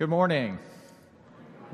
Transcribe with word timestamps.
Good 0.00 0.08
morning. 0.08 0.58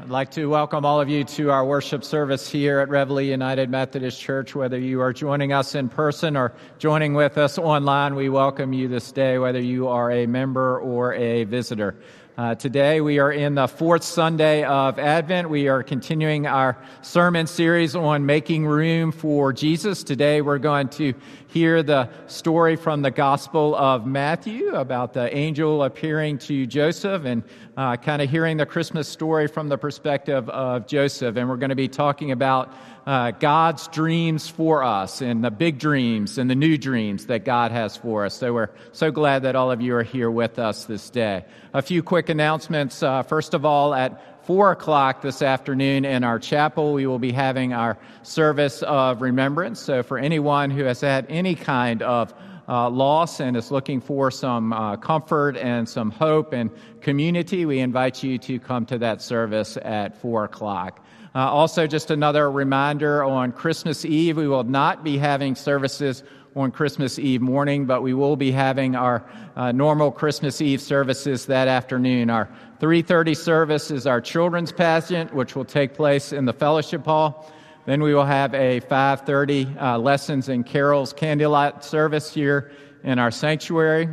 I'd 0.01 0.09
like 0.09 0.33
to 0.33 0.47
welcome 0.47 0.85
all 0.85 1.01
of 1.01 1.09
you 1.09 1.23
to 1.23 1.53
our 1.53 1.65
worship 1.65 2.03
service 2.03 2.51
here 2.51 2.81
at 2.81 2.89
Reveille 2.89 3.21
United 3.21 3.71
Methodist 3.71 4.21
Church. 4.21 4.53
Whether 4.53 4.81
you 4.81 5.01
are 5.01 5.13
joining 5.13 5.53
us 5.53 5.77
in 5.77 5.89
person 5.89 6.37
or 6.37 6.53
joining 6.81 7.15
with 7.15 7.39
us 7.39 7.57
online, 7.57 8.17
we 8.17 8.29
welcome 8.29 8.73
you 8.73 8.89
this 8.89 9.13
day, 9.13 9.39
whether 9.39 9.61
you 9.61 9.87
are 9.87 10.11
a 10.11 10.27
member 10.27 10.81
or 10.81 11.15
a 11.15 11.45
visitor. 11.45 11.95
Uh, 12.37 12.55
today 12.55 13.01
we 13.01 13.19
are 13.19 13.33
in 13.33 13.55
the 13.55 13.67
fourth 13.67 14.05
Sunday 14.05 14.63
of 14.63 14.99
Advent. 14.99 15.49
We 15.49 15.69
are 15.69 15.83
continuing 15.83 16.47
our 16.47 16.77
sermon 17.01 17.47
series 17.47 17.97
on 17.97 18.27
making 18.27 18.67
room 18.67 19.11
for 19.11 19.55
Jesus. 19.55 20.03
Today 20.03 20.43
we're 20.43 20.59
going 20.59 20.91
to 20.91 21.15
hear 21.47 21.83
the 21.83 22.11
story 22.27 22.77
from 22.77 23.01
the 23.01 23.11
Gospel 23.11 23.75
of 23.75 24.07
Matthew 24.07 24.75
about 24.75 25.15
the 25.15 25.35
angel 25.35 25.83
appearing 25.83 26.37
to 26.41 26.67
Joseph 26.67 27.25
and 27.25 27.43
uh, 27.75 27.97
kind 27.97 28.21
of 28.21 28.29
hearing 28.29 28.59
the 28.59 28.67
Christmas 28.67 29.09
story 29.09 29.47
from 29.47 29.71
the 29.71 29.79
perspective 29.79 30.47
of 30.51 30.87
Joseph. 30.87 31.37
And 31.37 31.49
we're 31.49 31.57
going 31.57 31.71
to 31.71 31.75
be 31.75 31.89
talking 31.89 32.33
about 32.33 32.71
uh, 33.07 33.31
God's 33.31 33.87
dreams 33.89 34.49
for 34.49 34.83
us 34.83 35.21
and 35.21 35.45
the 35.45 35.51
big 35.51 35.79
dreams 35.79 36.39
and 36.39 36.51
the 36.51 36.57
new 36.57 36.77
dreams 36.77 37.27
that 37.27 37.45
God 37.45 37.71
has 37.71 37.97
for 37.97 38.25
us. 38.25 38.35
So 38.35 38.53
we're 38.53 38.71
so 38.93 39.13
glad 39.13 39.45
that 39.45 39.55
all 39.55 39.71
of 39.71 39.81
you 39.81 39.95
are 39.95 40.03
here 40.03 40.31
with 40.31 40.59
us 40.59 40.87
this 40.87 41.09
day. 41.09 41.45
A 41.73 41.83
few 41.83 42.03
quick 42.03 42.29
announcements. 42.29 43.03
Uh, 43.05 43.23
first 43.23 43.55
of 43.55 43.65
all, 43.65 43.95
at 43.95 44.45
4 44.47 44.73
o'clock 44.73 45.23
this 45.23 45.41
afternoon 45.41 46.05
in 46.05 46.25
our 46.25 46.41
chapel, 46.41 46.95
we 46.95 47.07
will 47.07 47.21
be 47.21 47.31
having 47.31 47.73
our 47.73 47.97
service 48.23 48.83
of 48.83 49.23
remembrance. 49.23 49.79
So 49.79 50.03
for 50.03 50.19
anyone 50.19 50.71
who 50.71 50.83
has 50.83 51.01
had 51.01 51.27
any 51.29 51.55
kind 51.55 52.03
of 52.03 52.35
uh, 52.69 52.91
loss 52.91 53.39
and 53.39 53.57
is 53.57 53.71
looking 53.71 54.01
for 54.01 54.33
some 54.33 54.73
uh, 54.73 54.97
comfort 54.97 55.57
and 55.57 55.89
some 55.89 56.11
hope 56.11 56.53
and 56.53 56.71
community, 57.01 57.65
we 57.67 57.79
invite 57.79 58.25
you 58.25 58.39
to 58.39 58.59
come 58.59 58.85
to 58.87 58.99
that 58.99 59.23
service 59.23 59.79
at 59.81 60.21
4 60.21 60.45
o'clock. 60.45 61.06
Uh, 61.37 61.51
also, 61.51 61.87
just 61.87 62.11
another 62.11 62.51
reminder 62.51 63.23
on 63.23 63.53
Christmas 63.53 64.07
Eve, 64.07 64.39
we 64.39 64.49
will 64.49 64.65
not 64.65 65.05
be 65.05 65.19
having 65.19 65.55
services 65.55 66.23
on 66.55 66.71
Christmas 66.71 67.19
Eve 67.19 67.43
morning, 67.43 67.85
but 67.85 68.01
we 68.01 68.15
will 68.15 68.37
be 68.37 68.51
having 68.51 68.97
our 68.97 69.23
uh, 69.55 69.71
normal 69.71 70.11
Christmas 70.11 70.63
Eve 70.63 70.81
services 70.81 71.45
that 71.45 71.69
afternoon. 71.69 72.31
Our 72.31 72.49
3:30 72.81 73.37
service 73.37 73.91
is 73.91 74.07
our 74.07 74.19
children's 74.19 74.73
pageant, 74.73 75.35
which 75.35 75.55
will 75.55 75.67
take 75.67 75.93
place 75.93 76.33
in 76.33 76.47
the 76.47 76.55
fellowship 76.55 77.05
hall. 77.05 77.53
Then 77.85 78.03
we 78.03 78.15
will 78.15 78.25
have 78.25 78.55
a 78.55 78.81
5:30 78.81 79.77
uh, 79.79 79.99
lessons 79.99 80.49
and 80.49 80.65
carols 80.65 81.13
candlelight 81.13 81.85
service 81.85 82.33
here 82.33 82.71
in 83.05 83.19
our 83.19 83.31
sanctuary. 83.31 84.09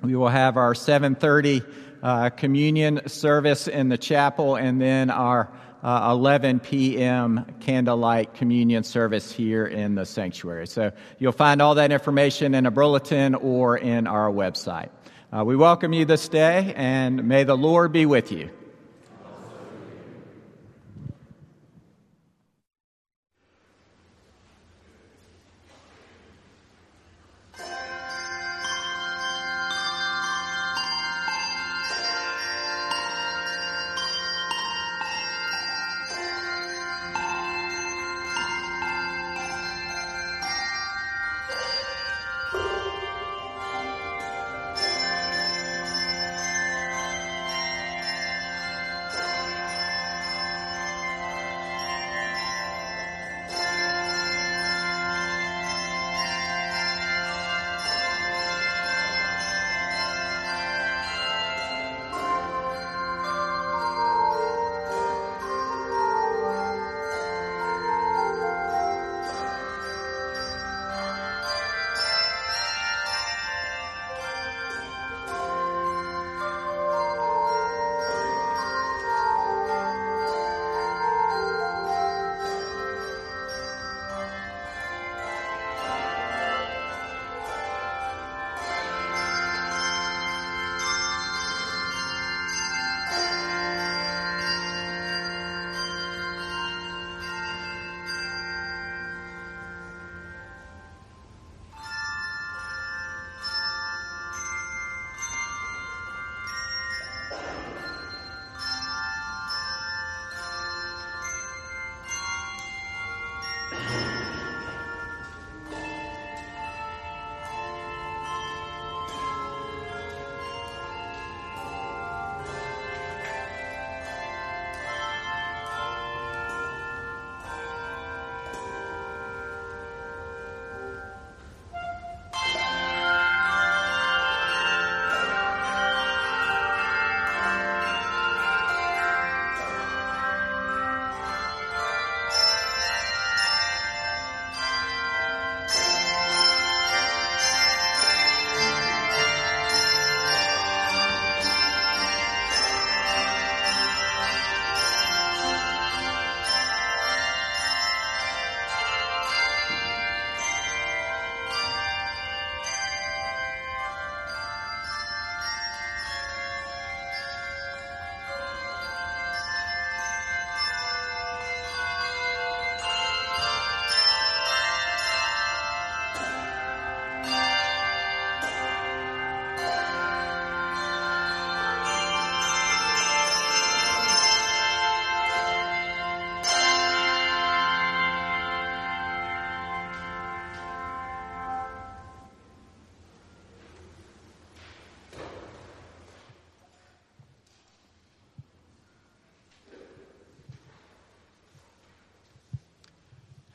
We 0.00 0.16
will 0.16 0.30
have 0.30 0.56
our 0.56 0.72
7:30 0.72 1.62
uh, 2.02 2.30
communion 2.30 3.06
service 3.06 3.68
in 3.68 3.90
the 3.90 3.98
chapel, 3.98 4.56
and 4.56 4.80
then 4.80 5.10
our 5.10 5.50
uh, 5.86 6.10
11 6.10 6.58
p.m. 6.58 7.46
candlelight 7.60 8.34
communion 8.34 8.82
service 8.82 9.30
here 9.30 9.64
in 9.64 9.94
the 9.94 10.04
sanctuary. 10.04 10.66
So 10.66 10.90
you'll 11.20 11.30
find 11.30 11.62
all 11.62 11.76
that 11.76 11.92
information 11.92 12.56
in 12.56 12.66
a 12.66 12.72
bulletin 12.72 13.36
or 13.36 13.78
in 13.78 14.08
our 14.08 14.28
website. 14.28 14.88
Uh, 15.32 15.44
we 15.44 15.54
welcome 15.54 15.92
you 15.92 16.04
this 16.04 16.28
day, 16.28 16.74
and 16.76 17.28
may 17.28 17.44
the 17.44 17.56
Lord 17.56 17.92
be 17.92 18.04
with 18.04 18.32
you. 18.32 18.50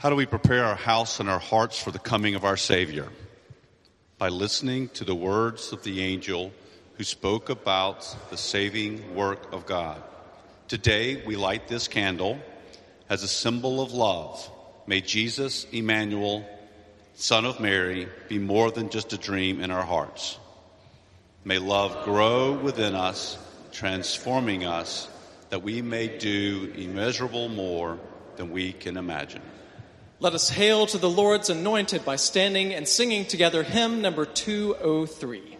How 0.01 0.09
do 0.09 0.15
we 0.15 0.25
prepare 0.25 0.65
our 0.65 0.75
house 0.75 1.19
and 1.19 1.30
our 1.30 1.38
hearts 1.38 1.80
for 1.80 1.92
the 1.92 2.00
coming 2.00 2.33
of 2.33 2.44
our 2.44 2.57
Savior? 2.57 3.07
By 4.18 4.30
listening 4.30 4.89
to 4.95 5.03
the 5.03 5.13
words 5.13 5.74
of 5.74 5.83
the 5.83 6.01
angel 6.01 6.51
who 6.98 7.03
spoke 7.03 7.50
about 7.50 8.18
the 8.31 8.36
saving 8.36 9.13
work 9.13 9.53
of 9.53 9.68
God. 9.68 10.01
Today, 10.68 11.24
we 11.24 11.36
light 11.36 11.68
this 11.68 11.88
candle 11.88 12.39
as 13.12 13.21
a 13.21 13.27
symbol 13.27 13.80
of 13.80 13.94
love. 13.94 14.50
May 14.88 15.01
Jesus, 15.01 15.65
Emmanuel, 15.65 16.50
Son 17.13 17.45
of 17.45 17.59
Mary, 17.59 18.07
be 18.27 18.39
more 18.39 18.71
than 18.71 18.89
just 18.89 19.13
a 19.13 19.19
dream 19.19 19.62
in 19.62 19.69
our 19.69 19.86
hearts. 19.86 20.39
May 21.45 21.59
love 21.59 22.06
grow 22.06 22.53
within 22.53 22.95
us, 22.95 23.38
transforming 23.71 24.65
us, 24.65 25.07
that 25.51 25.62
we 25.62 25.83
may 25.83 26.07
do 26.18 26.74
immeasurable 26.75 27.50
more 27.50 28.00
than 28.38 28.50
we 28.50 28.74
can 28.74 28.98
imagine. 28.98 29.44
Let 30.21 30.35
us 30.35 30.51
hail 30.51 30.85
to 30.85 31.00
the 31.00 31.09
Lord's 31.09 31.50
anointed 31.50 32.06
by 32.06 32.15
standing 32.15 32.75
and 32.75 32.88
singing 32.88 33.25
together 33.25 33.63
hymn 33.63 34.03
number 34.03 34.23
203. 34.23 35.57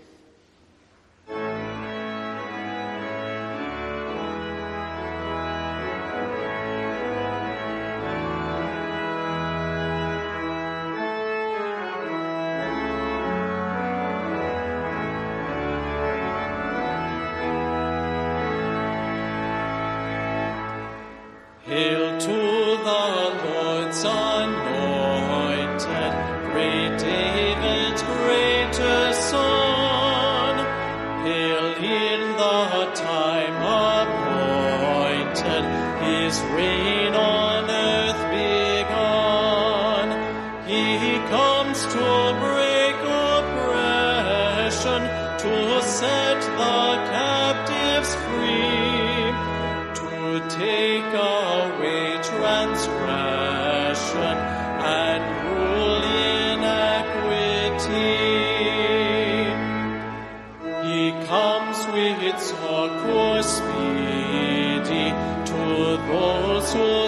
Appointed, 36.12 36.24
his 36.24 36.42
reign 36.54 37.14
on 37.14 37.41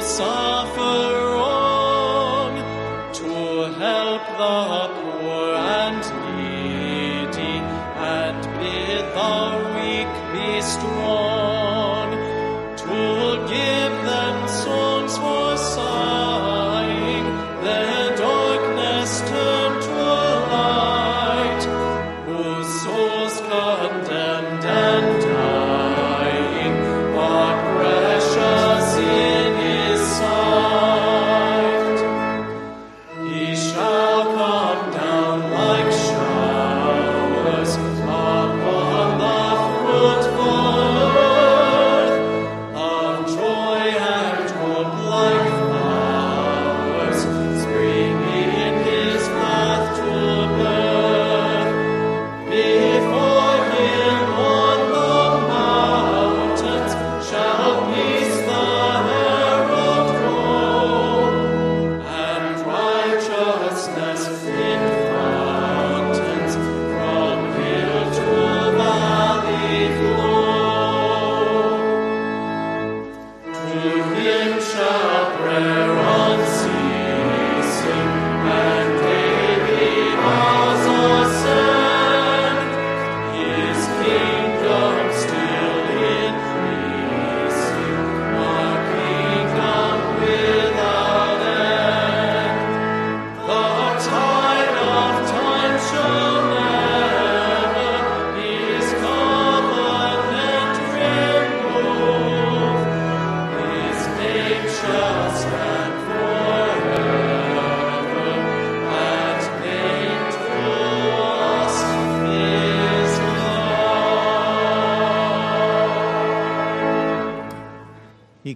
those 0.03 0.19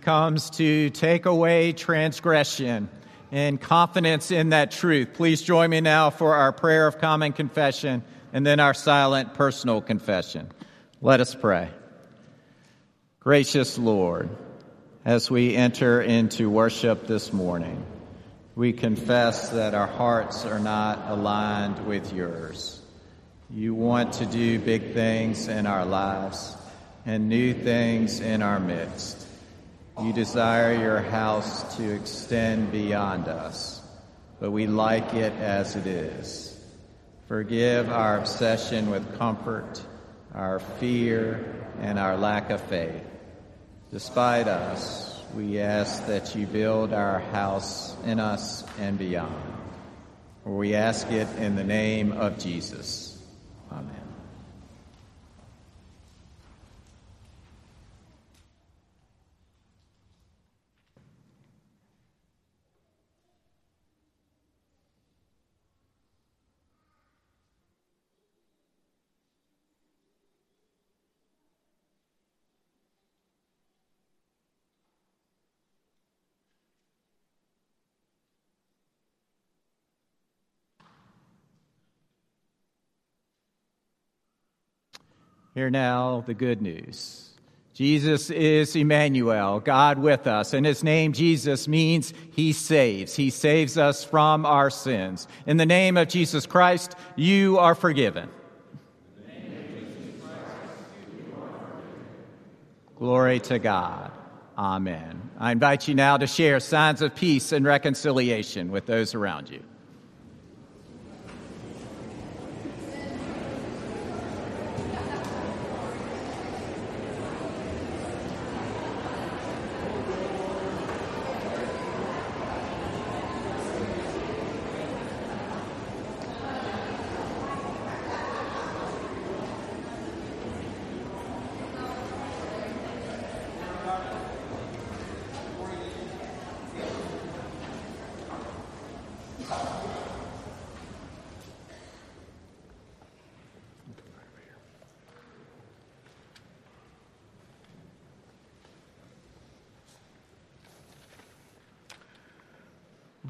comes 0.08 0.50
to 0.52 0.90
take 0.92 1.26
away 1.26 1.74
transgression 1.74 2.88
and 3.30 3.60
confidence 3.60 4.32
in 4.32 4.52
that 4.52 4.72
truth. 4.72 5.10
Please 5.14 5.42
join 5.42 5.70
me 5.70 5.82
now 5.82 6.10
for 6.10 6.34
our 6.34 6.54
prayer 6.54 6.88
of 6.88 6.98
common 6.98 7.34
confession 7.34 8.02
and 8.32 8.46
then 8.46 8.62
our 8.62 8.74
silent 8.74 9.34
personal 9.34 9.82
confession. 9.82 10.50
Let 11.02 11.20
us 11.20 11.36
pray. 11.36 11.68
Gracious 13.20 13.78
Lord, 13.78 14.30
as 15.04 15.30
we 15.30 15.54
enter 15.54 16.02
into 16.02 16.50
worship 16.50 17.06
this 17.06 17.34
morning, 17.34 17.86
we 18.56 18.72
confess 18.72 19.50
that 19.50 19.74
our 19.74 19.88
hearts 19.88 20.46
are 20.46 20.60
not 20.60 21.12
aligned 21.12 21.86
with 21.86 22.14
yours. 22.14 22.80
You 23.50 23.76
want 23.76 24.14
to 24.14 24.26
do 24.26 24.58
big 24.58 24.94
things 24.94 25.50
in 25.50 25.68
our 25.68 25.86
lives 25.86 26.56
and 27.06 27.28
new 27.28 27.54
things 27.54 28.22
in 28.22 28.42
our 28.42 28.62
midst. 28.62 29.27
You 30.00 30.14
desire 30.14 30.80
your 30.80 31.02
house 31.02 31.76
to 31.78 31.96
extend 31.96 32.72
beyond 32.72 33.28
us, 33.28 33.82
but 34.40 34.52
we 34.52 34.68
like 34.68 35.16
it 35.16 35.34
as 35.34 35.76
it 35.76 35.88
is. 35.88 36.56
Forgive 37.28 37.92
our 37.92 38.20
obsession 38.20 38.92
with 38.92 39.18
comfort, 39.18 39.82
our 40.36 40.60
fear, 40.60 41.72
and 41.82 41.98
our 41.98 42.16
lack 42.16 42.52
of 42.52 42.62
faith. 42.62 43.04
Despite 43.92 44.48
us, 44.48 45.20
we 45.36 45.60
ask 45.60 46.06
that 46.06 46.36
you 46.36 46.46
build 46.46 46.94
our 46.94 47.20
house 47.20 47.96
in 48.06 48.20
us 48.20 48.64
and 48.80 49.00
beyond. 49.00 49.34
We 50.46 50.76
ask 50.76 51.12
it 51.12 51.28
in 51.38 51.56
the 51.56 51.64
name 51.64 52.12
of 52.12 52.38
Jesus. 52.38 53.07
Hear 85.58 85.72
now 85.72 86.24
the 86.28 86.36
good 86.36 86.62
news. 86.62 87.32
Jesus 87.74 88.30
is 88.30 88.76
Emmanuel, 88.76 89.60
God 89.60 89.98
with 89.98 90.28
us, 90.28 90.54
and 90.54 90.64
his 90.64 90.84
name, 90.84 91.14
Jesus, 91.14 91.68
means 91.68 92.14
he 92.32 92.54
saves. 92.54 93.16
He 93.16 93.32
saves 93.32 93.76
us 93.76 94.04
from 94.04 94.46
our 94.46 94.70
sins. 94.70 95.28
In 95.48 95.58
the 95.58 95.66
name 95.66 95.98
of 95.98 96.10
Jesus 96.10 96.46
Christ, 96.46 96.94
you 97.16 97.58
are 97.58 97.74
forgiven. 97.74 98.30
Glory 102.96 103.40
to 103.40 103.58
God. 103.58 104.12
Amen. 104.60 105.32
I 105.40 105.54
invite 105.54 105.88
you 105.88 105.96
now 105.96 106.18
to 106.18 106.28
share 106.28 106.60
signs 106.60 107.02
of 107.02 107.16
peace 107.16 107.52
and 107.52 107.66
reconciliation 107.66 108.70
with 108.70 108.86
those 108.86 109.16
around 109.16 109.50
you. 109.50 109.64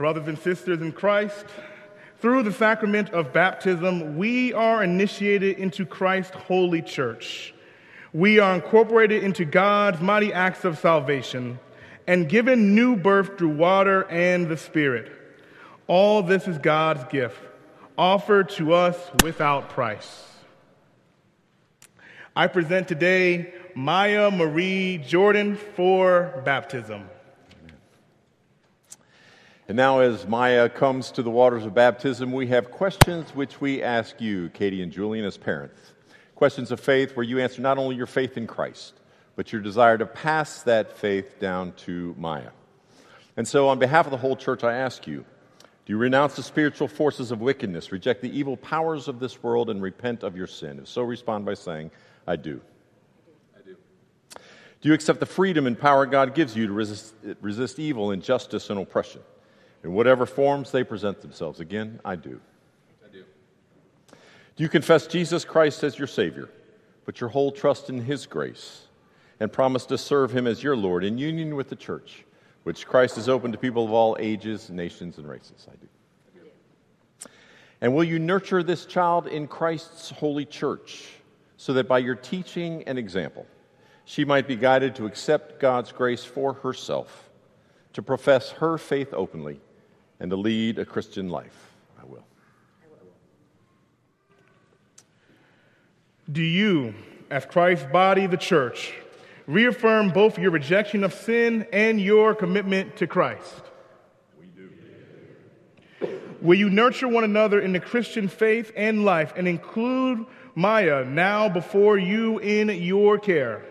Brothers 0.08 0.30
and 0.30 0.40
sisters 0.40 0.80
in 0.80 0.94
Christ, 0.94 1.48
through 2.20 2.44
the 2.44 2.54
sacrament 2.54 3.10
of 3.10 3.34
baptism, 3.34 4.16
we 4.16 4.54
are 4.54 4.82
initiated 4.82 5.58
into 5.58 5.86
Christ's 5.86 6.34
holy 6.34 6.82
church. 6.82 7.54
We 8.14 8.40
are 8.40 8.56
incorporated 8.56 9.22
into 9.22 9.44
God's 9.44 10.00
mighty 10.00 10.32
acts 10.32 10.64
of 10.64 10.78
salvation 10.78 11.60
and 12.08 12.30
given 12.30 12.74
new 12.74 12.96
birth 12.96 13.38
through 13.38 13.58
water 13.58 14.10
and 14.10 14.48
the 14.48 14.56
Spirit. 14.56 15.12
All 15.88 16.24
this 16.24 16.48
is 16.48 16.58
God's 16.58 17.04
gift, 17.12 17.42
offered 17.98 18.48
to 18.52 18.76
us 18.76 18.98
without 19.26 19.72
price. 19.72 20.26
I 22.34 22.48
present 22.48 22.88
today 22.88 23.54
Maya 23.76 24.32
Marie 24.32 25.00
Jordan 25.00 25.58
for 25.58 26.42
baptism. 26.46 27.10
And 29.68 29.76
now, 29.76 30.00
as 30.00 30.26
Maya 30.26 30.70
comes 30.70 31.12
to 31.12 31.22
the 31.22 31.30
waters 31.30 31.66
of 31.66 31.74
baptism, 31.74 32.32
we 32.32 32.48
have 32.48 32.72
questions 32.72 33.36
which 33.36 33.60
we 33.60 33.84
ask 33.84 34.22
you, 34.22 34.48
Katie 34.50 34.82
and 34.82 34.94
Julian, 34.94 35.26
as 35.26 35.36
parents. 35.36 35.92
Questions 36.36 36.72
of 36.72 36.80
faith 36.80 37.18
where 37.18 37.26
you 37.26 37.40
answer 37.40 37.62
not 37.62 37.78
only 37.78 37.98
your 37.98 38.06
faith 38.06 38.38
in 38.38 38.48
Christ, 38.48 38.94
but 39.36 39.52
your 39.52 39.62
desire 39.62 39.98
to 39.98 40.06
pass 40.06 40.64
that 40.64 40.98
faith 40.98 41.38
down 41.40 41.74
to 41.74 42.16
Maya. 42.18 42.52
And 43.36 43.46
so, 43.46 43.68
on 43.68 43.78
behalf 43.78 44.06
of 44.06 44.12
the 44.12 44.18
whole 44.18 44.38
church, 44.38 44.64
I 44.64 44.74
ask 44.74 45.06
you 45.06 45.26
do 45.86 45.94
you 45.94 45.98
renounce 45.98 46.38
the 46.38 46.44
spiritual 46.44 46.88
forces 46.88 47.32
of 47.32 47.42
wickedness, 47.42 47.92
reject 47.92 48.22
the 48.22 48.38
evil 48.38 48.56
powers 48.56 49.10
of 49.10 49.20
this 49.20 49.44
world, 49.44 49.70
and 49.70 49.82
repent 49.82 50.24
of 50.24 50.38
your 50.38 50.48
sin? 50.48 50.80
If 50.80 50.88
so, 50.88 51.02
respond 51.02 51.46
by 51.46 51.56
saying, 51.56 51.92
I 52.26 52.38
do. 52.38 52.62
I 53.54 53.62
do. 53.66 53.76
Do 54.80 54.90
you 54.90 54.94
accept 54.94 55.20
the 55.20 55.26
freedom 55.26 55.68
and 55.68 55.78
power 55.78 56.06
God 56.06 56.36
gives 56.36 56.56
you 56.56 56.68
to 56.68 56.74
resist, 56.74 57.16
resist 57.42 57.80
evil, 57.80 58.12
injustice, 58.12 58.70
and 58.70 58.80
oppression? 58.80 59.22
In 59.88 59.94
whatever 59.94 60.26
forms 60.26 60.70
they 60.70 60.84
present 60.84 61.22
themselves. 61.22 61.62
Again, 61.62 62.02
I 62.04 62.18
do. 62.18 62.42
I 63.06 63.10
do. 63.10 63.24
Do 64.12 64.64
you 64.64 64.68
confess 64.68 65.08
Jesus 65.08 65.46
Christ 65.46 65.82
as 65.82 65.98
your 65.98 66.10
Savior, 66.10 66.50
put 67.06 67.22
your 67.22 67.30
whole 67.30 67.54
trust 67.54 67.90
in 67.90 68.02
His 68.02 68.26
grace, 68.26 68.88
and 69.40 69.52
promise 69.52 69.86
to 69.86 69.98
serve 69.98 70.36
Him 70.36 70.46
as 70.46 70.62
your 70.62 70.76
Lord 70.76 71.06
in 71.06 71.18
union 71.18 71.56
with 71.56 71.70
the 71.70 71.76
church, 71.78 72.26
which 72.64 72.86
Christ 72.86 73.16
has 73.16 73.30
opened 73.30 73.54
to 73.54 73.58
people 73.58 73.86
of 73.86 73.94
all 73.94 74.18
ages, 74.20 74.70
nations, 74.70 75.20
and 75.20 75.28
races? 75.28 75.66
I 75.70 75.76
do. 75.78 75.88
I 76.36 76.40
do. 76.44 77.30
And 77.80 77.96
will 77.96 78.04
you 78.04 78.20
nurture 78.20 78.64
this 78.64 78.86
child 78.86 79.28
in 79.28 79.48
Christ's 79.48 80.10
holy 80.10 80.44
church 80.44 81.08
so 81.56 81.72
that 81.72 81.88
by 81.88 82.00
your 82.00 82.16
teaching 82.16 82.84
and 82.88 83.00
example, 83.00 83.46
she 84.04 84.26
might 84.26 84.50
be 84.50 84.58
guided 84.58 84.96
to 84.96 85.06
accept 85.06 85.62
God's 85.62 85.94
grace 85.94 86.26
for 86.26 86.56
herself, 86.56 87.30
to 87.94 88.02
profess 88.02 88.52
her 88.52 88.78
faith 88.78 89.14
openly, 89.14 89.62
and 90.20 90.32
to 90.32 90.36
lead 90.36 90.80
a 90.80 90.86
Christian 90.86 91.30
life? 91.30 91.74
I 92.00 92.06
will. 92.06 92.26
Do 96.32 96.42
you, 96.42 96.94
as 97.30 97.46
Christ's 97.46 97.86
body, 97.92 98.28
the 98.28 98.38
church, 98.38 98.94
reaffirm 99.46 100.10
both 100.10 100.38
your 100.38 100.52
rejection 100.52 101.04
of 101.04 101.14
sin 101.14 101.68
and 101.72 102.02
your 102.02 102.36
commitment 102.36 102.98
to 102.98 103.08
Christ? 103.08 103.62
We 104.40 104.48
do. 104.48 104.70
Will 106.42 106.58
you 106.58 106.70
nurture 106.70 107.08
one 107.08 107.24
another 107.24 107.60
in 107.60 107.72
the 107.72 107.80
Christian 107.80 108.28
faith 108.28 108.72
and 108.76 109.06
life 109.06 109.34
and 109.36 109.48
include 109.48 110.26
Maya 110.56 111.06
now 111.06 111.48
before 111.50 111.98
you 111.98 112.40
in 112.40 112.70
your 112.70 113.20
care? 113.20 113.64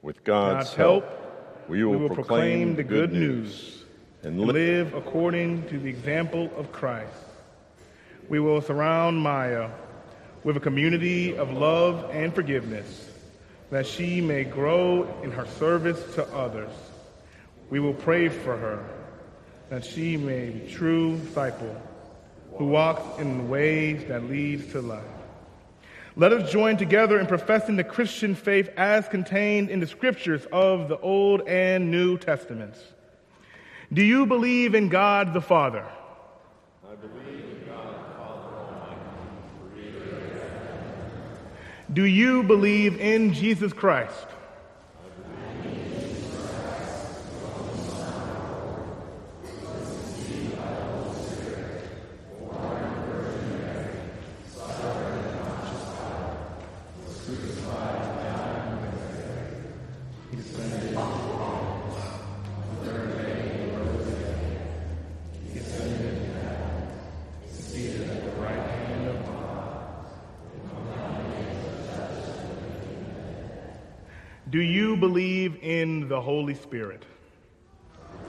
With 0.00 0.24
God's, 0.24 0.64
God's 0.64 0.74
help, 0.74 1.04
help, 1.04 1.68
we 1.68 1.84
will, 1.84 1.92
we 1.92 1.96
will 1.98 2.08
proclaim, 2.08 2.74
proclaim 2.74 2.76
the 2.76 2.82
good 2.82 3.12
news 3.12 3.81
and 3.81 3.81
and 4.22 4.40
li- 4.40 4.52
live 4.52 4.94
according 4.94 5.66
to 5.68 5.78
the 5.78 5.88
example 5.88 6.50
of 6.56 6.72
Christ. 6.72 7.12
We 8.28 8.40
will 8.40 8.60
surround 8.60 9.18
Maya 9.18 9.70
with 10.44 10.56
a 10.56 10.60
community 10.60 11.36
of 11.36 11.52
love 11.52 12.10
and 12.12 12.34
forgiveness, 12.34 13.08
that 13.70 13.86
she 13.86 14.20
may 14.20 14.44
grow 14.44 15.08
in 15.22 15.30
her 15.30 15.46
service 15.46 16.02
to 16.14 16.26
others. 16.34 16.70
We 17.70 17.80
will 17.80 17.94
pray 17.94 18.28
for 18.28 18.56
her, 18.56 18.84
that 19.70 19.84
she 19.84 20.16
may 20.16 20.50
be 20.50 20.70
true 20.70 21.18
disciple 21.18 21.80
who 22.56 22.66
walks 22.66 23.20
in 23.20 23.48
ways 23.48 24.04
that 24.08 24.24
lead 24.24 24.70
to 24.72 24.80
life. 24.82 25.02
Let 26.14 26.32
us 26.34 26.52
join 26.52 26.76
together 26.76 27.18
in 27.18 27.26
professing 27.26 27.76
the 27.76 27.84
Christian 27.84 28.34
faith 28.34 28.68
as 28.76 29.08
contained 29.08 29.70
in 29.70 29.80
the 29.80 29.86
scriptures 29.86 30.46
of 30.52 30.88
the 30.88 30.98
Old 30.98 31.48
and 31.48 31.90
New 31.90 32.18
Testaments. 32.18 32.78
Do 33.92 34.02
you 34.02 34.24
believe 34.24 34.74
in 34.74 34.88
God 34.88 35.34
the 35.34 35.40
Father? 35.42 35.84
I 36.90 36.94
believe 36.94 37.44
in 37.44 37.66
God 37.66 37.94
the 37.94 38.16
Father 38.16 38.56
Almighty, 38.56 38.96
Do 41.92 42.04
you 42.04 42.42
believe 42.42 42.98
in 42.98 43.34
Jesus 43.34 43.74
Christ? 43.74 44.28
Do 74.52 74.60
you 74.60 74.96
believe 74.98 75.56
in 75.62 76.08
the 76.08 76.20
Holy 76.20 76.52
Spirit? 76.52 77.06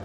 I 0.00 0.04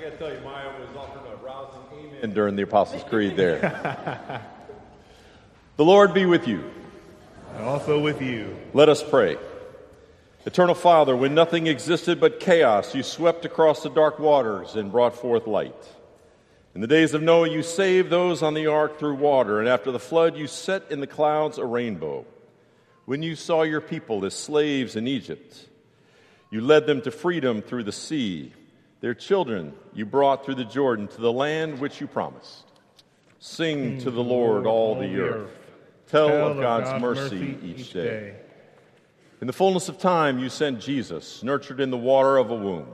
got 0.00 0.10
to 0.10 0.16
tell 0.18 0.34
you, 0.34 0.40
Maya 0.40 0.80
was 0.80 0.88
offering 0.96 1.32
a 1.32 1.36
rousing 1.36 1.80
amen 1.92 2.34
during 2.34 2.56
the 2.56 2.62
Apostles' 2.62 3.04
Creed 3.04 3.36
there. 3.36 3.60
the 5.76 5.84
Lord 5.84 6.12
be 6.12 6.26
with 6.26 6.48
you. 6.48 6.68
And 7.54 7.66
also 7.66 8.00
with 8.00 8.20
you. 8.20 8.56
Let 8.72 8.88
us 8.88 9.00
pray. 9.00 9.36
Eternal 10.46 10.74
Father, 10.74 11.16
when 11.16 11.34
nothing 11.34 11.66
existed 11.66 12.20
but 12.20 12.38
chaos, 12.38 12.94
you 12.94 13.02
swept 13.02 13.44
across 13.46 13.82
the 13.82 13.88
dark 13.88 14.18
waters 14.18 14.74
and 14.74 14.92
brought 14.92 15.16
forth 15.16 15.46
light. 15.46 15.74
In 16.74 16.80
the 16.82 16.86
days 16.86 17.14
of 17.14 17.22
Noah, 17.22 17.48
you 17.48 17.62
saved 17.62 18.10
those 18.10 18.42
on 18.42 18.52
the 18.52 18.66
ark 18.66 18.98
through 18.98 19.14
water, 19.14 19.58
and 19.60 19.68
after 19.68 19.90
the 19.90 19.98
flood, 19.98 20.36
you 20.36 20.46
set 20.46 20.90
in 20.90 21.00
the 21.00 21.06
clouds 21.06 21.56
a 21.56 21.64
rainbow. 21.64 22.26
when 23.06 23.22
you 23.22 23.36
saw 23.36 23.62
your 23.62 23.80
people 23.80 24.24
as 24.24 24.34
slaves 24.34 24.96
in 24.96 25.06
Egypt. 25.06 25.68
You 26.50 26.60
led 26.60 26.86
them 26.86 27.02
to 27.02 27.10
freedom 27.10 27.60
through 27.62 27.84
the 27.84 27.92
sea. 27.92 28.52
Their 29.00 29.14
children 29.14 29.74
you 29.92 30.06
brought 30.06 30.44
through 30.44 30.54
the 30.54 30.64
Jordan 30.64 31.08
to 31.08 31.20
the 31.20 31.32
land 31.32 31.80
which 31.80 32.00
you 32.00 32.06
promised. 32.06 32.64
Sing 33.40 33.98
to 34.00 34.10
the 34.10 34.22
Lord, 34.22 34.66
all 34.66 34.98
the 34.98 35.20
earth. 35.20 35.50
Tell 36.08 36.48
of 36.48 36.56
God's 36.58 37.00
mercy 37.02 37.58
each 37.62 37.92
day. 37.92 38.36
In 39.40 39.46
the 39.46 39.52
fullness 39.52 39.88
of 39.88 39.98
time, 39.98 40.38
you 40.38 40.48
sent 40.48 40.80
Jesus, 40.80 41.42
nurtured 41.42 41.80
in 41.80 41.90
the 41.90 41.96
water 41.96 42.36
of 42.36 42.50
a 42.50 42.54
womb. 42.54 42.86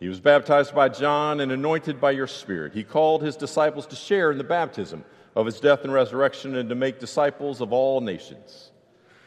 He 0.00 0.08
was 0.08 0.20
baptized 0.20 0.74
by 0.74 0.88
John 0.88 1.40
and 1.40 1.52
anointed 1.52 2.00
by 2.00 2.10
your 2.10 2.26
Spirit. 2.26 2.74
He 2.74 2.82
called 2.82 3.22
his 3.22 3.36
disciples 3.36 3.86
to 3.86 3.96
share 3.96 4.32
in 4.32 4.38
the 4.38 4.44
baptism 4.44 5.04
of 5.36 5.46
his 5.46 5.60
death 5.60 5.84
and 5.84 5.92
resurrection 5.92 6.56
and 6.56 6.68
to 6.68 6.74
make 6.74 6.98
disciples 6.98 7.60
of 7.60 7.72
all 7.72 8.00
nations. 8.00 8.72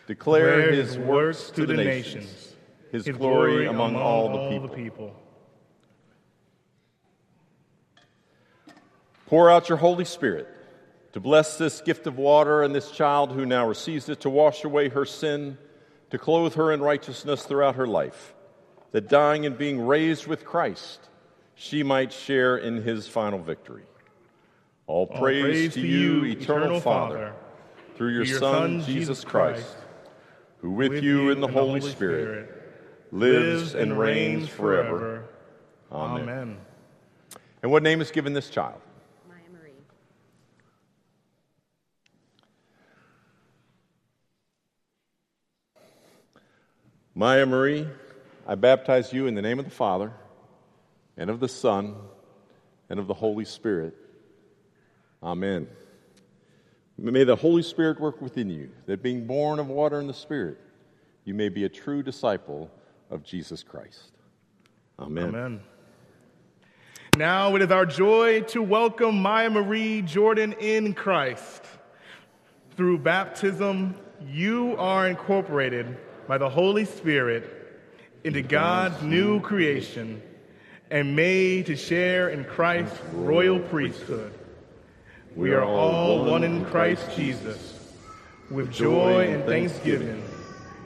Declare, 0.07 0.57
Declare 0.57 0.71
his 0.73 0.97
works 0.97 1.49
to 1.51 1.65
the 1.65 1.73
nations, 1.75 2.53
his, 2.91 3.07
glory 3.07 3.67
among 3.67 3.95
all 3.95 4.59
the 4.61 4.67
people. 4.67 5.15
Pour 9.27 9.49
out 9.49 9.69
your 9.69 9.77
Holy 9.79 10.05
Spirit 10.05 10.47
to 11.13 11.19
bless 11.19 11.57
this 11.57 11.81
gift 11.81 12.05
of 12.05 12.17
water 12.17 12.61
and 12.61 12.75
this 12.75 12.91
child 12.91 13.31
who 13.31 13.45
now 13.45 13.65
receives 13.67 14.09
it, 14.09 14.19
to 14.19 14.29
wash 14.29 14.65
away 14.65 14.89
her 14.89 15.05
sin, 15.05 15.57
to 16.09 16.17
clothe 16.17 16.55
her 16.55 16.71
in 16.71 16.81
righteousness 16.81 17.43
throughout 17.43 17.75
her 17.75 17.87
life, 17.87 18.33
that 18.91 19.09
dying 19.09 19.45
and 19.45 19.57
being 19.57 19.85
raised 19.85 20.27
with 20.27 20.45
Christ, 20.45 20.99
she 21.55 21.83
might 21.83 22.11
share 22.11 22.57
in 22.57 22.81
his 22.81 23.07
final 23.07 23.39
victory. 23.39 23.83
All 24.87 25.07
All 25.09 25.19
praise, 25.19 25.73
to 25.73 25.81
you, 25.81 26.25
eternal 26.25 26.79
Father, 26.79 27.33
through 27.95 28.13
your, 28.13 28.25
through 28.25 28.39
Son, 28.39 28.81
Jesus 28.83 29.23
Christ, 29.23 29.75
who 30.59 30.71
with, 30.71 31.03
you 31.03 31.31
in 31.31 31.41
the 31.41 31.47
Holy 31.47 31.81
Spirit, 31.81 32.51
lives 33.11 33.73
and 33.73 33.97
reigns 33.97 34.47
forever. 34.47 35.25
Amen. 35.91 36.21
Amen. 36.21 36.57
And 37.63 37.71
what 37.71 37.81
name 37.81 38.01
is 38.01 38.11
given 38.11 38.33
this 38.33 38.49
child? 38.49 38.79
Maya 47.17 47.45
Marie, 47.45 47.87
I 48.45 48.55
baptize 48.55 49.13
you 49.13 49.25
in 49.25 49.35
the 49.35 49.41
name 49.41 49.57
of 49.57 49.63
the 49.63 49.71
Father, 49.71 50.11
and 51.15 51.29
of 51.29 51.39
the 51.39 51.47
Son, 51.47 51.95
and 52.89 52.99
of 52.99 53.07
the 53.07 53.13
Holy 53.13 53.45
Spirit. 53.45 53.95
Amen. 55.23 55.69
May 56.97 57.23
the 57.23 57.37
Holy 57.37 57.63
Spirit 57.63 58.01
work 58.01 58.21
within 58.21 58.49
you, 58.49 58.69
that 58.85 59.01
being 59.01 59.25
born 59.25 59.59
of 59.59 59.69
water 59.69 59.97
and 59.97 60.09
the 60.09 60.13
Spirit, 60.13 60.59
you 61.23 61.33
may 61.33 61.47
be 61.47 61.63
a 61.63 61.69
true 61.69 62.03
disciple 62.03 62.69
of 63.09 63.23
Jesus 63.23 63.63
Christ. 63.63 64.11
Amen. 64.99 65.29
Amen. 65.29 65.61
Now 67.17 67.55
it 67.55 67.61
is 67.61 67.71
our 67.71 67.85
joy 67.85 68.41
to 68.41 68.61
welcome 68.61 69.21
Maya 69.21 69.49
Marie 69.49 70.01
Jordan 70.01 70.51
in 70.59 70.93
Christ. 70.93 71.63
Through 72.75 72.97
baptism, 72.99 73.95
you 74.27 74.75
are 74.77 75.07
incorporated 75.07 75.97
by 76.27 76.37
the 76.37 76.49
Holy 76.49 76.85
Spirit 76.85 77.49
into 78.23 78.41
God's 78.41 79.01
new 79.03 79.39
creation 79.39 80.21
and 80.89 81.15
made 81.15 81.67
to 81.67 81.75
share 81.75 82.29
in 82.29 82.43
Christ's 82.43 82.99
royal 83.13 83.59
priesthood. 83.59 84.33
We 85.35 85.51
are 85.51 85.63
all 85.63 86.25
one 86.25 86.43
in 86.43 86.65
Christ 86.65 87.07
Jesus. 87.15 87.71
With 88.49 88.71
joy 88.71 89.27
and 89.33 89.43
thanksgiving, 89.45 90.23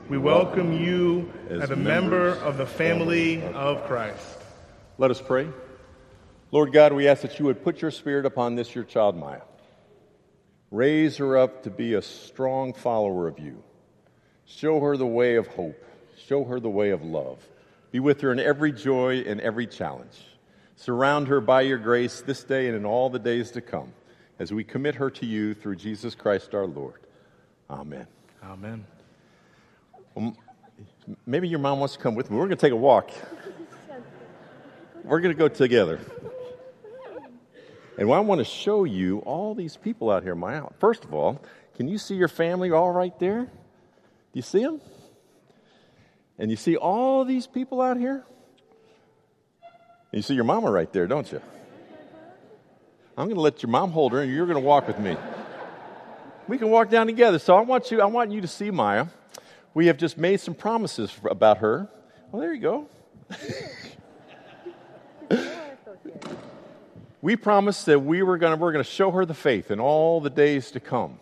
we 0.08 0.18
welcome 0.18 0.72
you 0.72 1.30
as 1.48 1.70
a 1.70 1.76
member 1.76 2.30
of 2.30 2.56
the 2.56 2.66
family 2.66 3.42
of 3.42 3.84
Christ. 3.86 4.38
Let 4.98 5.10
us 5.10 5.20
pray. 5.20 5.48
Lord 6.50 6.72
God, 6.72 6.92
we 6.92 7.06
ask 7.06 7.22
that 7.22 7.38
you 7.38 7.44
would 7.44 7.62
put 7.62 7.80
your 7.80 7.90
spirit 7.90 8.26
upon 8.26 8.54
this, 8.54 8.74
your 8.74 8.84
child 8.84 9.16
Maya. 9.16 9.42
Raise 10.70 11.18
her 11.18 11.36
up 11.38 11.62
to 11.62 11.70
be 11.70 11.94
a 11.94 12.02
strong 12.02 12.72
follower 12.72 13.28
of 13.28 13.38
you. 13.38 13.62
Show 14.56 14.80
her 14.80 14.96
the 14.96 15.06
way 15.06 15.36
of 15.36 15.46
hope. 15.46 15.82
Show 16.26 16.44
her 16.44 16.58
the 16.58 16.68
way 16.68 16.90
of 16.90 17.02
love. 17.04 17.38
Be 17.92 18.00
with 18.00 18.20
her 18.20 18.32
in 18.32 18.40
every 18.40 18.72
joy 18.72 19.20
and 19.20 19.40
every 19.40 19.66
challenge. 19.66 20.18
Surround 20.76 21.28
her 21.28 21.40
by 21.40 21.62
your 21.62 21.78
grace 21.78 22.20
this 22.20 22.42
day 22.42 22.66
and 22.66 22.76
in 22.76 22.84
all 22.84 23.08
the 23.10 23.18
days 23.18 23.52
to 23.52 23.60
come 23.60 23.92
as 24.38 24.52
we 24.52 24.64
commit 24.64 24.96
her 24.96 25.08
to 25.10 25.26
you 25.26 25.54
through 25.54 25.76
Jesus 25.76 26.14
Christ 26.14 26.54
our 26.54 26.66
Lord. 26.66 27.00
Amen. 27.70 28.06
Amen. 28.42 28.84
Um, 30.16 30.36
maybe 31.26 31.48
your 31.48 31.60
mom 31.60 31.78
wants 31.78 31.94
to 31.94 32.00
come 32.00 32.14
with 32.14 32.30
me. 32.30 32.36
We're 32.36 32.46
going 32.46 32.56
to 32.56 32.60
take 32.60 32.72
a 32.72 32.76
walk. 32.76 33.10
We're 35.04 35.20
going 35.20 35.34
to 35.34 35.38
go 35.38 35.48
together. 35.48 36.00
And 37.96 38.12
I 38.12 38.20
want 38.20 38.40
to 38.40 38.44
show 38.44 38.84
you 38.84 39.18
all 39.20 39.54
these 39.54 39.76
people 39.76 40.10
out 40.10 40.22
here, 40.22 40.34
Maya. 40.34 40.64
First 40.78 41.04
of 41.04 41.14
all, 41.14 41.40
can 41.76 41.86
you 41.86 41.98
see 41.98 42.16
your 42.16 42.28
family 42.28 42.72
all 42.72 42.90
right 42.90 43.16
there? 43.20 43.48
Do 44.32 44.38
you 44.38 44.42
see 44.42 44.62
them? 44.62 44.80
And 46.38 46.50
you 46.50 46.56
see 46.56 46.76
all 46.76 47.24
these 47.24 47.46
people 47.46 47.80
out 47.80 47.96
here? 47.96 48.24
You 50.12 50.22
see 50.22 50.34
your 50.34 50.44
mama 50.44 50.70
right 50.70 50.92
there, 50.92 51.06
don't 51.06 51.30
you? 51.30 51.40
I'm 53.16 53.26
going 53.26 53.34
to 53.36 53.40
let 53.40 53.62
your 53.62 53.70
mom 53.70 53.90
hold 53.90 54.12
her, 54.12 54.20
and 54.20 54.32
you're 54.32 54.46
going 54.46 54.58
to 54.58 54.64
walk 54.64 54.86
with 54.86 54.98
me. 54.98 55.16
We 56.48 56.58
can 56.58 56.70
walk 56.70 56.90
down 56.90 57.06
together. 57.06 57.38
So 57.38 57.54
I 57.54 57.60
want 57.60 57.90
you, 57.90 58.00
I 58.00 58.06
want 58.06 58.32
you 58.32 58.40
to 58.40 58.48
see 58.48 58.70
Maya. 58.70 59.06
We 59.74 59.86
have 59.86 59.98
just 59.98 60.18
made 60.18 60.40
some 60.40 60.54
promises 60.54 61.14
about 61.30 61.58
her. 61.58 61.88
Well, 62.32 62.40
there 62.40 62.54
you 62.54 62.60
go. 62.60 62.88
we 67.22 67.36
promised 67.36 67.86
that 67.86 68.00
we 68.00 68.22
were 68.22 68.38
going 68.38 68.52
to 68.52 68.60
we're 68.60 68.72
going 68.72 68.84
to 68.84 68.90
show 68.90 69.10
her 69.12 69.24
the 69.24 69.34
faith 69.34 69.70
in 69.70 69.78
all 69.78 70.20
the 70.20 70.30
days 70.30 70.70
to 70.72 70.80
come. 70.80 71.20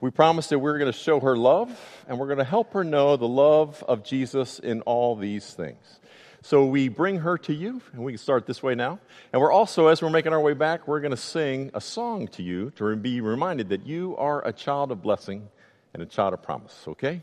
We 0.00 0.10
promised 0.10 0.50
that 0.50 0.58
we 0.58 0.64
we're 0.64 0.78
going 0.78 0.92
to 0.92 0.98
show 0.98 1.20
her 1.20 1.36
love 1.36 1.70
and 2.06 2.18
we're 2.18 2.26
going 2.26 2.38
to 2.38 2.44
help 2.44 2.74
her 2.74 2.84
know 2.84 3.16
the 3.16 3.28
love 3.28 3.82
of 3.88 4.04
Jesus 4.04 4.58
in 4.58 4.82
all 4.82 5.16
these 5.16 5.54
things. 5.54 6.00
So 6.42 6.64
we 6.64 6.88
bring 6.88 7.18
her 7.18 7.38
to 7.38 7.52
you, 7.52 7.82
and 7.92 8.04
we 8.04 8.12
can 8.12 8.18
start 8.18 8.46
this 8.46 8.62
way 8.62 8.76
now. 8.76 9.00
And 9.32 9.42
we're 9.42 9.50
also, 9.50 9.88
as 9.88 10.00
we're 10.00 10.10
making 10.10 10.32
our 10.32 10.40
way 10.40 10.52
back, 10.52 10.86
we're 10.86 11.00
going 11.00 11.10
to 11.10 11.16
sing 11.16 11.72
a 11.74 11.80
song 11.80 12.28
to 12.28 12.42
you 12.44 12.70
to 12.76 12.94
be 12.94 13.20
reminded 13.20 13.70
that 13.70 13.84
you 13.84 14.16
are 14.16 14.46
a 14.46 14.52
child 14.52 14.92
of 14.92 15.02
blessing 15.02 15.48
and 15.92 16.04
a 16.04 16.06
child 16.06 16.34
of 16.34 16.42
promise, 16.44 16.84
okay? 16.86 17.20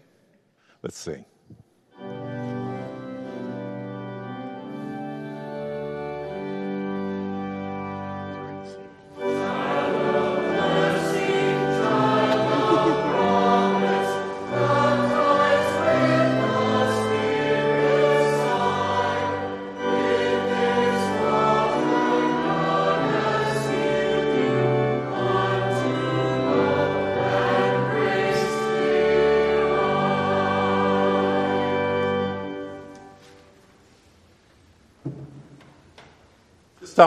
Let's 0.82 0.98
sing. 0.98 1.24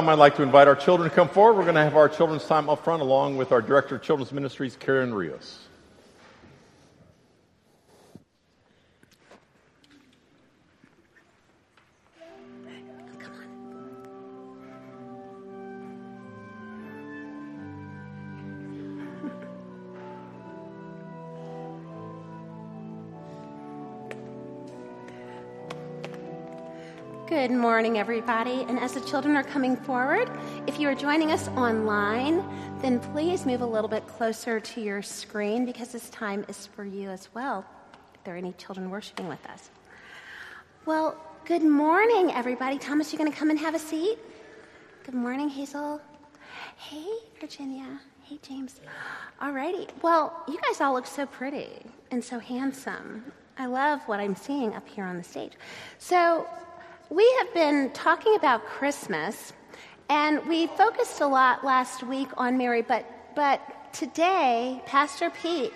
Time, 0.00 0.10
I'd 0.10 0.18
like 0.18 0.36
to 0.36 0.42
invite 0.42 0.68
our 0.68 0.76
children 0.76 1.08
to 1.08 1.14
come 1.14 1.28
forward. 1.28 1.54
We're 1.54 1.62
going 1.62 1.76
to 1.76 1.82
have 1.82 1.96
our 1.96 2.08
children's 2.08 2.44
time 2.44 2.68
up 2.68 2.84
front, 2.84 3.00
along 3.00 3.38
with 3.38 3.50
our 3.50 3.62
Director 3.62 3.96
of 3.96 4.02
Children's 4.02 4.30
Ministries, 4.30 4.76
Karen 4.76 5.14
Rios. 5.14 5.58
Morning, 27.56 27.98
everybody. 27.98 28.66
And 28.68 28.78
as 28.78 28.92
the 28.92 29.00
children 29.00 29.34
are 29.36 29.42
coming 29.42 29.76
forward, 29.76 30.30
if 30.66 30.78
you 30.78 30.88
are 30.88 30.94
joining 30.94 31.32
us 31.32 31.48
online, 31.48 32.44
then 32.82 33.00
please 33.00 33.46
move 33.46 33.62
a 33.62 33.66
little 33.66 33.88
bit 33.88 34.06
closer 34.06 34.60
to 34.60 34.80
your 34.80 35.00
screen 35.00 35.64
because 35.64 35.88
this 35.88 36.10
time 36.10 36.44
is 36.48 36.66
for 36.66 36.84
you 36.84 37.08
as 37.08 37.28
well, 37.34 37.64
if 38.14 38.22
there 38.24 38.34
are 38.34 38.36
any 38.36 38.52
children 38.52 38.90
worshiping 38.90 39.26
with 39.26 39.44
us. 39.46 39.70
Well, 40.84 41.16
good 41.46 41.62
morning, 41.62 42.30
everybody. 42.32 42.78
Thomas, 42.78 43.12
you 43.12 43.18
going 43.18 43.32
to 43.32 43.36
come 43.36 43.50
and 43.50 43.58
have 43.58 43.74
a 43.74 43.78
seat? 43.78 44.18
Good 45.04 45.14
morning, 45.14 45.48
Hazel. 45.48 46.00
Hey, 46.76 47.06
Virginia. 47.40 48.00
Hey, 48.22 48.38
James. 48.42 48.80
Alrighty. 49.40 49.88
Well, 50.02 50.44
you 50.46 50.58
guys 50.66 50.80
all 50.80 50.92
look 50.92 51.06
so 51.06 51.24
pretty 51.24 51.68
and 52.10 52.22
so 52.22 52.38
handsome. 52.38 53.32
I 53.58 53.66
love 53.66 54.00
what 54.06 54.20
I'm 54.20 54.36
seeing 54.36 54.74
up 54.74 54.86
here 54.86 55.04
on 55.04 55.16
the 55.16 55.24
stage. 55.24 55.52
So, 55.98 56.46
we 57.10 57.36
have 57.38 57.54
been 57.54 57.90
talking 57.90 58.34
about 58.36 58.64
Christmas, 58.64 59.52
and 60.08 60.44
we 60.46 60.66
focused 60.66 61.20
a 61.20 61.26
lot 61.26 61.64
last 61.64 62.02
week 62.02 62.28
on 62.36 62.58
Mary, 62.58 62.82
but, 62.82 63.06
but 63.34 63.60
today, 63.92 64.82
Pastor 64.86 65.30
Pete 65.30 65.72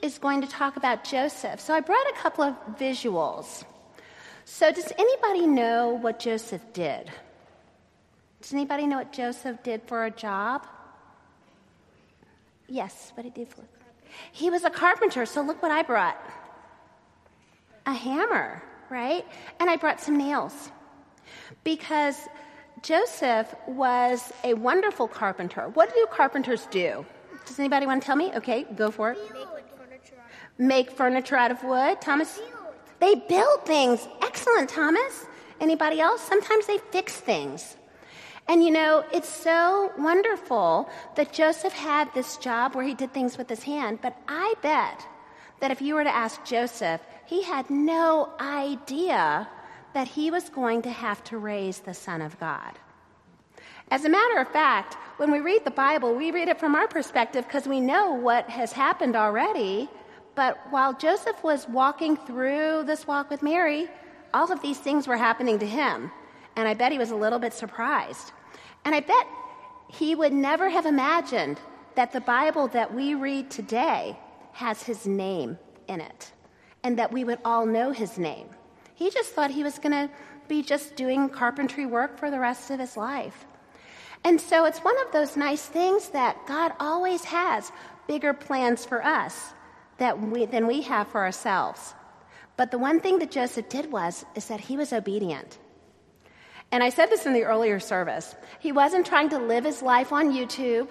is 0.00 0.18
going 0.18 0.40
to 0.40 0.46
talk 0.46 0.76
about 0.76 1.04
Joseph. 1.04 1.60
So, 1.60 1.74
I 1.74 1.80
brought 1.80 2.06
a 2.08 2.14
couple 2.16 2.44
of 2.44 2.54
visuals. 2.78 3.64
So, 4.46 4.72
does 4.72 4.92
anybody 4.98 5.46
know 5.46 5.98
what 6.00 6.18
Joseph 6.18 6.62
did? 6.72 7.10
Does 8.40 8.52
anybody 8.52 8.86
know 8.86 8.98
what 8.98 9.12
Joseph 9.12 9.62
did 9.62 9.82
for 9.86 10.06
a 10.06 10.10
job? 10.10 10.66
Yes, 12.68 13.12
what 13.14 13.24
did 13.24 13.32
he 13.36 13.44
do 13.44 13.50
for? 13.50 13.62
He 14.32 14.48
was 14.48 14.64
a 14.64 14.70
carpenter, 14.70 15.26
so 15.26 15.42
look 15.42 15.62
what 15.62 15.70
I 15.70 15.82
brought 15.82 16.18
a 17.86 17.92
hammer, 17.92 18.62
right? 18.90 19.24
And 19.60 19.68
I 19.70 19.76
brought 19.76 20.00
some 20.00 20.16
nails 20.16 20.70
because 21.62 22.16
Joseph 22.82 23.54
was 23.66 24.32
a 24.42 24.54
wonderful 24.54 25.08
carpenter. 25.08 25.68
What 25.70 25.92
do 25.94 26.06
carpenters 26.10 26.66
do? 26.70 27.04
Does 27.46 27.58
anybody 27.58 27.86
want 27.86 28.02
to 28.02 28.06
tell 28.06 28.16
me? 28.16 28.32
Okay, 28.34 28.64
go 28.76 28.90
for 28.90 29.12
it. 29.12 29.18
Make 30.58 30.90
furniture 30.90 31.36
out 31.36 31.50
of 31.50 31.62
wood. 31.64 32.00
Thomas? 32.00 32.40
They 33.00 33.14
build 33.14 33.66
things. 33.66 34.06
Excellent, 34.22 34.70
Thomas. 34.70 35.26
Anybody 35.60 36.00
else? 36.00 36.20
Sometimes 36.22 36.66
they 36.66 36.78
fix 36.78 37.18
things. 37.18 37.76
And 38.46 38.62
you 38.62 38.70
know, 38.70 39.04
it's 39.12 39.28
so 39.28 39.92
wonderful 39.98 40.88
that 41.16 41.32
Joseph 41.32 41.72
had 41.72 42.12
this 42.14 42.36
job 42.36 42.74
where 42.74 42.84
he 42.84 42.94
did 42.94 43.12
things 43.12 43.38
with 43.38 43.48
his 43.48 43.62
hand, 43.62 44.00
but 44.02 44.16
I 44.28 44.54
bet 44.60 45.06
that 45.64 45.70
if 45.70 45.80
you 45.80 45.94
were 45.94 46.04
to 46.04 46.14
ask 46.14 46.44
Joseph, 46.44 47.00
he 47.24 47.42
had 47.42 47.70
no 47.70 48.28
idea 48.38 49.48
that 49.94 50.06
he 50.06 50.30
was 50.30 50.50
going 50.50 50.82
to 50.82 50.90
have 50.90 51.24
to 51.24 51.38
raise 51.38 51.78
the 51.78 51.94
Son 51.94 52.20
of 52.20 52.38
God. 52.38 52.78
As 53.90 54.04
a 54.04 54.10
matter 54.10 54.38
of 54.42 54.48
fact, 54.48 54.98
when 55.16 55.32
we 55.32 55.40
read 55.40 55.64
the 55.64 55.70
Bible, 55.70 56.14
we 56.14 56.32
read 56.32 56.48
it 56.48 56.60
from 56.60 56.74
our 56.74 56.86
perspective 56.86 57.46
because 57.46 57.66
we 57.66 57.80
know 57.80 58.12
what 58.12 58.50
has 58.50 58.72
happened 58.72 59.16
already. 59.16 59.88
But 60.34 60.58
while 60.68 60.92
Joseph 60.92 61.42
was 61.42 61.66
walking 61.66 62.18
through 62.18 62.84
this 62.84 63.06
walk 63.06 63.30
with 63.30 63.42
Mary, 63.42 63.88
all 64.34 64.52
of 64.52 64.60
these 64.60 64.76
things 64.76 65.08
were 65.08 65.16
happening 65.16 65.58
to 65.60 65.66
him. 65.66 66.12
And 66.56 66.68
I 66.68 66.74
bet 66.74 66.92
he 66.92 66.98
was 66.98 67.10
a 67.10 67.16
little 67.16 67.38
bit 67.38 67.54
surprised. 67.54 68.32
And 68.84 68.94
I 68.94 69.00
bet 69.00 69.26
he 69.88 70.14
would 70.14 70.34
never 70.34 70.68
have 70.68 70.84
imagined 70.84 71.58
that 71.94 72.12
the 72.12 72.20
Bible 72.20 72.68
that 72.68 72.92
we 72.92 73.14
read 73.14 73.50
today 73.50 74.18
has 74.54 74.82
his 74.82 75.06
name 75.06 75.58
in 75.88 76.00
it 76.00 76.32
and 76.82 76.98
that 76.98 77.12
we 77.12 77.24
would 77.24 77.38
all 77.44 77.66
know 77.66 77.90
his 77.90 78.18
name. 78.18 78.48
He 78.94 79.10
just 79.10 79.32
thought 79.32 79.50
he 79.50 79.62
was 79.62 79.78
going 79.78 79.92
to 79.92 80.10
be 80.48 80.62
just 80.62 80.96
doing 80.96 81.28
carpentry 81.28 81.86
work 81.86 82.18
for 82.18 82.30
the 82.30 82.38
rest 82.38 82.70
of 82.70 82.78
his 82.78 82.96
life. 82.96 83.44
And 84.22 84.40
so 84.40 84.64
it's 84.64 84.78
one 84.78 84.98
of 85.06 85.12
those 85.12 85.36
nice 85.36 85.66
things 85.66 86.08
that 86.10 86.46
God 86.46 86.72
always 86.80 87.24
has 87.24 87.72
bigger 88.06 88.32
plans 88.32 88.84
for 88.84 89.04
us 89.04 89.52
that 89.98 90.20
we, 90.20 90.46
than 90.46 90.66
we 90.66 90.82
have 90.82 91.08
for 91.08 91.22
ourselves. 91.22 91.94
But 92.56 92.70
the 92.70 92.78
one 92.78 93.00
thing 93.00 93.18
that 93.18 93.30
Joseph 93.30 93.68
did 93.68 93.90
was 93.90 94.24
is 94.34 94.46
that 94.46 94.60
he 94.60 94.76
was 94.76 94.92
obedient. 94.92 95.58
And 96.70 96.82
I 96.82 96.90
said 96.90 97.10
this 97.10 97.26
in 97.26 97.32
the 97.32 97.44
earlier 97.44 97.80
service. 97.80 98.34
He 98.60 98.72
wasn't 98.72 99.06
trying 99.06 99.30
to 99.30 99.38
live 99.38 99.64
his 99.64 99.82
life 99.82 100.12
on 100.12 100.32
YouTube. 100.32 100.88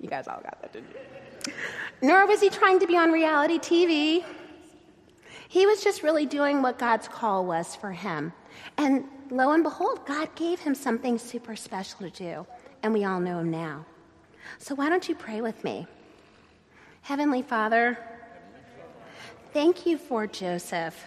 You 0.00 0.08
guys 0.08 0.28
all 0.28 0.40
got 0.42 0.60
that, 0.60 0.72
didn't 0.72 0.90
you? 0.90 1.17
Nor 2.00 2.26
was 2.26 2.40
he 2.40 2.48
trying 2.48 2.78
to 2.80 2.86
be 2.86 2.96
on 2.96 3.10
reality 3.10 3.58
TV. 3.58 4.24
He 5.48 5.66
was 5.66 5.82
just 5.82 6.02
really 6.02 6.26
doing 6.26 6.62
what 6.62 6.78
God's 6.78 7.08
call 7.08 7.44
was 7.44 7.74
for 7.74 7.92
him. 7.92 8.32
And 8.76 9.04
lo 9.30 9.52
and 9.52 9.62
behold, 9.62 10.06
God 10.06 10.34
gave 10.34 10.60
him 10.60 10.74
something 10.74 11.18
super 11.18 11.56
special 11.56 12.00
to 12.00 12.10
do. 12.10 12.46
And 12.82 12.92
we 12.92 13.04
all 13.04 13.20
know 13.20 13.38
him 13.40 13.50
now. 13.50 13.86
So 14.58 14.74
why 14.74 14.88
don't 14.88 15.08
you 15.08 15.14
pray 15.14 15.40
with 15.40 15.62
me? 15.64 15.86
Heavenly 17.02 17.42
Father, 17.42 17.98
thank 19.52 19.86
you 19.86 19.98
for 19.98 20.26
Joseph, 20.26 21.04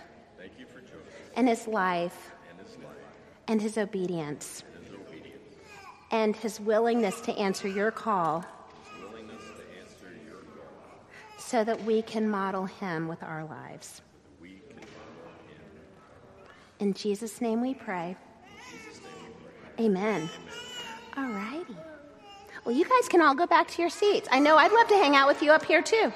you 0.57 0.65
for 0.65 0.81
Joseph 0.81 0.97
and 1.35 1.47
his 1.47 1.67
life 1.67 2.31
and 2.49 2.67
his 2.67 2.77
life 2.77 2.95
and 3.47 3.61
his 3.61 3.77
obedience 3.77 4.63
and 4.75 4.85
his 4.85 4.95
obedience, 4.95 5.43
and 6.09 6.35
his 6.35 6.59
willingness 6.59 7.21
to 7.21 7.37
answer 7.37 7.67
your 7.67 7.91
call 7.91 8.45
willingness 8.99 9.43
to 9.43 9.79
answer 9.79 10.11
your 10.25 10.37
call. 10.37 10.99
So 11.51 11.65
that 11.65 11.83
we 11.83 12.01
can 12.01 12.29
model 12.29 12.65
him 12.65 13.09
with 13.09 13.21
our 13.21 13.43
lives. 13.43 14.01
In 16.79 16.93
Jesus' 16.93 17.41
name 17.41 17.59
we 17.59 17.73
pray. 17.73 18.15
Amen. 19.77 20.29
All 21.17 21.29
righty. 21.29 21.75
Well, 22.63 22.73
you 22.73 22.85
guys 22.85 23.09
can 23.09 23.21
all 23.21 23.35
go 23.35 23.45
back 23.45 23.67
to 23.67 23.81
your 23.81 23.89
seats. 23.89 24.29
I 24.31 24.39
know 24.39 24.55
I'd 24.55 24.71
love 24.71 24.87
to 24.87 24.95
hang 24.95 25.17
out 25.17 25.27
with 25.27 25.43
you 25.43 25.51
up 25.51 25.65
here 25.65 25.81
too. 25.81 26.13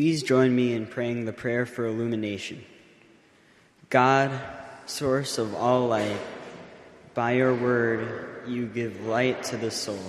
Please 0.00 0.22
join 0.22 0.56
me 0.56 0.72
in 0.72 0.86
praying 0.86 1.26
the 1.26 1.32
prayer 1.34 1.66
for 1.66 1.84
illumination. 1.84 2.64
God, 3.90 4.30
source 4.86 5.36
of 5.36 5.54
all 5.54 5.88
light, 5.88 6.16
by 7.12 7.32
your 7.32 7.54
word 7.54 8.44
you 8.48 8.64
give 8.64 9.04
light 9.04 9.42
to 9.42 9.58
the 9.58 9.70
soul. 9.70 10.00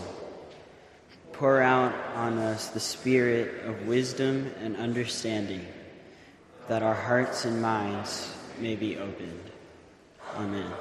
Pour 1.34 1.62
out 1.62 1.94
on 2.16 2.38
us 2.38 2.70
the 2.70 2.80
spirit 2.80 3.66
of 3.66 3.86
wisdom 3.86 4.54
and 4.62 4.78
understanding, 4.78 5.66
that 6.70 6.84
our 6.84 6.96
hearts 6.96 7.44
and 7.44 7.62
minds 7.62 8.34
may 8.62 8.78
be 8.78 8.98
opened. 8.98 9.52
Amen. 10.38 10.72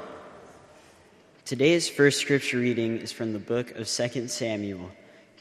Today's 1.44 1.88
first 1.88 2.20
scripture 2.20 2.58
reading 2.58 2.98
is 2.98 3.10
from 3.10 3.32
the 3.32 3.40
book 3.40 3.72
of 3.72 3.88
2 3.88 4.28
Samuel 4.28 4.88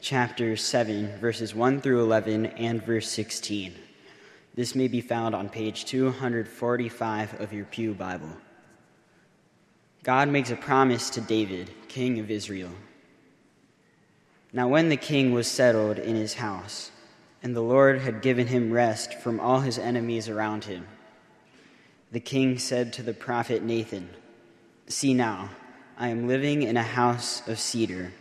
chapter 0.00 0.56
7, 0.56 1.18
verses 1.18 1.54
1 1.54 1.80
through 1.80 2.02
11, 2.02 2.46
and 2.46 2.82
verse 2.82 3.08
16. 3.08 3.74
This 4.54 4.74
may 4.74 4.88
be 4.88 5.00
found 5.00 5.34
on 5.34 5.48
page 5.48 5.84
245 5.84 7.40
of 7.40 7.52
your 7.52 7.66
Pew 7.66 7.92
Bible. 7.92 8.32
God 10.02 10.28
makes 10.28 10.50
a 10.50 10.56
promise 10.56 11.10
to 11.10 11.20
David, 11.20 11.70
king 11.88 12.18
of 12.18 12.30
Israel. 12.30 12.70
Now, 14.52 14.68
when 14.68 14.88
the 14.88 14.96
king 14.96 15.32
was 15.32 15.46
settled 15.46 15.98
in 15.98 16.16
his 16.16 16.34
house, 16.34 16.90
and 17.42 17.54
the 17.54 17.60
Lord 17.60 18.00
had 18.00 18.22
given 18.22 18.46
him 18.46 18.72
rest 18.72 19.14
from 19.14 19.38
all 19.38 19.60
his 19.60 19.78
enemies 19.78 20.28
around 20.28 20.64
him, 20.64 20.86
the 22.10 22.20
king 22.20 22.58
said 22.58 22.92
to 22.94 23.02
the 23.02 23.14
prophet 23.14 23.62
Nathan, 23.62 24.08
See 24.88 25.14
now, 25.14 25.50
I 25.98 26.08
am 26.08 26.26
living 26.26 26.62
in 26.62 26.76
a 26.78 26.82
house 26.82 27.46
of 27.46 27.58
cedar 27.58 28.12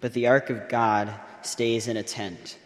but 0.00 0.12
the 0.12 0.26
ark 0.26 0.50
of 0.50 0.68
God 0.68 1.12
stays 1.42 1.88
in 1.88 1.96
a 1.96 2.02
tent. 2.02 2.58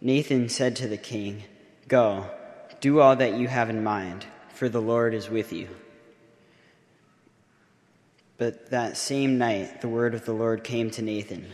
Nathan 0.00 0.48
said 0.48 0.76
to 0.76 0.88
the 0.88 0.96
king, 0.96 1.44
Go, 1.88 2.28
do 2.80 3.00
all 3.00 3.16
that 3.16 3.38
you 3.38 3.48
have 3.48 3.70
in 3.70 3.82
mind, 3.82 4.26
for 4.50 4.68
the 4.68 4.82
Lord 4.82 5.14
is 5.14 5.30
with 5.30 5.52
you. 5.52 5.68
But 8.36 8.70
that 8.70 8.96
same 8.96 9.38
night, 9.38 9.80
the 9.80 9.88
word 9.88 10.14
of 10.14 10.24
the 10.24 10.32
Lord 10.32 10.64
came 10.64 10.90
to 10.92 11.02
Nathan 11.02 11.46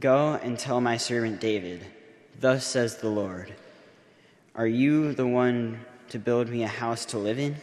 Go 0.00 0.34
and 0.34 0.56
tell 0.56 0.80
my 0.80 0.96
servant 0.96 1.40
David, 1.40 1.84
Thus 2.38 2.64
says 2.64 2.98
the 2.98 3.08
Lord, 3.08 3.52
Are 4.54 4.66
you 4.66 5.12
the 5.12 5.26
one 5.26 5.84
to 6.10 6.20
build 6.20 6.48
me 6.48 6.62
a 6.62 6.68
house 6.68 7.04
to 7.06 7.18
live 7.18 7.40
in? 7.40 7.56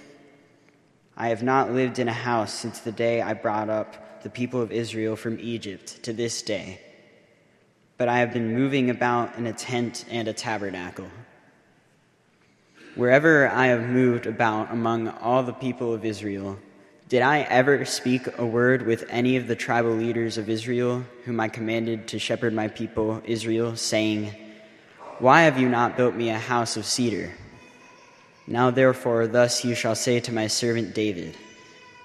I 1.16 1.30
have 1.30 1.44
not 1.44 1.72
lived 1.72 1.98
in 1.98 2.10
a 2.10 2.14
house 2.14 2.54
since 2.54 2.80
the 2.80 2.92
day 2.92 3.22
I 3.22 3.34
brought 3.34 3.70
up 3.70 4.05
the 4.26 4.30
people 4.32 4.60
of 4.60 4.72
Israel 4.72 5.16
from 5.16 5.38
Egypt 5.40 6.02
to 6.02 6.12
this 6.12 6.42
day. 6.42 6.82
But 8.00 8.08
I 8.08 8.18
have 8.18 8.34
been 8.34 8.56
moving 8.56 8.90
about 8.90 9.36
in 9.36 9.46
a 9.46 9.54
tent 9.54 10.04
and 10.10 10.28
a 10.28 10.34
tabernacle. 10.34 11.08
Wherever 12.96 13.48
I 13.48 13.68
have 13.68 13.84
moved 13.84 14.26
about 14.26 14.72
among 14.72 15.10
all 15.10 15.44
the 15.44 15.54
people 15.54 15.94
of 15.94 16.04
Israel, 16.04 16.58
did 17.08 17.22
I 17.22 17.42
ever 17.42 17.86
speak 17.86 18.28
a 18.40 18.46
word 18.48 18.88
with 18.88 19.06
any 19.12 19.38
of 19.38 19.46
the 19.46 19.56
tribal 19.56 19.92
leaders 19.92 20.40
of 20.40 20.50
Israel, 20.50 21.06
whom 21.26 21.40
I 21.40 21.48
commanded 21.48 22.08
to 22.08 22.18
shepherd 22.18 22.52
my 22.52 22.68
people 22.68 23.22
Israel, 23.26 23.76
saying, 23.76 24.34
Why 25.20 25.42
have 25.42 25.60
you 25.60 25.70
not 25.70 25.98
built 25.98 26.16
me 26.16 26.32
a 26.32 26.40
house 26.40 26.78
of 26.78 26.86
cedar? 26.88 27.32
Now, 28.48 28.72
therefore, 28.72 29.28
thus 29.28 29.64
you 29.64 29.76
shall 29.76 29.94
say 29.94 30.20
to 30.22 30.34
my 30.34 30.48
servant 30.48 30.96
David 30.96 31.38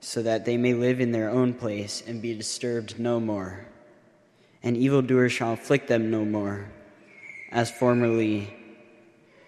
so 0.00 0.22
that 0.22 0.44
they 0.44 0.56
may 0.56 0.74
live 0.74 1.00
in 1.00 1.12
their 1.12 1.30
own 1.30 1.54
place 1.54 2.02
and 2.06 2.22
be 2.22 2.34
disturbed 2.34 2.98
no 2.98 3.20
more. 3.20 3.66
And 4.62 4.76
evildoers 4.76 5.32
shall 5.32 5.52
afflict 5.52 5.88
them 5.88 6.10
no 6.10 6.24
more, 6.24 6.70
as 7.50 7.70
formerly 7.70 8.54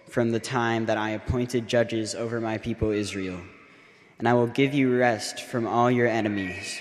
from 0.09 0.31
the 0.31 0.39
time 0.39 0.85
that 0.85 0.97
I 0.97 1.11
appointed 1.11 1.67
judges 1.67 2.13
over 2.13 2.39
my 2.39 2.59
people 2.59 2.91
Israel. 2.91 3.39
And 4.19 4.27
I 4.27 4.33
will 4.33 4.47
give 4.47 4.73
you 4.73 4.95
rest 4.95 5.41
from 5.41 5.67
all 5.67 5.89
your 5.89 6.07
enemies. 6.07 6.79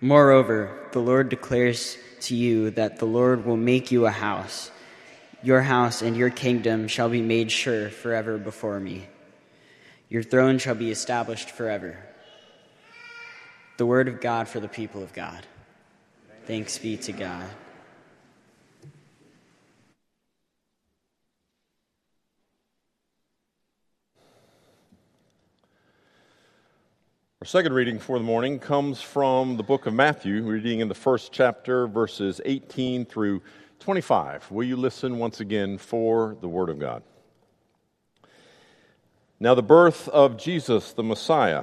Moreover, 0.00 0.88
the 0.92 1.00
Lord 1.00 1.28
declares 1.28 1.98
to 2.20 2.34
you 2.34 2.70
that 2.70 2.98
the 2.98 3.04
Lord 3.04 3.44
will 3.44 3.56
make 3.56 3.92
you 3.92 4.06
a 4.06 4.10
house. 4.10 4.70
Your 5.42 5.60
house 5.60 6.02
and 6.02 6.16
your 6.16 6.30
kingdom 6.30 6.88
shall 6.88 7.08
be 7.08 7.22
made 7.22 7.52
sure 7.52 7.90
forever 7.90 8.38
before 8.38 8.80
me. 8.80 9.06
Your 10.08 10.22
throne 10.22 10.58
shall 10.58 10.74
be 10.74 10.90
established 10.90 11.50
forever. 11.50 12.07
The 13.78 13.86
word 13.86 14.08
of 14.08 14.20
God 14.20 14.48
for 14.48 14.58
the 14.58 14.66
people 14.66 15.04
of 15.04 15.12
God. 15.12 15.46
Thanks 16.46 16.78
be 16.78 16.96
to 16.96 17.12
God. 17.12 17.48
Our 27.40 27.46
second 27.46 27.72
reading 27.72 28.00
for 28.00 28.18
the 28.18 28.24
morning 28.24 28.58
comes 28.58 29.00
from 29.00 29.56
the 29.56 29.62
book 29.62 29.86
of 29.86 29.94
Matthew, 29.94 30.42
reading 30.42 30.80
in 30.80 30.88
the 30.88 30.94
first 30.96 31.30
chapter, 31.30 31.86
verses 31.86 32.40
18 32.44 33.04
through 33.06 33.42
25. 33.78 34.50
Will 34.50 34.64
you 34.64 34.74
listen 34.76 35.18
once 35.20 35.38
again 35.38 35.78
for 35.78 36.36
the 36.40 36.48
Word 36.48 36.68
of 36.68 36.80
God? 36.80 37.04
Now, 39.38 39.54
the 39.54 39.62
birth 39.62 40.08
of 40.08 40.36
Jesus, 40.36 40.92
the 40.94 41.04
Messiah, 41.04 41.62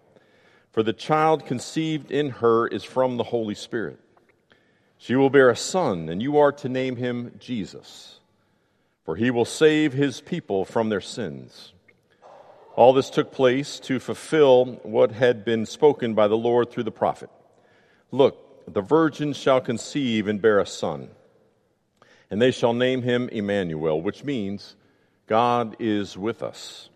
for 0.71 0.83
the 0.83 0.93
child 0.93 1.45
conceived 1.45 2.11
in 2.11 2.29
her 2.29 2.67
is 2.67 2.83
from 2.83 3.17
the 3.17 3.23
Holy 3.23 3.55
Spirit. 3.55 3.99
She 4.97 5.15
will 5.15 5.29
bear 5.29 5.49
a 5.49 5.55
son, 5.55 6.09
and 6.09 6.21
you 6.21 6.37
are 6.37 6.51
to 6.51 6.69
name 6.69 6.95
him 6.95 7.35
Jesus, 7.39 8.19
for 9.03 9.15
he 9.15 9.31
will 9.31 9.45
save 9.45 9.93
his 9.93 10.21
people 10.21 10.63
from 10.63 10.89
their 10.89 11.01
sins. 11.01 11.73
All 12.75 12.93
this 12.93 13.09
took 13.09 13.31
place 13.31 13.79
to 13.81 13.99
fulfill 13.99 14.65
what 14.83 15.11
had 15.11 15.43
been 15.43 15.65
spoken 15.65 16.13
by 16.13 16.27
the 16.27 16.37
Lord 16.37 16.69
through 16.69 16.83
the 16.83 16.91
prophet. 16.91 17.29
Look, 18.11 18.73
the 18.73 18.81
virgin 18.81 19.33
shall 19.33 19.59
conceive 19.59 20.27
and 20.27 20.41
bear 20.41 20.59
a 20.59 20.65
son, 20.65 21.09
and 22.29 22.41
they 22.41 22.51
shall 22.51 22.73
name 22.73 23.01
him 23.01 23.27
Emmanuel, 23.29 24.01
which 24.01 24.23
means 24.23 24.75
God 25.25 25.75
is 25.79 26.17
with 26.17 26.43
us. 26.43 26.90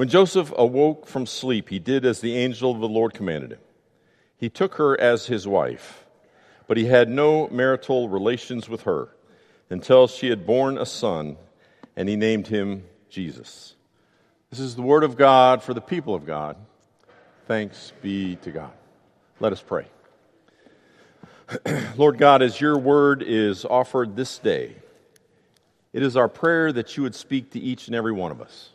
When 0.00 0.08
Joseph 0.08 0.50
awoke 0.56 1.06
from 1.06 1.26
sleep, 1.26 1.68
he 1.68 1.78
did 1.78 2.06
as 2.06 2.22
the 2.22 2.34
angel 2.34 2.70
of 2.70 2.80
the 2.80 2.88
Lord 2.88 3.12
commanded 3.12 3.52
him. 3.52 3.58
He 4.38 4.48
took 4.48 4.76
her 4.76 4.98
as 4.98 5.26
his 5.26 5.46
wife, 5.46 6.06
but 6.66 6.78
he 6.78 6.86
had 6.86 7.10
no 7.10 7.48
marital 7.48 8.08
relations 8.08 8.66
with 8.66 8.84
her 8.84 9.10
until 9.68 10.06
she 10.06 10.30
had 10.30 10.46
borne 10.46 10.78
a 10.78 10.86
son, 10.86 11.36
and 11.96 12.08
he 12.08 12.16
named 12.16 12.46
him 12.46 12.84
Jesus. 13.10 13.74
This 14.48 14.58
is 14.58 14.74
the 14.74 14.80
word 14.80 15.04
of 15.04 15.18
God 15.18 15.62
for 15.62 15.74
the 15.74 15.82
people 15.82 16.14
of 16.14 16.24
God. 16.24 16.56
Thanks 17.46 17.92
be 18.00 18.36
to 18.36 18.50
God. 18.50 18.72
Let 19.38 19.52
us 19.52 19.60
pray. 19.60 19.84
Lord 21.98 22.16
God, 22.16 22.40
as 22.40 22.58
your 22.58 22.78
word 22.78 23.22
is 23.22 23.66
offered 23.66 24.16
this 24.16 24.38
day, 24.38 24.76
it 25.92 26.02
is 26.02 26.16
our 26.16 26.28
prayer 26.28 26.72
that 26.72 26.96
you 26.96 27.02
would 27.02 27.14
speak 27.14 27.50
to 27.50 27.60
each 27.60 27.86
and 27.86 27.94
every 27.94 28.12
one 28.12 28.30
of 28.30 28.40
us. 28.40 28.70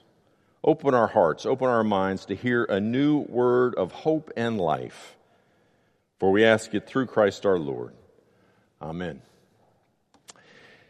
Open 0.67 0.95
our 0.95 1.05
hearts, 1.05 1.45
open 1.45 1.67
our 1.67 1.83
minds 1.83 2.25
to 2.25 2.35
hear 2.35 2.63
a 2.63 2.79
new 2.79 3.19
word 3.19 3.75
of 3.75 3.91
hope 3.91 4.31
and 4.35 4.59
life. 4.59 5.15
For 6.19 6.31
we 6.31 6.43
ask 6.43 6.73
it 6.73 6.87
through 6.87 7.05
Christ 7.05 7.45
our 7.45 7.59
Lord. 7.59 7.93
Amen. 8.81 9.21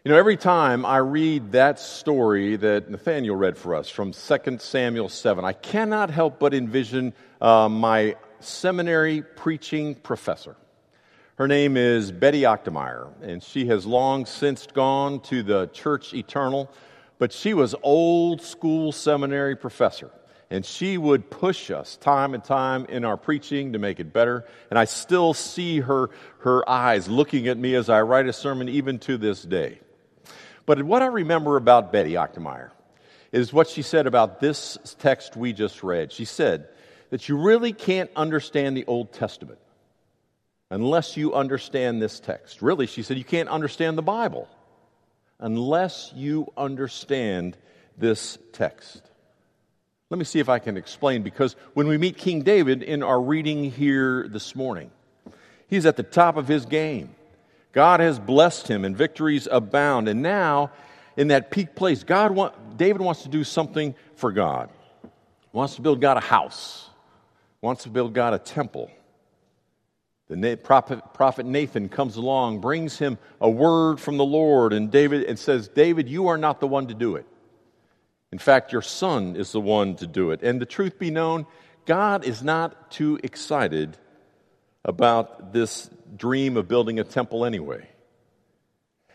You 0.05 0.11
know, 0.11 0.17
every 0.17 0.37
time 0.37 0.85
I 0.85 0.97
read 0.97 1.51
that 1.51 1.77
story 1.77 2.55
that 2.55 2.89
Nathaniel 2.89 3.35
read 3.35 3.57
for 3.57 3.75
us 3.75 3.89
from 3.89 4.13
2 4.13 4.59
Samuel 4.59 5.09
7, 5.09 5.43
I 5.43 5.51
cannot 5.51 6.09
help 6.09 6.39
but 6.39 6.53
envision 6.53 7.13
uh, 7.41 7.67
my 7.67 8.15
seminary 8.39 9.23
preaching 9.23 9.95
professor. 9.95 10.55
Her 11.35 11.49
name 11.49 11.75
is 11.75 12.13
Betty 12.13 12.43
Achtemeier, 12.43 13.09
and 13.21 13.43
she 13.43 13.65
has 13.65 13.85
long 13.85 14.25
since 14.25 14.67
gone 14.67 15.19
to 15.23 15.43
the 15.43 15.67
church 15.73 16.13
eternal, 16.13 16.71
but 17.17 17.31
she 17.31 17.53
was 17.53 17.75
old 17.83 18.41
school 18.41 18.91
seminary 18.91 19.55
professor. 19.55 20.11
And 20.49 20.63
she 20.63 20.97
would 20.97 21.31
push 21.31 21.71
us 21.71 21.97
time 21.97 22.35
and 22.35 22.43
time 22.43 22.85
in 22.85 23.03
our 23.03 23.17
preaching 23.17 23.73
to 23.73 23.79
make 23.79 23.99
it 23.99 24.13
better. 24.13 24.45
And 24.69 24.77
I 24.77 24.85
still 24.85 25.33
see 25.33 25.79
her, 25.79 26.11
her 26.39 26.67
eyes 26.69 27.07
looking 27.07 27.47
at 27.47 27.57
me 27.57 27.73
as 27.73 27.89
I 27.89 28.01
write 28.03 28.27
a 28.27 28.33
sermon 28.33 28.69
even 28.69 28.99
to 28.99 29.17
this 29.17 29.41
day. 29.41 29.79
But 30.67 30.83
what 30.83 31.01
I 31.01 31.07
remember 31.07 31.57
about 31.57 31.91
Betty 31.91 32.13
Achtemeier 32.13 32.69
is 33.31 33.51
what 33.51 33.67
she 33.67 33.81
said 33.81 34.07
about 34.07 34.39
this 34.39 34.77
text 34.99 35.35
we 35.35 35.51
just 35.51 35.83
read. 35.83 36.11
She 36.11 36.25
said 36.25 36.67
that 37.09 37.27
you 37.27 37.37
really 37.37 37.73
can't 37.73 38.09
understand 38.15 38.77
the 38.77 38.85
Old 38.85 39.13
Testament 39.13 39.59
unless 40.69 41.17
you 41.17 41.33
understand 41.33 42.01
this 42.01 42.19
text. 42.19 42.61
Really, 42.61 42.87
she 42.87 43.01
said 43.01 43.17
you 43.17 43.23
can't 43.23 43.49
understand 43.49 43.97
the 43.97 44.03
Bible 44.03 44.47
unless 45.39 46.11
you 46.15 46.51
understand 46.57 47.57
this 47.97 48.37
text. 48.53 49.01
Let 50.09 50.19
me 50.19 50.25
see 50.25 50.39
if 50.39 50.49
I 50.49 50.59
can 50.59 50.77
explain 50.77 51.23
because 51.23 51.55
when 51.73 51.87
we 51.87 51.97
meet 51.97 52.17
King 52.17 52.43
David 52.43 52.83
in 52.83 53.01
our 53.03 53.19
reading 53.19 53.71
here 53.71 54.27
this 54.27 54.55
morning, 54.55 54.91
he's 55.67 55.85
at 55.85 55.97
the 55.97 56.03
top 56.03 56.37
of 56.37 56.47
his 56.47 56.65
game. 56.65 57.15
God 57.71 57.99
has 57.99 58.19
blessed 58.19 58.67
him 58.67 58.85
and 58.85 58.95
victories 58.95 59.47
abound. 59.51 60.07
And 60.07 60.21
now, 60.21 60.71
in 61.17 61.29
that 61.29 61.51
peak 61.51 61.75
place, 61.75 62.03
God 62.03 62.53
David 62.77 63.01
wants 63.01 63.23
to 63.23 63.29
do 63.29 63.43
something 63.43 63.95
for 64.15 64.31
God. 64.31 64.69
Wants 65.51 65.75
to 65.75 65.81
build 65.81 66.01
God 66.01 66.17
a 66.17 66.21
house. 66.21 66.89
Wants 67.61 67.83
to 67.83 67.89
build 67.89 68.13
God 68.13 68.33
a 68.33 68.39
temple. 68.39 68.91
The 70.27 70.57
prophet, 70.57 71.45
Nathan 71.45 71.87
comes 71.87 72.15
along, 72.15 72.59
brings 72.59 72.97
him 72.97 73.19
a 73.39 73.49
word 73.49 73.99
from 73.99 74.17
the 74.17 74.25
Lord, 74.25 74.73
and 74.73 74.89
David 74.89 75.23
and 75.23 75.37
says, 75.37 75.67
David, 75.67 76.09
you 76.09 76.27
are 76.27 76.37
not 76.37 76.59
the 76.59 76.67
one 76.67 76.87
to 76.87 76.95
do 76.95 77.15
it. 77.15 77.27
In 78.31 78.39
fact, 78.39 78.71
your 78.71 78.81
son 78.81 79.35
is 79.35 79.51
the 79.51 79.61
one 79.61 79.95
to 79.97 80.07
do 80.07 80.31
it. 80.31 80.41
And 80.41 80.59
the 80.59 80.65
truth 80.65 80.97
be 80.97 81.11
known, 81.11 81.45
God 81.85 82.25
is 82.25 82.43
not 82.43 82.89
too 82.89 83.19
excited 83.21 83.97
about 84.83 85.53
this 85.53 85.89
dream 86.17 86.57
of 86.57 86.67
building 86.67 86.99
a 86.99 87.03
temple 87.03 87.45
anyway. 87.45 87.87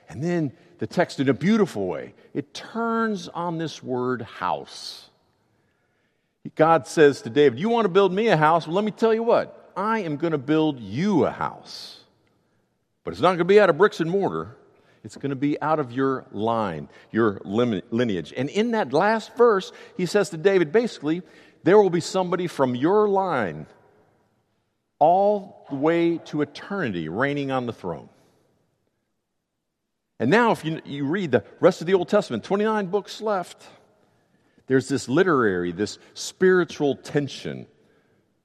And 0.08 0.22
then 0.22 0.52
the 0.78 0.86
text, 0.86 1.18
in 1.18 1.28
a 1.28 1.34
beautiful 1.34 1.86
way, 1.86 2.14
it 2.34 2.54
turns 2.54 3.28
on 3.28 3.58
this 3.58 3.82
word 3.82 4.22
house. 4.22 5.10
God 6.54 6.86
says 6.86 7.22
to 7.22 7.30
David, 7.30 7.58
You 7.58 7.68
want 7.68 7.84
to 7.84 7.90
build 7.90 8.12
me 8.12 8.28
a 8.28 8.36
house? 8.36 8.66
Well, 8.66 8.76
let 8.76 8.84
me 8.84 8.90
tell 8.90 9.12
you 9.12 9.22
what, 9.22 9.59
I 9.76 10.00
am 10.00 10.16
going 10.16 10.32
to 10.32 10.38
build 10.38 10.80
you 10.80 11.24
a 11.26 11.30
house. 11.30 12.00
But 13.04 13.12
it's 13.12 13.20
not 13.20 13.28
going 13.28 13.38
to 13.38 13.44
be 13.44 13.60
out 13.60 13.70
of 13.70 13.78
bricks 13.78 14.00
and 14.00 14.10
mortar, 14.10 14.56
It's 15.02 15.16
going 15.16 15.30
to 15.30 15.36
be 15.36 15.60
out 15.60 15.78
of 15.80 15.92
your 15.92 16.26
line, 16.32 16.88
your 17.10 17.40
lineage. 17.44 18.32
And 18.36 18.48
in 18.48 18.72
that 18.72 18.92
last 18.92 19.34
verse, 19.36 19.72
he 19.96 20.06
says 20.06 20.30
to 20.30 20.36
David 20.36 20.72
basically, 20.72 21.22
there 21.62 21.78
will 21.78 21.90
be 21.90 22.00
somebody 22.00 22.46
from 22.46 22.74
your 22.74 23.08
line 23.08 23.66
all 24.98 25.66
the 25.70 25.76
way 25.76 26.18
to 26.18 26.42
eternity 26.42 27.08
reigning 27.08 27.50
on 27.50 27.66
the 27.66 27.72
throne. 27.72 28.08
And 30.18 30.30
now, 30.30 30.52
if 30.52 30.66
you, 30.66 30.82
you 30.84 31.06
read 31.06 31.32
the 31.32 31.44
rest 31.60 31.80
of 31.80 31.86
the 31.86 31.94
Old 31.94 32.08
Testament, 32.08 32.44
29 32.44 32.86
books 32.88 33.22
left, 33.22 33.66
there's 34.66 34.86
this 34.86 35.08
literary, 35.08 35.72
this 35.72 35.98
spiritual 36.12 36.94
tension. 36.94 37.66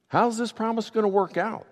How's 0.07 0.37
this 0.37 0.51
promise 0.51 0.89
going 0.89 1.03
to 1.03 1.09
work 1.09 1.37
out? 1.37 1.65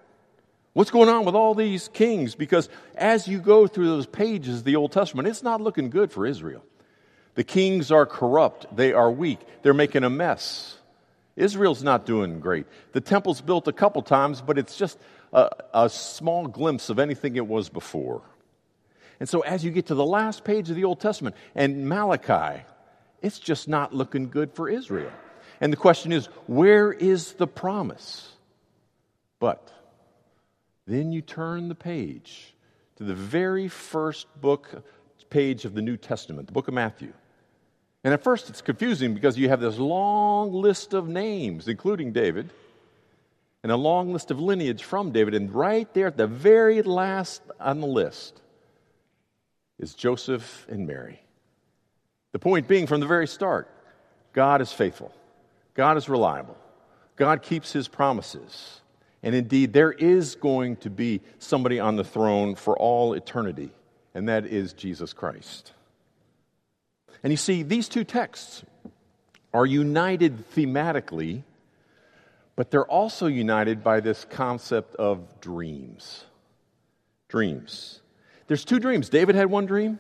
What's 0.73 0.89
going 0.89 1.09
on 1.09 1.23
with 1.23 1.35
all 1.35 1.53
these 1.53 1.87
kings? 1.89 2.33
Because 2.33 2.67
as 2.95 3.27
you 3.27 3.39
go 3.39 3.67
through 3.67 3.87
those 3.87 4.07
pages 4.07 4.59
of 4.59 4.63
the 4.63 4.75
Old 4.75 4.91
Testament, 4.91 5.27
it's 5.27 5.43
not 5.43 5.61
looking 5.61 5.89
good 5.89 6.11
for 6.11 6.25
Israel. 6.25 6.63
The 7.35 7.43
kings 7.43 7.91
are 7.91 8.05
corrupt, 8.05 8.75
they 8.75 8.93
are 8.93 9.11
weak, 9.11 9.39
they're 9.61 9.73
making 9.73 10.03
a 10.03 10.09
mess. 10.09 10.77
Israel's 11.35 11.81
not 11.81 12.05
doing 12.05 12.39
great. 12.39 12.67
The 12.91 13.01
temple's 13.01 13.41
built 13.41 13.67
a 13.67 13.73
couple 13.73 14.03
times, 14.03 14.41
but 14.41 14.59
it's 14.59 14.75
just 14.75 14.99
a, 15.31 15.49
a, 15.73 15.89
small 15.89 16.47
glimpse 16.47 16.89
of 16.89 16.99
anything 16.99 17.35
it 17.35 17.47
was 17.47 17.69
before. 17.69 18.21
And 19.19 19.27
so, 19.27 19.41
as 19.41 19.63
you 19.63 19.71
get 19.71 19.87
to 19.87 19.95
the 19.95 20.05
last 20.05 20.43
page 20.43 20.69
of 20.69 20.75
the 20.75 20.83
Old 20.83 20.99
Testament 20.99 21.35
and 21.55 21.89
Malachi, 21.89 22.63
it's 23.21 23.39
just 23.39 23.67
not 23.67 23.95
looking 23.95 24.29
good 24.29 24.53
for 24.53 24.69
Israel. 24.69 25.11
And 25.63 25.71
the 25.71 25.77
question 25.77 26.11
is, 26.11 26.25
where 26.45 26.91
is 26.91 27.35
the 27.35 27.47
promise? 27.47 28.29
But 29.39 29.71
then 30.85 31.13
you 31.13 31.21
turn 31.21 31.69
the 31.69 31.73
page 31.73 32.53
to 32.97 33.05
the 33.05 33.15
very 33.15 33.69
first 33.69 34.27
book 34.41 34.83
page 35.29 35.63
of 35.63 35.73
the 35.73 35.81
New 35.81 35.95
Testament, 35.95 36.47
the 36.47 36.53
book 36.53 36.67
of 36.67 36.73
Matthew. 36.73 37.13
And 38.03 38.13
at 38.13 38.25
first 38.25 38.49
it's 38.49 38.61
confusing 38.61 39.13
because 39.13 39.37
you 39.37 39.47
have 39.47 39.61
this 39.61 39.77
long 39.77 40.51
list 40.51 40.93
of 40.93 41.07
names, 41.07 41.69
including 41.69 42.11
David, 42.11 42.49
and 43.63 43.71
a 43.71 43.77
long 43.77 44.11
list 44.11 44.31
of 44.31 44.41
lineage 44.41 44.83
from 44.83 45.13
David. 45.13 45.33
And 45.33 45.49
right 45.49 45.91
there 45.93 46.07
at 46.07 46.17
the 46.17 46.27
very 46.27 46.81
last 46.81 47.41
on 47.57 47.79
the 47.79 47.87
list 47.87 48.41
is 49.79 49.93
Joseph 49.93 50.67
and 50.67 50.85
Mary. 50.85 51.21
The 52.33 52.39
point 52.39 52.67
being 52.67 52.85
from 52.85 52.99
the 52.99 53.07
very 53.07 53.27
start, 53.27 53.69
God 54.33 54.59
is 54.59 54.73
faithful, 54.73 55.15
God 55.73 55.97
is 55.97 56.09
reliable, 56.09 56.57
God 57.15 57.41
keeps 57.41 57.71
his 57.71 57.87
promises. 57.87 58.79
And 59.25 59.33
indeed, 59.33 59.71
there 59.71 59.93
is 59.93 60.35
going 60.35 60.75
to 60.77 60.89
be 60.89 61.21
somebody 61.39 61.79
on 61.79 61.95
the 61.95 62.03
throne 62.03 62.55
for 62.55 62.77
all 62.77 63.13
eternity, 63.13 63.71
and 64.13 64.27
that 64.27 64.45
is 64.45 64.73
Jesus 64.73 65.13
Christ. 65.13 65.71
And 67.23 67.31
you 67.31 67.37
see, 67.37 67.63
these 67.63 67.87
two 67.87 68.03
texts 68.03 68.65
are 69.53 69.65
united 69.65 70.51
thematically, 70.51 71.43
but 72.57 72.69
they're 72.69 72.85
also 72.85 73.27
united 73.27 73.81
by 73.81 74.01
this 74.01 74.25
concept 74.29 74.93
of 74.95 75.39
dreams. 75.39 76.25
Dreams. 77.29 78.01
There's 78.47 78.65
two 78.65 78.79
dreams. 78.79 79.07
David 79.07 79.35
had 79.35 79.49
one 79.49 79.65
dream, 79.65 79.99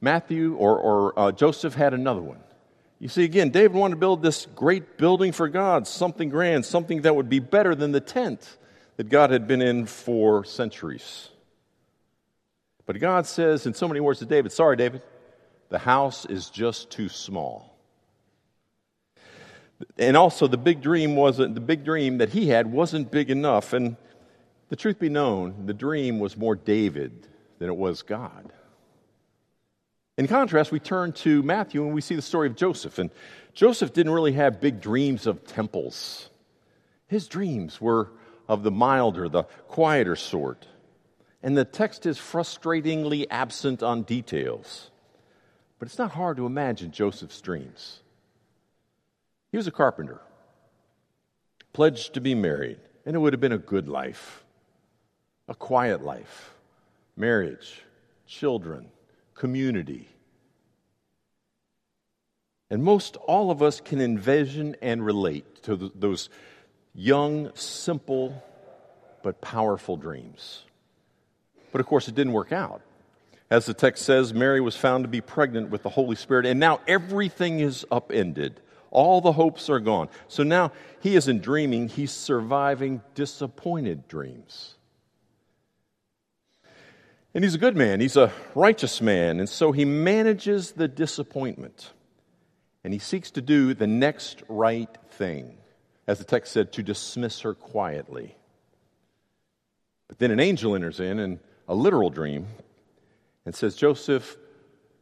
Matthew 0.00 0.54
or, 0.54 0.78
or 0.78 1.18
uh, 1.18 1.32
Joseph 1.32 1.74
had 1.74 1.92
another 1.92 2.22
one. 2.22 2.40
You 3.04 3.10
see, 3.10 3.24
again, 3.24 3.50
David 3.50 3.76
wanted 3.76 3.96
to 3.96 4.00
build 4.00 4.22
this 4.22 4.46
great 4.56 4.96
building 4.96 5.32
for 5.32 5.46
God, 5.46 5.86
something 5.86 6.30
grand, 6.30 6.64
something 6.64 7.02
that 7.02 7.14
would 7.14 7.28
be 7.28 7.38
better 7.38 7.74
than 7.74 7.92
the 7.92 8.00
tent 8.00 8.56
that 8.96 9.10
God 9.10 9.28
had 9.28 9.46
been 9.46 9.60
in 9.60 9.84
for 9.84 10.42
centuries. 10.44 11.28
But 12.86 12.98
God 12.98 13.26
says 13.26 13.66
in 13.66 13.74
so 13.74 13.88
many 13.88 14.00
words 14.00 14.20
to 14.20 14.24
David, 14.24 14.52
Sorry, 14.52 14.78
David, 14.78 15.02
the 15.68 15.76
house 15.76 16.24
is 16.24 16.48
just 16.48 16.88
too 16.90 17.10
small. 17.10 17.76
And 19.98 20.16
also, 20.16 20.46
the 20.46 20.56
big 20.56 20.80
dream 20.80 21.14
wasn't, 21.14 21.54
the 21.54 21.60
big 21.60 21.84
dream 21.84 22.16
that 22.18 22.30
he 22.30 22.48
had 22.48 22.72
wasn't 22.72 23.10
big 23.10 23.28
enough. 23.28 23.74
And 23.74 23.98
the 24.70 24.76
truth 24.76 24.98
be 24.98 25.10
known, 25.10 25.66
the 25.66 25.74
dream 25.74 26.20
was 26.20 26.38
more 26.38 26.56
David 26.56 27.28
than 27.58 27.68
it 27.68 27.76
was 27.76 28.00
God. 28.00 28.50
In 30.16 30.28
contrast, 30.28 30.70
we 30.70 30.78
turn 30.78 31.12
to 31.12 31.42
Matthew 31.42 31.84
and 31.84 31.94
we 31.94 32.00
see 32.00 32.14
the 32.14 32.22
story 32.22 32.46
of 32.46 32.54
Joseph. 32.54 32.98
And 32.98 33.10
Joseph 33.52 33.92
didn't 33.92 34.12
really 34.12 34.32
have 34.32 34.60
big 34.60 34.80
dreams 34.80 35.26
of 35.26 35.46
temples, 35.46 36.30
his 37.06 37.28
dreams 37.28 37.80
were 37.80 38.10
of 38.48 38.62
the 38.62 38.70
milder, 38.70 39.28
the 39.28 39.44
quieter 39.68 40.16
sort. 40.16 40.66
And 41.42 41.56
the 41.56 41.64
text 41.64 42.06
is 42.06 42.18
frustratingly 42.18 43.26
absent 43.30 43.82
on 43.82 44.02
details. 44.02 44.90
But 45.78 45.88
it's 45.88 45.98
not 45.98 46.12
hard 46.12 46.38
to 46.38 46.46
imagine 46.46 46.90
Joseph's 46.90 47.40
dreams. 47.40 48.00
He 49.50 49.56
was 49.56 49.66
a 49.66 49.70
carpenter, 49.70 50.20
pledged 51.72 52.14
to 52.14 52.20
be 52.20 52.34
married, 52.34 52.78
and 53.04 53.14
it 53.14 53.18
would 53.18 53.34
have 53.34 53.40
been 53.40 53.52
a 53.52 53.58
good 53.58 53.88
life, 53.88 54.44
a 55.46 55.54
quiet 55.54 56.02
life, 56.02 56.54
marriage, 57.16 57.82
children, 58.26 58.86
community. 59.34 60.08
And 62.70 62.82
most 62.82 63.16
all 63.16 63.50
of 63.50 63.62
us 63.62 63.80
can 63.80 64.00
envision 64.00 64.76
and 64.82 65.04
relate 65.04 65.62
to 65.64 65.76
th- 65.76 65.92
those 65.94 66.28
young, 66.94 67.54
simple, 67.54 68.42
but 69.22 69.40
powerful 69.40 69.96
dreams. 69.96 70.62
But 71.72 71.80
of 71.80 71.86
course, 71.86 72.08
it 72.08 72.14
didn't 72.14 72.32
work 72.32 72.52
out. 72.52 72.82
As 73.50 73.66
the 73.66 73.74
text 73.74 74.04
says, 74.04 74.32
Mary 74.32 74.60
was 74.60 74.76
found 74.76 75.04
to 75.04 75.08
be 75.08 75.20
pregnant 75.20 75.70
with 75.70 75.82
the 75.82 75.90
Holy 75.90 76.16
Spirit, 76.16 76.46
and 76.46 76.58
now 76.58 76.80
everything 76.88 77.60
is 77.60 77.84
upended. 77.90 78.60
All 78.90 79.20
the 79.20 79.32
hopes 79.32 79.68
are 79.68 79.80
gone. 79.80 80.08
So 80.28 80.42
now 80.42 80.72
he 81.00 81.16
isn't 81.16 81.42
dreaming, 81.42 81.88
he's 81.88 82.12
surviving 82.12 83.02
disappointed 83.14 84.08
dreams. 84.08 84.76
And 87.34 87.42
he's 87.42 87.56
a 87.56 87.58
good 87.58 87.76
man, 87.76 88.00
he's 88.00 88.16
a 88.16 88.32
righteous 88.54 89.00
man, 89.00 89.40
and 89.40 89.48
so 89.48 89.72
he 89.72 89.84
manages 89.84 90.72
the 90.72 90.86
disappointment. 90.86 91.92
And 92.84 92.92
he 92.92 93.00
seeks 93.00 93.32
to 93.32 93.40
do 93.40 93.74
the 93.74 93.88
next 93.88 94.42
right 94.48 94.90
thing, 95.10 95.56
as 96.06 96.18
the 96.18 96.24
text 96.24 96.52
said, 96.52 96.72
to 96.74 96.82
dismiss 96.82 97.40
her 97.40 97.54
quietly. 97.54 98.36
But 100.06 100.18
then 100.18 100.30
an 100.30 100.38
angel 100.38 100.76
enters 100.76 101.00
in, 101.00 101.18
in 101.18 101.40
a 101.66 101.74
literal 101.74 102.10
dream, 102.10 102.46
and 103.44 103.54
says, 103.54 103.74
Joseph, 103.74 104.36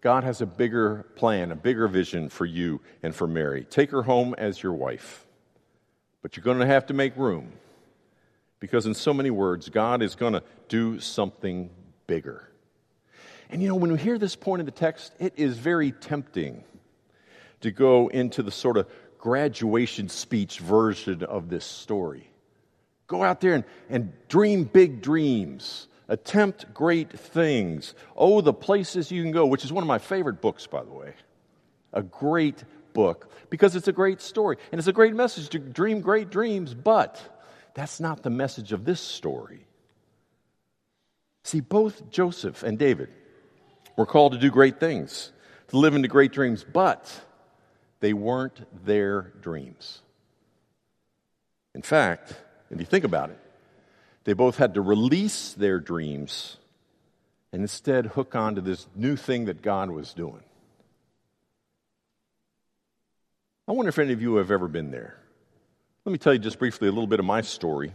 God 0.01 0.25
has 0.25 0.41
a 0.41 0.47
bigger 0.47 1.07
plan, 1.17 1.53
a 1.53 1.57
bigger 1.57 1.87
vision 1.87 2.29
for 2.29 2.47
you 2.47 2.81
and 3.03 3.15
for 3.15 3.27
Mary. 3.27 3.65
Take 3.65 3.91
her 3.91 4.03
home 4.03 4.35
as 4.39 4.63
your 4.63 4.73
wife. 4.73 5.27
But 6.23 6.37
you're 6.37 6.45
going 6.45 6.59
to 6.59 6.67
have 6.67 6.87
to 6.87 6.95
make 6.95 7.17
room. 7.17 7.53
Because, 8.59 8.87
in 8.87 8.95
so 8.95 9.13
many 9.13 9.31
words, 9.31 9.69
God 9.69 10.03
is 10.03 10.15
going 10.15 10.33
to 10.33 10.43
do 10.69 10.99
something 10.99 11.71
bigger. 12.07 12.49
And 13.51 13.63
you 13.63 13.69
know, 13.69 13.77
when 13.77 13.93
we 13.93 13.99
hear 13.99 14.19
this 14.19 14.35
point 14.35 14.61
in 14.61 14.67
the 14.67 14.73
text, 14.73 15.13
it 15.19 15.35
is 15.37 15.59
very 15.59 15.93
tempting 15.93 16.65
to 17.61 17.71
go 17.71 18.09
into 18.09 18.43
the 18.43 18.51
sort 18.51 18.77
of 18.77 18.89
graduation 19.19 20.09
speech 20.09 20.59
version 20.59 21.23
of 21.23 21.49
this 21.49 21.65
story. 21.65 22.29
Go 23.07 23.23
out 23.23 23.41
there 23.41 23.55
and, 23.55 23.65
and 23.89 24.13
dream 24.29 24.65
big 24.65 25.03
dreams, 25.03 25.87
attempt 26.09 26.73
great 26.73 27.19
things. 27.19 27.95
Oh, 28.17 28.41
the 28.41 28.55
places 28.55 29.13
you 29.13 29.23
can 29.23 29.33
go, 29.33 29.47
which 29.47 29.65
is 29.65 29.73
one 29.73 29.85
of 29.85 29.89
my 29.89 29.99
favorite 29.99 30.41
books, 30.41 30.67
by 30.67 30.83
the 30.83 30.91
way. 30.91 31.15
A 31.93 32.03
great 32.03 32.65
book 32.95 33.31
because 33.51 33.77
it's 33.77 33.89
a 33.89 33.93
great 33.93 34.21
story 34.21 34.57
and 34.71 34.79
it's 34.79 34.89
a 34.89 34.93
great 34.93 35.15
message 35.15 35.51
to 35.51 35.59
dream 35.59 36.01
great 36.01 36.31
dreams, 36.31 36.75
but 36.75 37.21
that's 37.75 38.01
not 38.01 38.23
the 38.23 38.31
message 38.31 38.73
of 38.73 38.85
this 38.85 39.01
story. 39.01 39.67
See, 41.45 41.61
both 41.61 42.11
Joseph 42.11 42.63
and 42.63 42.79
David 42.79 43.09
were 43.97 44.07
called 44.07 44.33
to 44.33 44.39
do 44.39 44.51
great 44.51 44.81
things, 44.81 45.33
to 45.69 45.77
live 45.77 45.95
into 45.95 46.09
great 46.09 46.33
dreams, 46.33 46.65
but 46.65 47.21
they 48.01 48.13
weren't 48.13 48.61
their 48.85 49.33
dreams. 49.41 50.01
In 51.75 51.83
fact, 51.83 52.35
if 52.71 52.79
you 52.79 52.87
think 52.87 53.05
about 53.05 53.31
it, 53.31 53.39
they 54.25 54.35
both 54.35 54.57
had 54.57 54.75
to 54.75 54.81
release 54.81 55.53
their 55.53 55.81
dreams 55.81 56.59
and 57.53 57.63
instead 57.63 58.07
hook 58.07 58.35
on 58.35 58.55
to 58.55 58.61
this 58.61 58.87
new 58.95 59.17
thing 59.17 59.47
that 59.47 59.63
God 59.63 59.91
was 59.91 60.15
doing. 60.15 60.43
I 63.69 63.73
wonder 63.73 63.89
if 63.89 63.99
any 63.99 64.13
of 64.13 64.23
you 64.23 64.37
have 64.37 64.51
ever 64.51 64.69
been 64.69 64.91
there. 64.91 65.17
Let 66.05 66.13
me 66.13 66.19
tell 66.19 66.33
you 66.33 66.39
just 66.39 66.59
briefly 66.59 66.89
a 66.89 66.93
little 66.93 67.07
bit 67.07 67.21
of 67.21 67.27
my 67.27 67.43
story. 67.43 67.93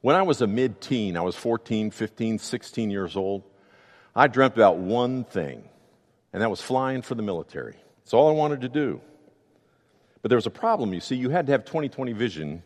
When 0.00 0.14
I 0.16 0.22
was 0.22 0.40
a 0.40 0.46
mid 0.46 0.80
teen, 0.80 1.16
I 1.16 1.22
was 1.22 1.34
14, 1.34 1.90
15, 1.90 2.38
16 2.38 2.90
years 2.90 3.16
old, 3.16 3.42
I 4.14 4.26
dreamt 4.26 4.54
about 4.54 4.78
one 4.78 5.24
thing, 5.24 5.68
and 6.32 6.42
that 6.42 6.50
was 6.50 6.60
flying 6.60 7.02
for 7.02 7.14
the 7.14 7.22
military. 7.22 7.76
It's 8.02 8.14
all 8.14 8.28
I 8.28 8.32
wanted 8.32 8.62
to 8.62 8.68
do. 8.68 9.00
But 10.22 10.30
there 10.30 10.36
was 10.36 10.46
a 10.46 10.50
problem, 10.50 10.92
you 10.94 11.00
see. 11.00 11.16
You 11.16 11.30
had 11.30 11.46
to 11.46 11.52
have 11.52 11.64
20 11.64 11.88
20 11.88 12.12
vision 12.12 12.62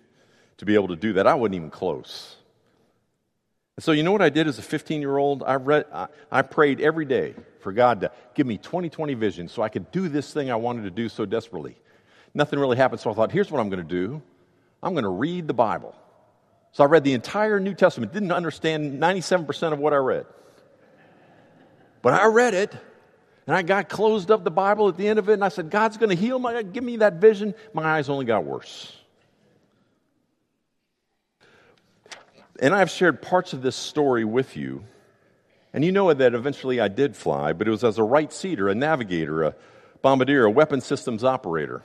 to 0.58 0.64
be 0.64 0.74
able 0.74 0.88
to 0.88 0.96
do 0.96 1.14
that. 1.14 1.26
I 1.26 1.34
wasn't 1.34 1.56
even 1.56 1.70
close. 1.70 2.36
And 3.76 3.84
So, 3.84 3.92
you 3.92 4.02
know 4.02 4.12
what 4.12 4.22
I 4.22 4.28
did 4.28 4.46
as 4.46 4.58
a 4.58 4.62
15 4.62 5.00
year 5.00 5.16
old? 5.16 5.42
I, 5.42 5.56
read, 5.56 5.86
I, 5.92 6.08
I 6.30 6.42
prayed 6.42 6.80
every 6.80 7.04
day 7.04 7.34
for 7.60 7.72
God 7.72 8.00
to 8.02 8.12
give 8.34 8.46
me 8.46 8.58
20 8.58 8.88
20 8.88 9.14
vision 9.14 9.48
so 9.48 9.62
I 9.62 9.68
could 9.68 9.90
do 9.90 10.08
this 10.08 10.32
thing 10.32 10.50
I 10.50 10.56
wanted 10.56 10.82
to 10.82 10.90
do 10.90 11.08
so 11.08 11.24
desperately. 11.24 11.76
Nothing 12.34 12.58
really 12.58 12.76
happened, 12.76 13.00
so 13.00 13.10
I 13.10 13.14
thought, 13.14 13.32
here's 13.32 13.50
what 13.50 13.60
I'm 13.60 13.68
going 13.68 13.86
to 13.86 13.88
do 13.88 14.22
I'm 14.82 14.92
going 14.92 15.04
to 15.04 15.10
read 15.10 15.46
the 15.46 15.54
Bible. 15.54 15.94
So 16.72 16.84
I 16.84 16.86
read 16.86 17.04
the 17.04 17.12
entire 17.12 17.60
New 17.60 17.74
Testament, 17.74 18.12
didn't 18.12 18.32
understand 18.32 19.00
97% 19.00 19.72
of 19.72 19.78
what 19.78 19.92
I 19.92 19.96
read. 19.96 20.26
But 22.00 22.14
I 22.14 22.26
read 22.26 22.54
it, 22.54 22.74
and 23.46 23.54
I 23.54 23.62
got 23.62 23.88
closed 23.88 24.30
up 24.30 24.42
the 24.42 24.50
Bible 24.50 24.88
at 24.88 24.96
the 24.96 25.06
end 25.06 25.18
of 25.18 25.28
it, 25.28 25.34
and 25.34 25.44
I 25.44 25.48
said, 25.48 25.70
God's 25.70 25.98
going 25.98 26.10
to 26.10 26.16
heal 26.16 26.38
my, 26.38 26.62
give 26.62 26.82
me 26.82 26.96
that 26.98 27.14
vision. 27.14 27.54
My 27.74 27.84
eyes 27.84 28.08
only 28.08 28.24
got 28.24 28.44
worse. 28.44 28.96
And 32.58 32.74
I've 32.74 32.90
shared 32.90 33.20
parts 33.20 33.52
of 33.52 33.60
this 33.60 33.76
story 33.76 34.24
with 34.24 34.56
you. 34.56 34.84
And 35.74 35.84
you 35.84 35.92
know 35.92 36.12
that 36.12 36.34
eventually 36.34 36.80
I 36.80 36.88
did 36.88 37.16
fly, 37.16 37.52
but 37.52 37.66
it 37.66 37.70
was 37.70 37.84
as 37.84 37.98
a 37.98 38.02
right 38.02 38.32
seater, 38.32 38.68
a 38.68 38.74
navigator, 38.74 39.42
a 39.42 39.54
bombardier, 40.00 40.44
a 40.44 40.50
weapon 40.50 40.80
systems 40.80 41.24
operator. 41.24 41.82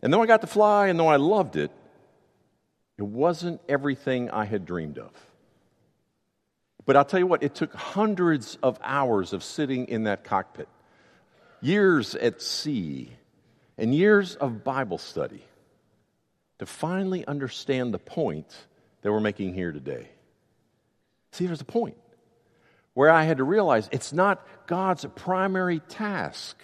And 0.00 0.12
though 0.12 0.22
I 0.22 0.26
got 0.26 0.40
to 0.42 0.46
fly 0.46 0.88
and 0.88 0.98
though 0.98 1.08
I 1.08 1.16
loved 1.16 1.56
it, 1.56 1.70
it 3.02 3.08
wasn't 3.08 3.60
everything 3.68 4.30
I 4.30 4.44
had 4.44 4.64
dreamed 4.64 4.96
of. 4.96 5.10
But 6.86 6.96
I'll 6.96 7.04
tell 7.04 7.18
you 7.18 7.26
what, 7.26 7.42
it 7.42 7.52
took 7.52 7.74
hundreds 7.74 8.58
of 8.62 8.78
hours 8.80 9.32
of 9.32 9.42
sitting 9.42 9.88
in 9.88 10.04
that 10.04 10.22
cockpit, 10.22 10.68
years 11.60 12.14
at 12.14 12.40
sea, 12.40 13.10
and 13.76 13.92
years 13.92 14.36
of 14.36 14.62
Bible 14.62 14.98
study 14.98 15.42
to 16.60 16.66
finally 16.66 17.26
understand 17.26 17.92
the 17.92 17.98
point 17.98 18.46
that 19.00 19.10
we're 19.10 19.18
making 19.18 19.52
here 19.52 19.72
today. 19.72 20.08
See, 21.32 21.46
there's 21.46 21.60
a 21.60 21.64
point 21.64 21.96
where 22.94 23.10
I 23.10 23.24
had 23.24 23.38
to 23.38 23.44
realize 23.44 23.88
it's 23.90 24.12
not 24.12 24.46
God's 24.68 25.04
primary 25.16 25.80
task 25.80 26.56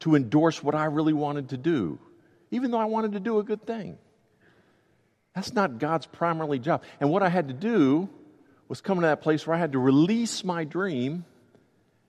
to 0.00 0.16
endorse 0.16 0.64
what 0.64 0.74
I 0.74 0.86
really 0.86 1.12
wanted 1.12 1.50
to 1.50 1.56
do, 1.56 2.00
even 2.50 2.72
though 2.72 2.80
I 2.80 2.86
wanted 2.86 3.12
to 3.12 3.20
do 3.20 3.38
a 3.38 3.44
good 3.44 3.64
thing. 3.64 3.98
That's 5.36 5.52
not 5.52 5.78
God's 5.78 6.06
primary 6.06 6.58
job. 6.58 6.82
And 6.98 7.10
what 7.10 7.22
I 7.22 7.28
had 7.28 7.48
to 7.48 7.54
do 7.54 8.08
was 8.68 8.80
come 8.80 8.98
to 9.00 9.06
that 9.06 9.20
place 9.20 9.46
where 9.46 9.54
I 9.54 9.60
had 9.60 9.72
to 9.72 9.78
release 9.78 10.42
my 10.42 10.64
dream 10.64 11.26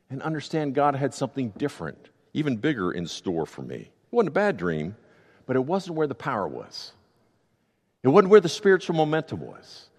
and 0.10 0.22
understand 0.22 0.74
God 0.74 0.96
had 0.96 1.14
something 1.14 1.50
different, 1.58 2.10
even 2.34 2.56
bigger 2.56 2.90
in 2.90 3.06
store 3.06 3.46
for 3.46 3.62
me. 3.62 3.76
It 3.76 4.16
wasn't 4.16 4.30
a 4.30 4.32
bad 4.32 4.56
dream, 4.56 4.96
but 5.46 5.58
it 5.58 5.66
wasn't 5.66 5.98
where 5.98 6.08
the 6.08 6.16
power 6.16 6.48
was. 6.48 6.94
It 8.02 8.08
wasn't 8.08 8.30
where 8.30 8.40
the 8.40 8.48
spiritual 8.48 8.96
momentum 8.96 9.42
was. 9.42 9.90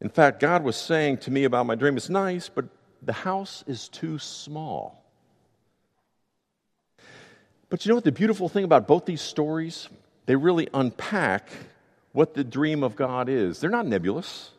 In 0.00 0.08
fact, 0.08 0.40
God 0.40 0.64
was 0.64 0.76
saying 0.76 1.18
to 1.18 1.30
me 1.30 1.44
about 1.44 1.66
my 1.66 1.74
dream, 1.74 1.98
it's 1.98 2.08
nice, 2.08 2.48
but 2.48 2.64
the 3.02 3.12
house 3.12 3.62
is 3.66 3.90
too 3.90 4.18
small. 4.18 5.04
But 7.68 7.84
you 7.84 7.90
know 7.90 7.96
what 7.96 8.04
the 8.04 8.12
beautiful 8.12 8.48
thing 8.48 8.64
about 8.64 8.86
both 8.86 9.04
these 9.04 9.20
stories? 9.20 9.90
They 10.26 10.36
really 10.36 10.68
unpack 10.72 11.48
what 12.12 12.34
the 12.34 12.44
dream 12.44 12.82
of 12.82 12.96
God 12.96 13.28
is. 13.28 13.60
They're 13.60 13.70
not 13.70 13.86
nebulous. 13.86 14.50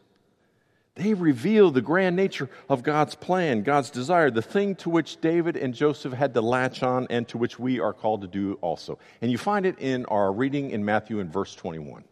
They 0.95 1.15
reveal 1.15 1.71
the 1.71 1.81
grand 1.81 2.15
nature 2.15 2.49
of 2.69 2.83
God's 2.83 3.15
plan, 3.15 3.63
God's 3.63 3.89
desire, 3.89 4.29
the 4.29 4.43
thing 4.43 4.75
to 4.77 4.89
which 4.91 5.19
David 5.21 5.57
and 5.57 5.73
Joseph 5.73 6.13
had 6.13 6.35
to 6.35 6.41
latch 6.41 6.83
on 6.83 7.07
and 7.09 7.27
to 7.29 7.37
which 7.37 7.57
we 7.57 7.79
are 7.79 7.93
called 7.93 8.21
to 8.21 8.27
do 8.27 8.59
also. 8.61 8.99
And 9.21 9.31
you 9.31 9.39
find 9.39 9.65
it 9.65 9.79
in 9.79 10.05
our 10.05 10.31
reading 10.31 10.69
in 10.69 10.85
Matthew 10.85 11.19
in 11.19 11.31
verse 11.31 11.55
21. 11.55 12.03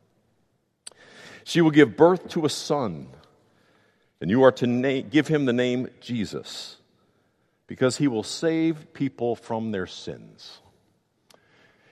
She 1.44 1.62
will 1.62 1.72
give 1.72 1.96
birth 1.96 2.30
to 2.30 2.46
a 2.46 2.50
son, 2.50 3.08
and 4.20 4.32
you 4.32 4.44
are 4.44 4.52
to 4.54 4.68
na- 4.68 5.02
give 5.08 5.28
him 5.28 5.46
the 5.46 5.54
name 5.54 5.90
Jesus, 6.00 6.78
because 7.68 7.98
he 7.98 8.08
will 8.08 8.24
save 8.24 8.94
people 8.94 9.36
from 9.36 9.72
their 9.72 9.88
sins. 9.88 10.61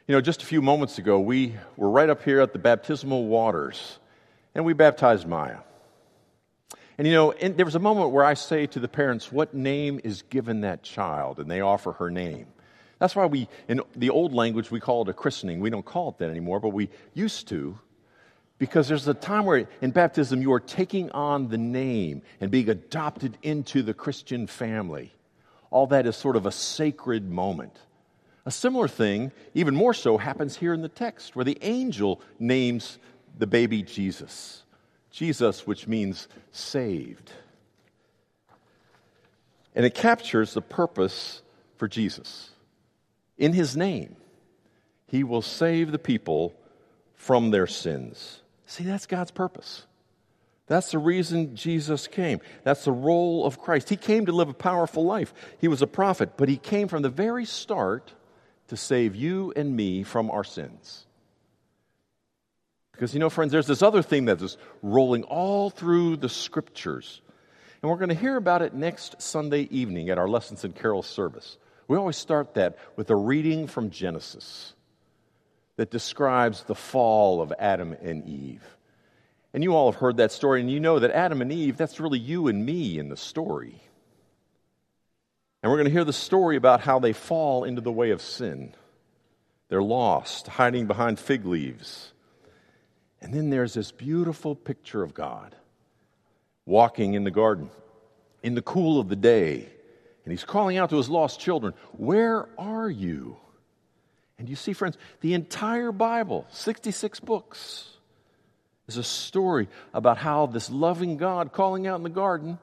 You 0.10 0.16
know, 0.16 0.22
just 0.22 0.41
a 0.41 0.45
few 0.47 0.64
moments 0.64 0.97
ago, 0.97 1.20
we 1.20 1.55
were 1.78 1.91
right 1.91 2.10
up 2.10 2.24
here 2.24 2.41
at 2.41 2.51
the 2.51 2.57
baptismal 2.57 3.28
waters, 3.28 3.99
and 4.55 4.66
we 4.66 4.74
baptized 4.74 5.28
Maya. 5.28 5.60
And 6.97 7.05
you 7.05 7.14
know, 7.14 7.32
there 7.39 7.64
was 7.64 7.76
a 7.76 7.80
moment 7.80 8.10
where 8.10 8.26
I 8.26 8.34
say 8.34 8.66
to 8.66 8.80
the 8.80 8.88
parents, 8.88 9.32
What 9.32 9.53
name 9.53 10.01
is 10.03 10.24
given 10.24 10.62
that 10.62 10.82
child? 10.82 11.38
And 11.38 11.49
they 11.51 11.62
offer 11.62 11.91
her 11.91 12.10
name. 12.10 12.47
That's 12.97 13.16
why 13.16 13.28
we, 13.28 13.49
in 13.68 13.82
the 13.95 14.10
old 14.10 14.34
language, 14.34 14.72
we 14.72 14.80
call 14.80 15.03
it 15.03 15.10
a 15.10 15.14
christening. 15.14 15.60
We 15.60 15.70
don't 15.70 15.86
call 15.86 16.10
it 16.10 16.18
that 16.18 16.32
anymore, 16.32 16.60
but 16.60 16.70
we 16.70 16.89
used 17.14 17.47
to. 17.49 17.78
Because 18.57 18.88
there's 18.88 19.07
a 19.07 19.14
time 19.14 19.45
where 19.45 19.68
in 19.80 19.91
baptism 19.91 20.41
you 20.41 20.51
are 20.53 20.60
taking 20.60 21.12
on 21.12 21.49
the 21.49 21.60
name 21.60 22.24
and 22.41 22.49
being 22.49 22.70
adopted 22.70 23.38
into 23.43 23.84
the 23.84 23.93
Christian 23.93 24.47
family. 24.47 25.14
All 25.70 25.86
that 25.86 26.07
is 26.07 26.16
sort 26.16 26.36
of 26.36 26.47
a 26.47 26.51
sacred 26.51 27.30
moment. 27.30 27.78
A 28.46 28.52
similar 28.52 28.88
thing, 28.88 29.32
even 29.54 29.76
more 29.76 29.94
so, 29.94 30.18
happens 30.18 30.58
here 30.58 30.74
in 30.74 30.82
the 30.82 30.90
text 30.90 31.36
where 31.36 31.46
the 31.46 31.58
angel 31.62 32.22
names 32.40 32.98
the 33.38 33.48
baby 33.48 33.84
Jesus. 33.84 34.64
Jesus, 35.12 35.66
which 35.68 35.88
means 35.88 36.28
saved. 36.52 37.32
And 39.76 39.86
it 39.86 39.94
captures 39.94 40.54
the 40.54 40.62
purpose 40.62 41.42
for 41.78 41.88
Jesus. 41.88 42.52
In 43.38 43.54
his 43.54 43.78
name, 43.78 44.16
he 45.08 45.24
will 45.24 45.42
save 45.42 45.92
the 45.92 46.00
people 46.00 46.54
from 47.16 47.52
their 47.52 47.68
sins. 47.68 48.42
See, 48.66 48.84
that's 48.84 49.06
God's 49.06 49.32
purpose. 49.32 49.86
That's 50.68 50.92
the 50.92 51.00
reason 51.00 51.56
Jesus 51.56 52.08
came. 52.08 52.42
That's 52.64 52.86
the 52.86 52.92
role 52.92 53.46
of 53.46 53.60
Christ. 53.60 53.90
He 53.90 53.96
came 53.96 54.28
to 54.28 54.32
live 54.32 54.50
a 54.50 54.54
powerful 54.54 55.04
life. 55.04 55.34
He 55.58 55.68
was 55.68 55.82
a 55.82 55.88
prophet, 55.88 56.38
but 56.38 56.48
he 56.48 56.58
came 56.58 56.88
from 56.88 57.02
the 57.02 57.10
very 57.10 57.46
start 57.46 58.14
to 58.70 58.78
save 58.78 59.15
you 59.15 59.53
and 59.55 59.76
me 59.76 60.03
from 60.03 60.32
our 60.32 60.43
sins. 60.43 61.05
Because, 62.91 63.13
you 63.13 63.20
know, 63.20 63.30
friends, 63.30 63.51
there's 63.51 63.67
this 63.67 63.82
other 63.82 64.01
thing 64.01 64.26
that 64.26 64.41
is 64.41 64.57
rolling 64.82 65.24
all 65.24 65.70
through 65.70 66.17
the 66.17 66.28
scriptures. 66.28 67.22
And 67.82 67.89
we're 67.89 67.97
going 67.97 68.09
to 68.09 68.15
hear 68.15 68.36
about 68.36 68.61
it 68.61 68.74
next 68.74 69.22
Sunday 69.22 69.61
evening 69.72 70.09
at 70.09 70.17
our 70.17 70.28
Lessons 70.28 70.65
in 70.65 70.74
Carol 70.74 71.01
service. 71.01 71.57
We 71.88 71.97
always 71.97 72.17
start 72.17 72.55
that 72.55 72.78
with 72.97 73.09
a 73.09 73.15
reading 73.15 73.67
from 73.67 73.89
Genesis 73.89 74.74
that 75.78 75.89
describes 75.89 76.63
the 76.63 76.76
fall 76.76 77.41
of 77.41 77.53
Adam 77.57 77.95
and 78.01 78.28
Eve. 78.28 78.63
And 79.53 79.63
you 79.63 79.74
all 79.74 79.91
have 79.91 79.99
heard 79.99 80.17
that 80.17 80.34
story, 80.34 80.59
and 80.59 80.70
you 80.70 80.82
know 80.82 80.99
that 80.99 81.11
Adam 81.11 81.41
and 81.41 81.51
Eve, 81.51 81.78
that's 81.78 81.99
really 81.99 82.20
you 82.20 82.49
and 82.49 82.65
me 82.65 82.99
in 82.99 83.07
the 83.07 83.17
story. 83.17 83.82
And 85.62 85.70
we're 85.70 85.78
going 85.78 85.88
to 85.88 85.91
hear 85.91 86.05
the 86.05 86.14
story 86.14 86.55
about 86.55 86.82
how 86.82 86.99
they 86.99 87.14
fall 87.14 87.64
into 87.64 87.82
the 87.82 87.91
way 87.91 88.12
of 88.12 88.22
sin. 88.22 88.74
They're 89.68 89.84
lost, 89.84 90.47
hiding 90.47 90.88
behind 90.88 91.20
fig 91.20 91.45
leaves. 91.45 92.14
And 93.22 93.34
then 93.34 93.49
there's 93.49 93.74
this 93.74 93.91
beautiful 93.91 94.55
picture 94.55 95.03
of 95.03 95.14
God 95.14 95.55
walking 96.66 97.14
in 97.14 97.24
the 97.24 97.32
garden 97.32 97.70
in 98.41 98.55
the 98.55 98.62
cool 98.62 98.99
of 98.99 99.10
the 99.10 99.16
day. 99.16 99.68
And 100.24 100.32
he's 100.32 100.43
calling 100.43 100.78
out 100.78 100.91
to 100.91 100.97
his 100.97 101.10
lost 101.10 101.39
children, 101.39 101.74
Where 101.93 102.47
are 102.57 102.89
you? 102.89 103.38
And 104.38 104.47
you 104.47 104.55
see, 104.55 104.74
friends, 104.74 104.97
the 105.20 105.34
entire 105.34 105.91
Bible, 105.91 106.45
66 106.49 107.20
books, 107.20 107.89
is 108.88 108.97
a 108.97 109.03
story 109.03 109.68
about 109.93 110.18
how 110.18 110.45
this 110.45 110.70
loving 110.70 111.18
God 111.18 111.51
calling 111.51 111.86
out 111.86 111.97
in 111.97 112.03
the 112.03 112.10
garden, 112.10 112.57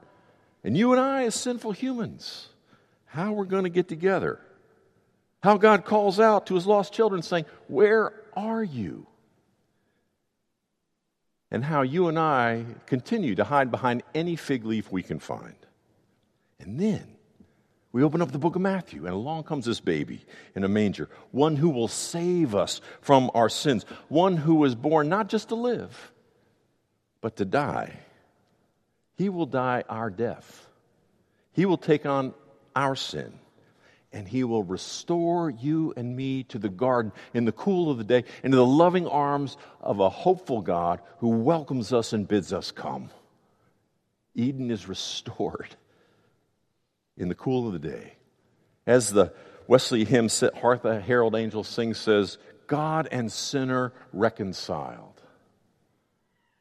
and 0.63 0.75
you 0.75 0.91
and 0.91 0.99
I, 0.99 1.25
as 1.25 1.35
sinful 1.35 1.73
humans, 1.73 2.49
how 3.07 3.33
we're 3.33 3.45
going 3.45 3.63
to 3.63 3.69
get 3.69 3.87
together. 3.87 4.39
How 5.41 5.57
God 5.57 5.85
calls 5.85 6.19
out 6.19 6.47
to 6.47 6.55
his 6.55 6.65
lost 6.65 6.93
children, 6.93 7.21
saying, 7.21 7.45
Where 7.67 8.13
are 8.35 8.63
you? 8.63 9.07
and 11.51 11.63
how 11.63 11.81
you 11.81 12.07
and 12.07 12.19
I 12.19 12.65
continue 12.85 13.35
to 13.35 13.43
hide 13.43 13.71
behind 13.71 14.03
any 14.13 14.35
fig 14.35 14.65
leaf 14.65 14.91
we 14.91 15.03
can 15.03 15.19
find. 15.19 15.55
And 16.59 16.79
then 16.79 17.07
we 17.91 18.03
open 18.03 18.21
up 18.21 18.31
the 18.31 18.37
book 18.37 18.55
of 18.55 18.61
Matthew, 18.61 19.05
and 19.05 19.13
along 19.13 19.43
comes 19.43 19.65
this 19.65 19.79
baby 19.79 20.21
in 20.55 20.63
a 20.63 20.67
manger, 20.67 21.09
one 21.31 21.55
who 21.55 21.69
will 21.69 21.87
save 21.87 22.53
us 22.53 22.81
from 23.01 23.31
our 23.33 23.49
sins, 23.49 23.85
one 24.09 24.35
who 24.35 24.55
was 24.55 24.75
born 24.75 25.07
not 25.07 25.29
just 25.29 25.49
to 25.49 25.55
live, 25.55 26.11
but 27.21 27.37
to 27.37 27.45
die. 27.45 27.93
He 29.15 29.29
will 29.29 29.45
die 29.45 29.83
our 29.89 30.09
death, 30.09 30.67
He 31.53 31.65
will 31.65 31.77
take 31.77 32.05
on 32.05 32.33
our 32.77 32.95
sin 32.95 33.33
and 34.13 34.27
he 34.27 34.43
will 34.43 34.63
restore 34.63 35.49
you 35.49 35.93
and 35.97 36.15
me 36.15 36.43
to 36.43 36.59
the 36.59 36.69
garden 36.69 37.11
in 37.33 37.45
the 37.45 37.51
cool 37.51 37.91
of 37.91 37.97
the 37.97 38.03
day, 38.03 38.23
into 38.43 38.55
the 38.55 38.65
loving 38.65 39.07
arms 39.07 39.57
of 39.81 39.99
a 39.99 40.09
hopeful 40.09 40.61
God 40.61 41.01
who 41.19 41.29
welcomes 41.29 41.91
us 41.91 42.13
and 42.13 42.27
bids 42.27 42.53
us 42.53 42.71
come. 42.71 43.09
Eden 44.33 44.71
is 44.71 44.87
restored 44.87 45.75
in 47.17 47.27
the 47.27 47.35
cool 47.35 47.67
of 47.67 47.73
the 47.73 47.89
day. 47.89 48.13
As 48.85 49.11
the 49.11 49.33
Wesley 49.67 50.05
hymn, 50.05 50.29
Hark 50.55 50.83
the 50.83 51.01
Herald 51.01 51.35
Angel 51.35 51.63
sings, 51.63 51.97
says, 51.97 52.37
God 52.67 53.07
and 53.11 53.31
sinner 53.31 53.91
reconciled. 54.13 55.21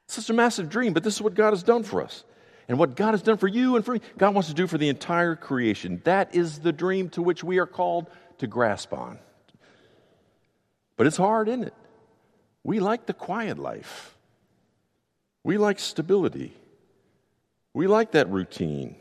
Such 0.09 0.31
a 0.31 0.33
massive 0.33 0.69
dream, 0.69 0.93
but 0.93 1.05
this 1.05 1.15
is 1.15 1.23
what 1.23 1.35
God 1.35 1.51
has 1.51 1.63
done 1.63 1.83
for 1.83 2.03
us. 2.03 2.25
And 2.69 2.79
what 2.79 2.97
God 2.97 3.13
has 3.13 3.23
done 3.23 3.37
for 3.37 3.47
you 3.47 3.77
and 3.77 3.85
for 3.85 3.95
me, 3.95 4.01
God 4.19 4.35
wants 4.35 4.49
to 4.49 4.55
do 4.55 4.67
for 4.67 4.79
the 4.79 4.89
entire 4.89 5.37
creation. 5.37 6.01
That 6.05 6.35
is 6.35 6.59
the 6.59 6.73
dream 6.73 7.11
to 7.11 7.23
which 7.23 7.45
we 7.45 7.59
are 7.59 7.67
called 7.67 8.11
to 8.39 8.47
grasp 8.47 8.93
on. 8.93 9.19
But 10.97 11.07
it's 11.07 11.17
hard, 11.17 11.49
isn't 11.49 11.65
it? 11.65 11.75
We 12.65 12.81
like 12.81 13.07
the 13.07 13.15
quiet 13.15 13.59
life. 13.59 14.17
We 15.45 15.59
like 15.59 15.79
stability. 15.79 16.53
We 17.73 17.87
like 17.87 18.13
that 18.13 18.29
routine. 18.31 18.97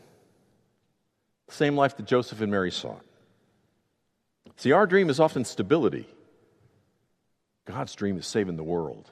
Same 1.48 1.76
life 1.76 1.96
that 1.96 2.06
Joseph 2.06 2.40
and 2.40 2.50
Mary 2.52 2.70
sought. 2.70 3.04
See, 4.56 4.72
our 4.72 4.86
dream 4.86 5.10
is 5.10 5.18
often 5.18 5.44
stability. 5.44 6.08
God's 7.64 7.94
dream 7.94 8.16
is 8.16 8.26
saving 8.26 8.56
the 8.56 8.62
world. 8.62 9.10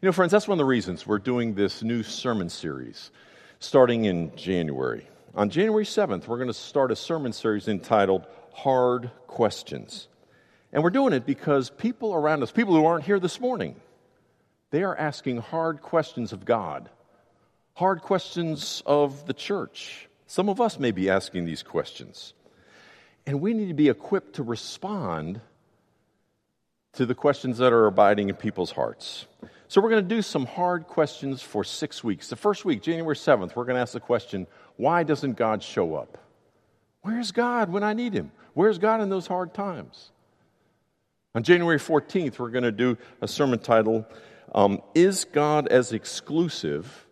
You 0.00 0.06
know, 0.06 0.12
friends, 0.12 0.30
that's 0.30 0.46
one 0.46 0.54
of 0.54 0.58
the 0.58 0.64
reasons 0.64 1.08
we're 1.08 1.18
doing 1.18 1.54
this 1.54 1.82
new 1.82 2.04
sermon 2.04 2.50
series 2.50 3.10
starting 3.58 4.04
in 4.04 4.30
January. 4.36 5.08
On 5.34 5.50
January 5.50 5.84
7th, 5.84 6.28
we're 6.28 6.36
going 6.36 6.46
to 6.46 6.54
start 6.54 6.92
a 6.92 6.96
sermon 6.96 7.32
series 7.32 7.66
entitled 7.66 8.24
Hard 8.52 9.10
Questions. 9.26 10.06
And 10.72 10.84
we're 10.84 10.90
doing 10.90 11.12
it 11.14 11.26
because 11.26 11.68
people 11.70 12.14
around 12.14 12.44
us, 12.44 12.52
people 12.52 12.76
who 12.76 12.86
aren't 12.86 13.06
here 13.06 13.18
this 13.18 13.40
morning, 13.40 13.74
they 14.70 14.84
are 14.84 14.96
asking 14.96 15.38
hard 15.38 15.82
questions 15.82 16.32
of 16.32 16.44
God, 16.44 16.88
hard 17.74 18.00
questions 18.00 18.84
of 18.86 19.26
the 19.26 19.34
church. 19.34 20.08
Some 20.28 20.48
of 20.48 20.60
us 20.60 20.78
may 20.78 20.92
be 20.92 21.10
asking 21.10 21.44
these 21.44 21.64
questions. 21.64 22.34
And 23.26 23.40
we 23.40 23.52
need 23.52 23.66
to 23.66 23.74
be 23.74 23.88
equipped 23.88 24.36
to 24.36 24.44
respond 24.44 25.40
to 26.92 27.04
the 27.04 27.16
questions 27.16 27.58
that 27.58 27.72
are 27.72 27.86
abiding 27.86 28.28
in 28.28 28.36
people's 28.36 28.70
hearts. 28.70 29.26
So, 29.70 29.82
we're 29.82 29.90
going 29.90 30.08
to 30.08 30.14
do 30.14 30.22
some 30.22 30.46
hard 30.46 30.86
questions 30.86 31.42
for 31.42 31.62
six 31.62 32.02
weeks. 32.02 32.28
The 32.28 32.36
first 32.36 32.64
week, 32.64 32.82
January 32.82 33.14
7th, 33.14 33.54
we're 33.54 33.64
going 33.64 33.76
to 33.76 33.82
ask 33.82 33.92
the 33.92 34.00
question 34.00 34.46
why 34.76 35.02
doesn't 35.02 35.36
God 35.36 35.62
show 35.62 35.94
up? 35.94 36.16
Where's 37.02 37.32
God 37.32 37.70
when 37.70 37.82
I 37.82 37.92
need 37.92 38.14
Him? 38.14 38.32
Where's 38.54 38.78
God 38.78 39.02
in 39.02 39.10
those 39.10 39.26
hard 39.26 39.52
times? 39.52 40.10
On 41.34 41.42
January 41.42 41.78
14th, 41.78 42.38
we're 42.38 42.48
going 42.48 42.64
to 42.64 42.72
do 42.72 42.96
a 43.20 43.28
sermon 43.28 43.58
title 43.58 44.06
um, 44.54 44.80
Is 44.94 45.26
God 45.26 45.68
as 45.68 45.92
exclusive 45.92 47.06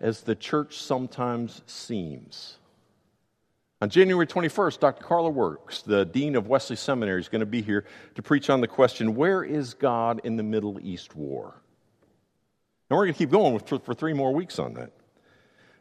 as 0.00 0.22
the 0.22 0.34
church 0.34 0.78
sometimes 0.78 1.62
seems? 1.66 2.56
On 3.80 3.90
January 3.90 4.26
21st, 4.26 4.80
Dr. 4.80 5.04
Carla 5.04 5.30
Works, 5.30 5.82
the 5.82 6.04
Dean 6.04 6.34
of 6.34 6.48
Wesley 6.48 6.76
Seminary, 6.76 7.20
is 7.20 7.28
going 7.28 7.40
to 7.40 7.46
be 7.46 7.62
here 7.62 7.84
to 8.14 8.22
preach 8.22 8.50
on 8.50 8.60
the 8.60 8.66
question 8.66 9.14
Where 9.14 9.44
is 9.44 9.74
God 9.74 10.22
in 10.24 10.36
the 10.36 10.42
Middle 10.42 10.80
East 10.80 11.14
war? 11.14 11.60
And 12.88 12.96
we're 12.96 13.04
going 13.04 13.14
to 13.14 13.18
keep 13.18 13.30
going 13.30 13.58
for, 13.58 13.78
for 13.78 13.94
three 13.94 14.12
more 14.12 14.32
weeks 14.32 14.58
on 14.58 14.74
that. 14.74 14.92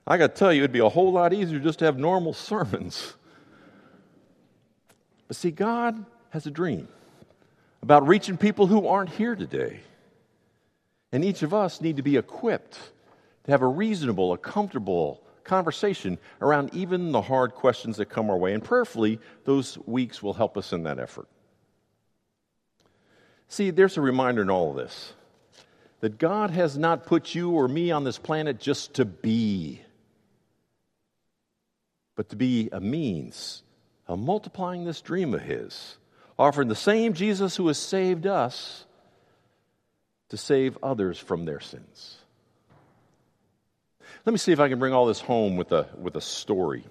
I 0.05 0.17
got 0.17 0.35
to 0.35 0.39
tell 0.39 0.53
you, 0.53 0.61
it'd 0.61 0.71
be 0.71 0.79
a 0.79 0.89
whole 0.89 1.11
lot 1.11 1.33
easier 1.33 1.59
just 1.59 1.79
to 1.79 1.85
have 1.85 1.97
normal 1.97 2.33
sermons. 2.33 3.13
But 5.27 5.37
see, 5.37 5.51
God 5.51 6.05
has 6.29 6.45
a 6.45 6.51
dream 6.51 6.87
about 7.81 8.07
reaching 8.07 8.37
people 8.37 8.67
who 8.67 8.87
aren't 8.87 9.09
here 9.09 9.35
today. 9.35 9.81
And 11.11 11.23
each 11.23 11.41
of 11.41 11.53
us 11.53 11.81
need 11.81 11.97
to 11.97 12.03
be 12.03 12.17
equipped 12.17 12.77
to 13.45 13.51
have 13.51 13.61
a 13.61 13.67
reasonable, 13.67 14.33
a 14.33 14.37
comfortable 14.37 15.23
conversation 15.43 16.17
around 16.41 16.73
even 16.73 17.11
the 17.11 17.21
hard 17.21 17.53
questions 17.55 17.97
that 17.97 18.07
come 18.07 18.29
our 18.29 18.37
way. 18.37 18.53
And 18.53 18.63
prayerfully, 18.63 19.19
those 19.45 19.77
weeks 19.85 20.21
will 20.21 20.33
help 20.33 20.57
us 20.57 20.73
in 20.73 20.83
that 20.83 20.99
effort. 20.99 21.27
See, 23.47 23.69
there's 23.69 23.95
a 23.97 24.01
reminder 24.01 24.41
in 24.41 24.49
all 24.49 24.71
of 24.71 24.75
this 24.75 25.13
that 25.99 26.17
God 26.17 26.51
has 26.51 26.77
not 26.77 27.05
put 27.05 27.33
you 27.33 27.51
or 27.51 27.67
me 27.67 27.91
on 27.91 28.03
this 28.03 28.17
planet 28.17 28.59
just 28.59 28.95
to 28.95 29.05
be, 29.05 29.81
but 32.15 32.29
to 32.29 32.35
be 32.35 32.69
a 32.71 32.79
means 32.79 33.63
of 34.07 34.19
multiplying 34.19 34.85
this 34.85 35.01
dream 35.01 35.33
of 35.33 35.41
His, 35.41 35.97
offering 36.37 36.67
the 36.67 36.75
same 36.75 37.13
Jesus 37.13 37.55
who 37.55 37.67
has 37.67 37.77
saved 37.77 38.27
us 38.27 38.85
to 40.29 40.37
save 40.37 40.77
others 40.83 41.17
from 41.17 41.45
their 41.45 41.59
sins. 41.59 42.17
Let 44.25 44.33
me 44.33 44.37
see 44.37 44.51
if 44.51 44.59
I 44.59 44.69
can 44.69 44.77
bring 44.77 44.93
all 44.93 45.05
this 45.05 45.21
home 45.21 45.55
with 45.55 45.71
a, 45.71 45.87
with 45.97 46.15
a 46.15 46.21
story. 46.21 46.83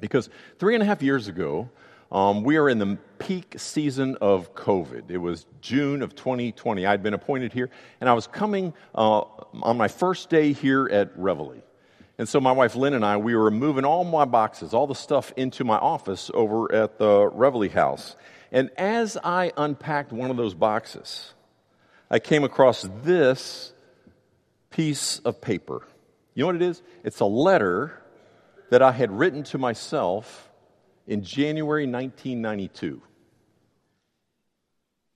Because 0.00 0.28
three 0.58 0.74
and 0.74 0.82
a 0.82 0.86
half 0.86 1.02
years 1.02 1.28
ago, 1.28 1.70
um, 2.12 2.44
we 2.44 2.56
are 2.56 2.68
in 2.68 2.78
the 2.78 2.98
peak 3.18 3.54
season 3.58 4.16
of 4.20 4.54
COVID. 4.54 5.10
It 5.10 5.18
was 5.18 5.46
June 5.60 6.02
of 6.02 6.14
2020. 6.14 6.86
I'd 6.86 7.02
been 7.02 7.14
appointed 7.14 7.52
here, 7.52 7.70
and 8.00 8.08
I 8.08 8.12
was 8.12 8.26
coming 8.26 8.74
uh, 8.94 9.22
on 9.62 9.76
my 9.76 9.88
first 9.88 10.30
day 10.30 10.52
here 10.52 10.88
at 10.90 11.16
Reveille. 11.16 11.62
And 12.18 12.28
so 12.28 12.40
my 12.40 12.52
wife 12.52 12.76
Lynn 12.76 12.94
and 12.94 13.04
I, 13.04 13.16
we 13.16 13.34
were 13.34 13.50
moving 13.50 13.84
all 13.84 14.04
my 14.04 14.24
boxes, 14.24 14.72
all 14.72 14.86
the 14.86 14.94
stuff 14.94 15.32
into 15.36 15.64
my 15.64 15.76
office 15.76 16.30
over 16.32 16.72
at 16.72 16.98
the 16.98 17.26
Reveille 17.26 17.68
house. 17.68 18.16
And 18.52 18.70
as 18.78 19.18
I 19.22 19.52
unpacked 19.56 20.12
one 20.12 20.30
of 20.30 20.36
those 20.36 20.54
boxes, 20.54 21.34
I 22.10 22.18
came 22.18 22.44
across 22.44 22.88
this 23.02 23.72
piece 24.70 25.18
of 25.20 25.40
paper. 25.40 25.82
You 26.34 26.42
know 26.42 26.46
what 26.46 26.56
it 26.56 26.62
is? 26.62 26.82
It's 27.02 27.20
a 27.20 27.26
letter 27.26 28.02
that 28.70 28.82
I 28.82 28.92
had 28.92 29.10
written 29.10 29.42
to 29.44 29.58
myself 29.58 30.45
in 31.06 31.22
January 31.22 31.86
1992. 31.86 33.02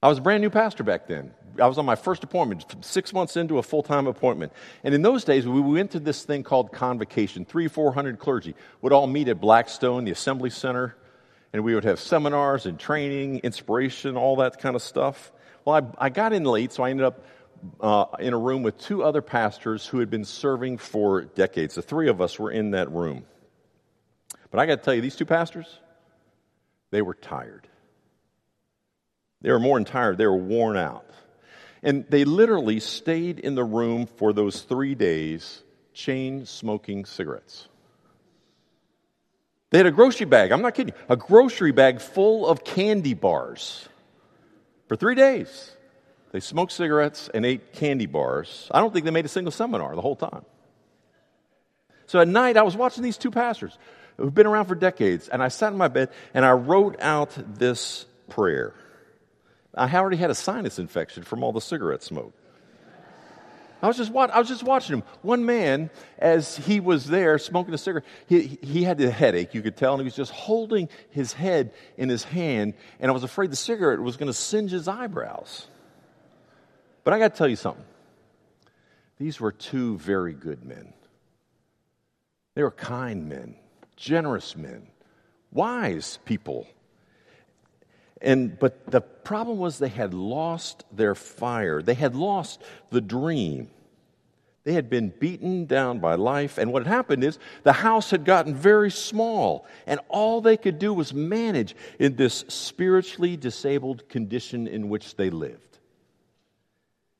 I 0.02 0.08
was 0.08 0.18
a 0.18 0.22
brand 0.22 0.40
new 0.40 0.50
pastor 0.50 0.82
back 0.82 1.06
then. 1.06 1.34
I 1.60 1.66
was 1.66 1.76
on 1.76 1.84
my 1.84 1.96
first 1.96 2.24
appointment, 2.24 2.64
six 2.80 3.12
months 3.12 3.36
into 3.36 3.58
a 3.58 3.62
full 3.62 3.82
time 3.82 4.06
appointment. 4.06 4.52
And 4.82 4.94
in 4.94 5.02
those 5.02 5.24
days, 5.24 5.46
we 5.46 5.60
went 5.60 5.90
to 5.90 6.00
this 6.00 6.24
thing 6.24 6.42
called 6.42 6.72
convocation. 6.72 7.44
Three, 7.44 7.68
four 7.68 7.92
hundred 7.92 8.18
clergy 8.18 8.54
would 8.80 8.92
all 8.92 9.06
meet 9.06 9.28
at 9.28 9.40
Blackstone, 9.40 10.04
the 10.04 10.10
Assembly 10.10 10.48
Center, 10.48 10.96
and 11.52 11.64
we 11.64 11.74
would 11.74 11.84
have 11.84 12.00
seminars 12.00 12.66
and 12.66 12.78
training, 12.78 13.40
inspiration, 13.40 14.16
all 14.16 14.36
that 14.36 14.58
kind 14.58 14.74
of 14.74 14.82
stuff. 14.82 15.32
Well, 15.64 15.76
I, 15.98 16.06
I 16.06 16.08
got 16.08 16.32
in 16.32 16.44
late, 16.44 16.72
so 16.72 16.82
I 16.82 16.90
ended 16.90 17.04
up 17.04 17.24
uh, 17.80 18.06
in 18.20 18.32
a 18.32 18.38
room 18.38 18.62
with 18.62 18.78
two 18.78 19.02
other 19.02 19.20
pastors 19.20 19.86
who 19.86 19.98
had 19.98 20.08
been 20.08 20.24
serving 20.24 20.78
for 20.78 21.22
decades. 21.22 21.74
The 21.74 21.82
three 21.82 22.08
of 22.08 22.20
us 22.22 22.38
were 22.38 22.50
in 22.50 22.70
that 22.70 22.90
room. 22.90 23.26
But 24.50 24.60
I 24.60 24.66
got 24.66 24.76
to 24.76 24.82
tell 24.82 24.94
you, 24.94 25.00
these 25.00 25.16
two 25.16 25.26
pastors, 25.26 25.78
they 26.90 27.02
were 27.02 27.14
tired. 27.14 27.68
They 29.42 29.50
were 29.50 29.60
more 29.60 29.78
than 29.78 29.84
tired, 29.84 30.18
they 30.18 30.26
were 30.26 30.36
worn 30.36 30.76
out. 30.76 31.06
And 31.82 32.04
they 32.10 32.24
literally 32.24 32.78
stayed 32.80 33.38
in 33.38 33.54
the 33.54 33.64
room 33.64 34.06
for 34.06 34.32
those 34.32 34.60
three 34.62 34.94
days, 34.94 35.62
chain 35.94 36.44
smoking 36.44 37.06
cigarettes. 37.06 37.68
They 39.70 39.78
had 39.78 39.86
a 39.86 39.92
grocery 39.92 40.26
bag, 40.26 40.50
I'm 40.50 40.62
not 40.62 40.74
kidding, 40.74 40.94
a 41.08 41.16
grocery 41.16 41.70
bag 41.70 42.00
full 42.00 42.46
of 42.46 42.64
candy 42.64 43.14
bars 43.14 43.88
for 44.88 44.96
three 44.96 45.14
days. 45.14 45.70
They 46.32 46.40
smoked 46.40 46.72
cigarettes 46.72 47.30
and 47.32 47.46
ate 47.46 47.72
candy 47.72 48.06
bars. 48.06 48.68
I 48.72 48.80
don't 48.80 48.92
think 48.92 49.04
they 49.04 49.10
made 49.10 49.24
a 49.24 49.28
single 49.28 49.52
seminar 49.52 49.94
the 49.94 50.02
whole 50.02 50.16
time. 50.16 50.44
So 52.06 52.20
at 52.20 52.28
night, 52.28 52.56
I 52.56 52.62
was 52.62 52.76
watching 52.76 53.04
these 53.04 53.16
two 53.16 53.30
pastors 53.30 53.78
who've 54.20 54.34
been 54.34 54.46
around 54.46 54.66
for 54.66 54.74
decades. 54.74 55.28
And 55.28 55.42
I 55.42 55.48
sat 55.48 55.72
in 55.72 55.78
my 55.78 55.88
bed 55.88 56.10
and 56.34 56.44
I 56.44 56.52
wrote 56.52 57.00
out 57.00 57.36
this 57.58 58.06
prayer. 58.28 58.74
I 59.74 59.94
already 59.96 60.16
had 60.16 60.30
a 60.30 60.34
sinus 60.34 60.78
infection 60.78 61.22
from 61.22 61.42
all 61.42 61.52
the 61.52 61.60
cigarette 61.60 62.02
smoke. 62.02 62.34
I 63.82 63.86
was 63.86 63.96
just 63.96 64.14
I 64.14 64.38
was 64.38 64.48
just 64.48 64.62
watching 64.62 64.96
him. 64.96 65.04
One 65.22 65.46
man, 65.46 65.88
as 66.18 66.54
he 66.54 66.80
was 66.80 67.06
there 67.06 67.38
smoking 67.38 67.72
a 67.72 67.78
cigarette, 67.78 68.04
he, 68.26 68.58
he 68.60 68.82
had 68.82 69.00
a 69.00 69.10
headache, 69.10 69.54
you 69.54 69.62
could 69.62 69.74
tell, 69.74 69.94
and 69.94 70.02
he 70.02 70.04
was 70.04 70.14
just 70.14 70.32
holding 70.32 70.90
his 71.08 71.32
head 71.32 71.72
in 71.96 72.10
his 72.10 72.22
hand, 72.22 72.74
and 72.98 73.10
I 73.10 73.14
was 73.14 73.24
afraid 73.24 73.50
the 73.50 73.56
cigarette 73.56 73.98
was 73.98 74.18
going 74.18 74.26
to 74.26 74.34
singe 74.34 74.70
his 74.70 74.86
eyebrows. 74.86 75.66
But 77.04 77.14
I 77.14 77.18
got 77.18 77.32
to 77.32 77.38
tell 77.38 77.48
you 77.48 77.56
something. 77.56 77.84
These 79.16 79.40
were 79.40 79.52
two 79.52 79.96
very 79.96 80.34
good 80.34 80.62
men. 80.62 80.92
They 82.54 82.62
were 82.62 82.70
kind 82.70 83.30
men 83.30 83.56
generous 84.00 84.56
men, 84.56 84.88
wise 85.52 86.18
people. 86.24 86.66
And, 88.22 88.58
but 88.58 88.90
the 88.90 89.00
problem 89.00 89.58
was 89.58 89.78
they 89.78 89.88
had 89.88 90.14
lost 90.14 90.84
their 90.90 91.14
fire. 91.14 91.82
They 91.82 91.94
had 91.94 92.16
lost 92.16 92.62
the 92.90 93.00
dream. 93.00 93.70
They 94.64 94.72
had 94.72 94.90
been 94.90 95.08
beaten 95.08 95.66
down 95.66 96.00
by 96.00 96.16
life. 96.16 96.58
And 96.58 96.72
what 96.72 96.84
had 96.84 96.92
happened 96.92 97.24
is 97.24 97.38
the 97.62 97.72
house 97.72 98.10
had 98.10 98.24
gotten 98.24 98.54
very 98.54 98.90
small. 98.90 99.66
And 99.86 100.00
all 100.08 100.40
they 100.40 100.56
could 100.56 100.78
do 100.78 100.92
was 100.92 101.14
manage 101.14 101.74
in 101.98 102.16
this 102.16 102.44
spiritually 102.48 103.36
disabled 103.36 104.08
condition 104.08 104.66
in 104.66 104.88
which 104.88 105.16
they 105.16 105.30
lived. 105.30 105.78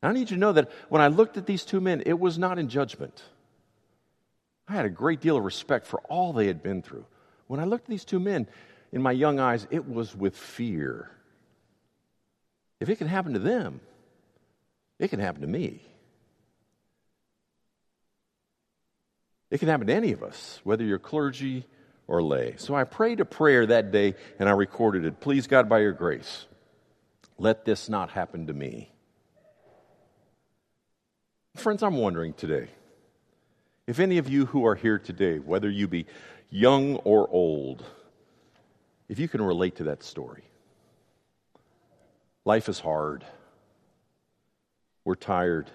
I 0.03 0.13
need 0.13 0.31
you 0.31 0.37
to 0.37 0.41
know 0.41 0.53
that 0.53 0.71
when 0.89 1.03
I 1.03 1.09
looked 1.09 1.37
at 1.37 1.47
these 1.47 1.65
two 1.65 1.81
men, 1.81 2.03
it 2.07 2.19
was 2.19 2.39
not 2.39 2.59
in 2.59 2.69
judgment. 2.69 3.23
I 4.71 4.75
had 4.75 4.85
a 4.85 4.91
great 4.91 5.21
deal 5.21 5.37
of 5.37 5.45
respect 5.45 5.85
for 5.85 5.99
all 6.03 6.33
they 6.33 6.47
had 6.47 6.63
been 6.63 6.81
through. 6.81 7.05
When 7.49 7.59
I 7.59 7.65
looked 7.65 7.87
at 7.87 7.91
these 7.91 8.05
two 8.05 8.21
men 8.21 8.47
in 8.93 9.03
my 9.03 9.11
young 9.11 9.41
eyes, 9.41 9.67
it 9.69 9.89
was 9.89 10.15
with 10.15 10.37
fear. 10.37 11.11
If 12.79 12.89
it 12.89 12.97
can 12.97 13.09
happen 13.09 13.33
to 13.33 13.41
them, 13.41 13.81
it 15.01 15.09
can 15.09 15.19
happen 15.19 15.41
to 15.41 15.49
me. 15.49 15.83
It 19.51 19.59
can 19.59 19.67
happen 19.67 19.89
to 19.89 19.93
any 19.93 20.13
of 20.13 20.23
us, 20.23 20.61
whether 20.63 20.85
you're 20.85 21.01
clergy 21.01 21.67
or 22.07 22.23
lay. 22.23 22.55
So 22.57 22.77
I 22.77 22.85
prayed 22.85 23.19
a 23.19 23.25
prayer 23.25 23.67
that 23.67 23.91
day 23.91 24.15
and 24.39 24.49
I 24.49 24.53
recorded 24.53 25.05
it. 25.05 25.19
Please, 25.19 25.49
God, 25.49 25.69
by 25.69 25.81
your 25.81 25.93
grace, 25.93 26.47
let 27.39 27.65
this 27.65 27.89
not 27.89 28.11
happen 28.11 28.47
to 28.47 28.53
me. 28.53 28.93
Friends, 31.57 31.83
I'm 31.83 31.97
wondering 31.97 32.35
today 32.35 32.69
if 33.91 33.99
any 33.99 34.19
of 34.19 34.29
you 34.29 34.47
who 34.47 34.67
are 34.67 34.77
here 34.77 35.01
today, 35.01 35.41
whether 35.41 35.69
you 35.69 35.89
be 35.89 36.07
young 36.49 36.95
or 36.99 37.29
old, 37.29 37.85
if 39.09 39.19
you 39.19 39.27
can 39.27 39.43
relate 39.43 39.77
to 39.77 39.85
that 39.85 40.05
story. 40.05 40.45
Life 42.45 42.69
is 42.69 42.79
hard. 42.79 43.25
We're 45.05 45.17
tired. 45.17 45.69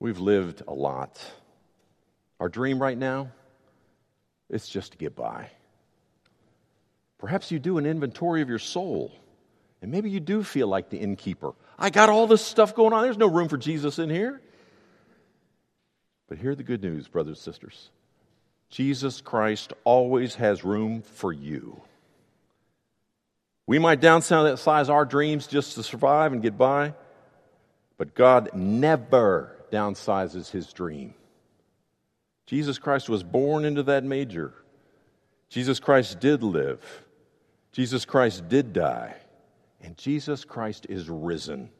We've 0.00 0.18
lived 0.18 0.64
a 0.66 0.74
lot. 0.74 1.24
Our 2.40 2.48
dream 2.48 2.82
right 2.82 2.98
now 2.98 3.30
is 4.48 4.68
just 4.68 4.90
to 4.90 4.98
get 4.98 5.14
by. 5.14 5.50
Perhaps 7.18 7.52
you 7.52 7.60
do 7.60 7.78
an 7.78 7.86
inventory 7.86 8.42
of 8.42 8.48
your 8.48 8.58
soul, 8.58 9.12
and 9.80 9.92
maybe 9.92 10.10
you 10.10 10.18
do 10.18 10.42
feel 10.42 10.66
like 10.66 10.90
the 10.90 10.98
innkeeper. 10.98 11.52
I 11.78 11.90
got 11.90 12.08
all 12.08 12.26
this 12.26 12.44
stuff 12.44 12.74
going 12.74 12.92
on. 12.92 13.04
There's 13.04 13.16
no 13.16 13.30
room 13.30 13.48
for 13.48 13.56
Jesus 13.56 14.00
in 14.00 14.10
here. 14.10 14.40
But 16.30 16.38
hear 16.38 16.54
the 16.54 16.62
good 16.62 16.82
news, 16.82 17.08
brothers 17.08 17.36
and 17.36 17.54
sisters. 17.54 17.90
Jesus 18.70 19.20
Christ 19.20 19.74
always 19.84 20.36
has 20.36 20.64
room 20.64 21.02
for 21.02 21.32
you. 21.32 21.82
We 23.66 23.78
might 23.78 24.00
downsize 24.00 24.88
our 24.88 25.04
dreams 25.04 25.48
just 25.48 25.74
to 25.74 25.82
survive 25.82 26.32
and 26.32 26.40
get 26.40 26.56
by, 26.56 26.94
but 27.98 28.14
God 28.14 28.50
never 28.54 29.56
downsizes 29.70 30.50
his 30.50 30.72
dream. 30.72 31.14
Jesus 32.46 32.78
Christ 32.78 33.08
was 33.08 33.22
born 33.24 33.64
into 33.64 33.82
that 33.82 34.04
manger. 34.04 34.54
Jesus 35.48 35.80
Christ 35.80 36.20
did 36.20 36.44
live. 36.44 36.80
Jesus 37.72 38.04
Christ 38.04 38.48
did 38.48 38.72
die. 38.72 39.16
And 39.82 39.96
Jesus 39.96 40.44
Christ 40.44 40.86
is 40.88 41.08
risen. 41.08 41.70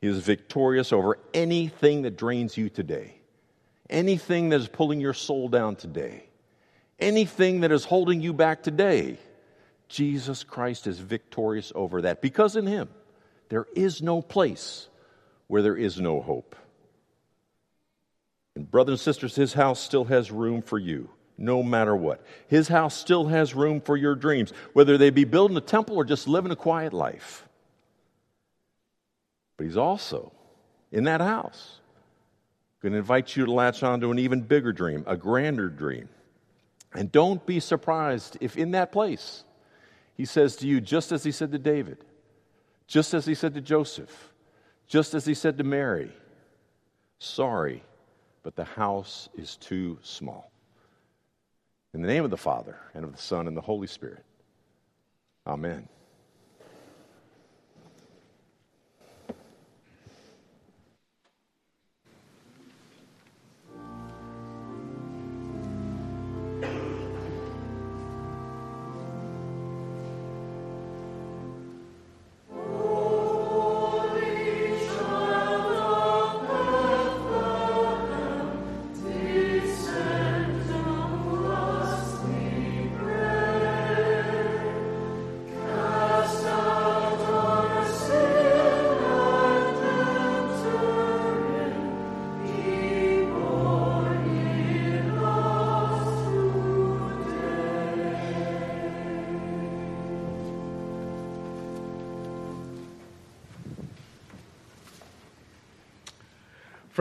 He 0.00 0.08
is 0.08 0.18
victorious 0.18 0.92
over 0.92 1.18
anything 1.32 2.02
that 2.02 2.16
drains 2.16 2.56
you 2.56 2.68
today, 2.68 3.21
anything 3.92 4.48
that 4.48 4.60
is 4.60 4.68
pulling 4.68 5.00
your 5.00 5.14
soul 5.14 5.48
down 5.48 5.76
today, 5.76 6.24
anything 6.98 7.60
that 7.60 7.70
is 7.70 7.84
holding 7.84 8.20
you 8.20 8.32
back 8.32 8.62
today. 8.62 9.18
Jesus 9.88 10.42
Christ 10.42 10.86
is 10.86 10.98
victorious 10.98 11.70
over 11.74 12.02
that 12.02 12.22
because 12.22 12.56
in 12.56 12.66
Him 12.66 12.88
there 13.50 13.66
is 13.76 14.00
no 14.00 14.22
place 14.22 14.88
where 15.46 15.60
there 15.60 15.76
is 15.76 16.00
no 16.00 16.22
hope. 16.22 16.56
And, 18.56 18.70
brothers 18.70 18.92
and 18.92 19.00
sisters, 19.00 19.34
His 19.34 19.52
house 19.52 19.78
still 19.78 20.04
has 20.04 20.30
room 20.30 20.62
for 20.62 20.78
you, 20.78 21.10
no 21.36 21.62
matter 21.62 21.94
what. 21.94 22.24
His 22.48 22.68
house 22.68 22.96
still 22.96 23.26
has 23.26 23.54
room 23.54 23.82
for 23.82 23.96
your 23.96 24.14
dreams, 24.14 24.52
whether 24.72 24.96
they 24.96 25.10
be 25.10 25.24
building 25.24 25.56
a 25.58 25.60
temple 25.60 25.96
or 25.96 26.04
just 26.04 26.26
living 26.26 26.52
a 26.52 26.56
quiet 26.56 26.94
life. 26.94 27.46
But 29.58 29.66
He's 29.66 29.76
also 29.76 30.32
in 30.90 31.04
that 31.04 31.20
house 31.20 31.80
going 32.82 32.92
to 32.92 32.98
invite 32.98 33.36
you 33.36 33.46
to 33.46 33.52
latch 33.52 33.82
on 33.82 34.00
to 34.00 34.10
an 34.10 34.18
even 34.18 34.42
bigger 34.42 34.72
dream, 34.72 35.04
a 35.06 35.16
grander 35.16 35.68
dream. 35.68 36.08
And 36.92 37.10
don't 37.10 37.44
be 37.46 37.60
surprised 37.60 38.36
if 38.40 38.56
in 38.56 38.72
that 38.72 38.92
place 38.92 39.44
He 40.14 40.24
says 40.24 40.56
to 40.56 40.66
you, 40.66 40.80
just 40.80 41.12
as 41.12 41.24
He 41.24 41.32
said 41.32 41.52
to 41.52 41.58
David, 41.58 42.04
just 42.86 43.14
as 43.14 43.24
He 43.24 43.34
said 43.34 43.54
to 43.54 43.60
Joseph, 43.60 44.32
just 44.86 45.14
as 45.14 45.24
He 45.24 45.34
said 45.34 45.56
to 45.58 45.64
Mary, 45.64 46.12
sorry 47.18 47.82
but 48.42 48.56
the 48.56 48.64
house 48.64 49.28
is 49.34 49.56
too 49.56 49.98
small. 50.02 50.50
In 51.94 52.02
the 52.02 52.08
name 52.08 52.24
of 52.24 52.30
the 52.30 52.36
Father, 52.36 52.76
and 52.94 53.04
of 53.04 53.12
the 53.12 53.20
Son, 53.20 53.46
and 53.46 53.56
the 53.56 53.60
Holy 53.60 53.86
Spirit. 53.86 54.24
Amen. 55.46 55.88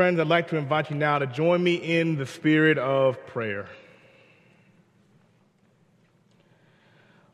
Friends, 0.01 0.19
I'd 0.19 0.25
like 0.25 0.47
to 0.47 0.57
invite 0.57 0.89
you 0.89 0.95
now 0.95 1.19
to 1.19 1.27
join 1.27 1.63
me 1.63 1.75
in 1.75 2.15
the 2.17 2.25
spirit 2.25 2.79
of 2.79 3.23
prayer. 3.27 3.67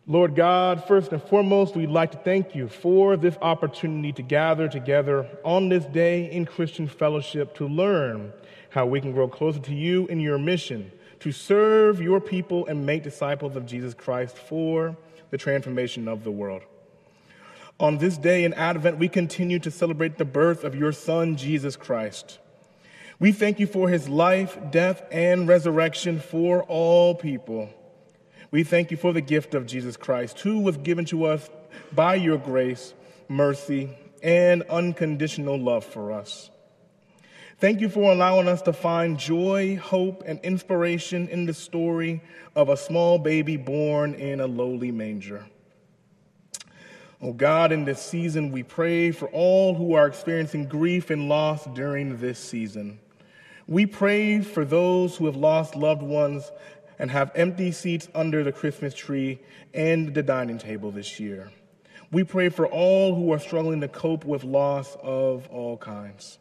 Lord 0.06 0.36
God, 0.36 0.84
first 0.86 1.14
and 1.14 1.24
foremost, 1.24 1.78
we'd 1.78 1.90
like 1.90 2.12
to 2.12 2.18
thank 2.18 2.56
you 2.56 2.68
for 2.68 3.16
this 3.16 3.38
opportunity 3.42 4.12
to 4.12 4.22
gather 4.22 4.68
together 4.68 5.30
on 5.46 5.70
this 5.70 5.86
day 5.86 6.30
in 6.30 6.46
Christian 6.46 6.90
fellowship 6.90 7.56
to 7.56 7.70
learn 7.70 8.34
how 8.70 8.86
we 8.86 9.00
can 9.00 9.14
grow 9.14 9.30
closer 9.30 9.60
to 9.60 9.74
you 9.74 10.06
in 10.08 10.20
your 10.20 10.38
mission 10.38 10.92
to 11.22 11.32
serve 11.32 12.02
your 12.02 12.20
people 12.20 12.66
and 12.68 12.86
make 12.86 13.02
disciples 13.02 13.56
of 13.56 13.66
Jesus 13.66 13.94
Christ 13.94 14.38
for 14.38 14.98
the 15.30 15.38
transformation 15.38 16.10
of 16.10 16.26
the 16.26 16.32
world. 16.32 16.64
On 17.80 17.98
this 17.98 18.18
day 18.18 18.44
in 18.44 18.54
Advent, 18.56 18.98
we 18.98 19.08
continue 19.08 19.60
to 19.60 19.72
celebrate 19.72 20.18
the 20.18 20.26
birth 20.26 20.66
of 20.66 20.76
your 20.76 20.92
Son, 20.92 21.38
Jesus 21.38 21.78
Christ. 21.78 22.40
We 23.20 23.32
thank 23.32 23.60
you 23.60 23.66
for 23.66 23.90
his 23.90 24.08
life, 24.08 24.60
death, 24.70 25.02
and 25.12 25.48
resurrection 25.48 26.20
for 26.20 26.62
all 26.64 27.16
people. 27.16 27.70
We 28.52 28.64
thank 28.64 28.92
you 28.92 28.98
for 28.98 29.12
the 29.12 29.22
gift 29.22 29.56
of 29.56 29.66
Jesus 29.66 29.98
Christ, 29.98 30.40
who 30.42 30.60
was 30.60 30.78
given 30.78 31.06
to 31.06 31.26
us 31.26 31.50
by 31.92 32.14
your 32.16 32.38
grace, 32.38 32.94
mercy, 33.28 33.90
and 34.22 34.62
unconditional 34.64 35.58
love 35.58 35.84
for 35.84 36.12
us. 36.12 36.52
Thank 37.60 37.82
you 37.82 37.90
for 37.90 38.12
allowing 38.12 38.48
us 38.48 38.62
to 38.64 38.74
find 38.74 39.18
joy, 39.18 39.78
hope, 39.78 40.22
and 40.28 40.40
inspiration 40.42 41.28
in 41.28 41.48
the 41.48 41.56
story 41.56 42.22
of 42.56 42.70
a 42.70 42.78
small 42.78 43.18
baby 43.18 43.58
born 43.58 44.14
in 44.14 44.42
a 44.42 44.48
lowly 44.48 44.92
manger. 44.92 45.44
Oh 47.20 47.34
God, 47.34 47.72
in 47.72 47.84
this 47.84 48.00
season, 48.00 48.52
we 48.52 48.62
pray 48.62 49.10
for 49.10 49.28
all 49.30 49.74
who 49.74 49.94
are 49.94 50.06
experiencing 50.06 50.68
grief 50.68 51.10
and 51.10 51.28
loss 51.28 51.66
during 51.74 52.18
this 52.18 52.38
season. 52.38 53.00
We 53.70 53.86
pray 53.86 54.40
for 54.40 54.64
those 54.64 55.18
who 55.18 55.26
have 55.26 55.36
lost 55.36 55.76
loved 55.76 56.02
ones 56.02 56.50
and 57.00 57.12
have 57.12 57.32
empty 57.36 57.74
seats 57.74 58.08
under 58.16 58.42
the 58.42 58.54
Christmas 58.54 58.94
tree 58.94 59.40
and 59.74 60.14
the 60.14 60.24
dining 60.24 60.58
table 60.58 60.90
this 60.90 61.20
year. 61.20 61.52
We 62.10 62.24
pray 62.24 62.48
for 62.48 62.66
all 62.66 63.14
who 63.14 63.34
are 63.34 63.40
struggling 63.40 63.82
to 63.82 63.90
cope 63.90 64.24
with 64.24 64.46
loss 64.46 64.96
of 65.04 65.50
all 65.50 65.76
kinds. 65.76 66.40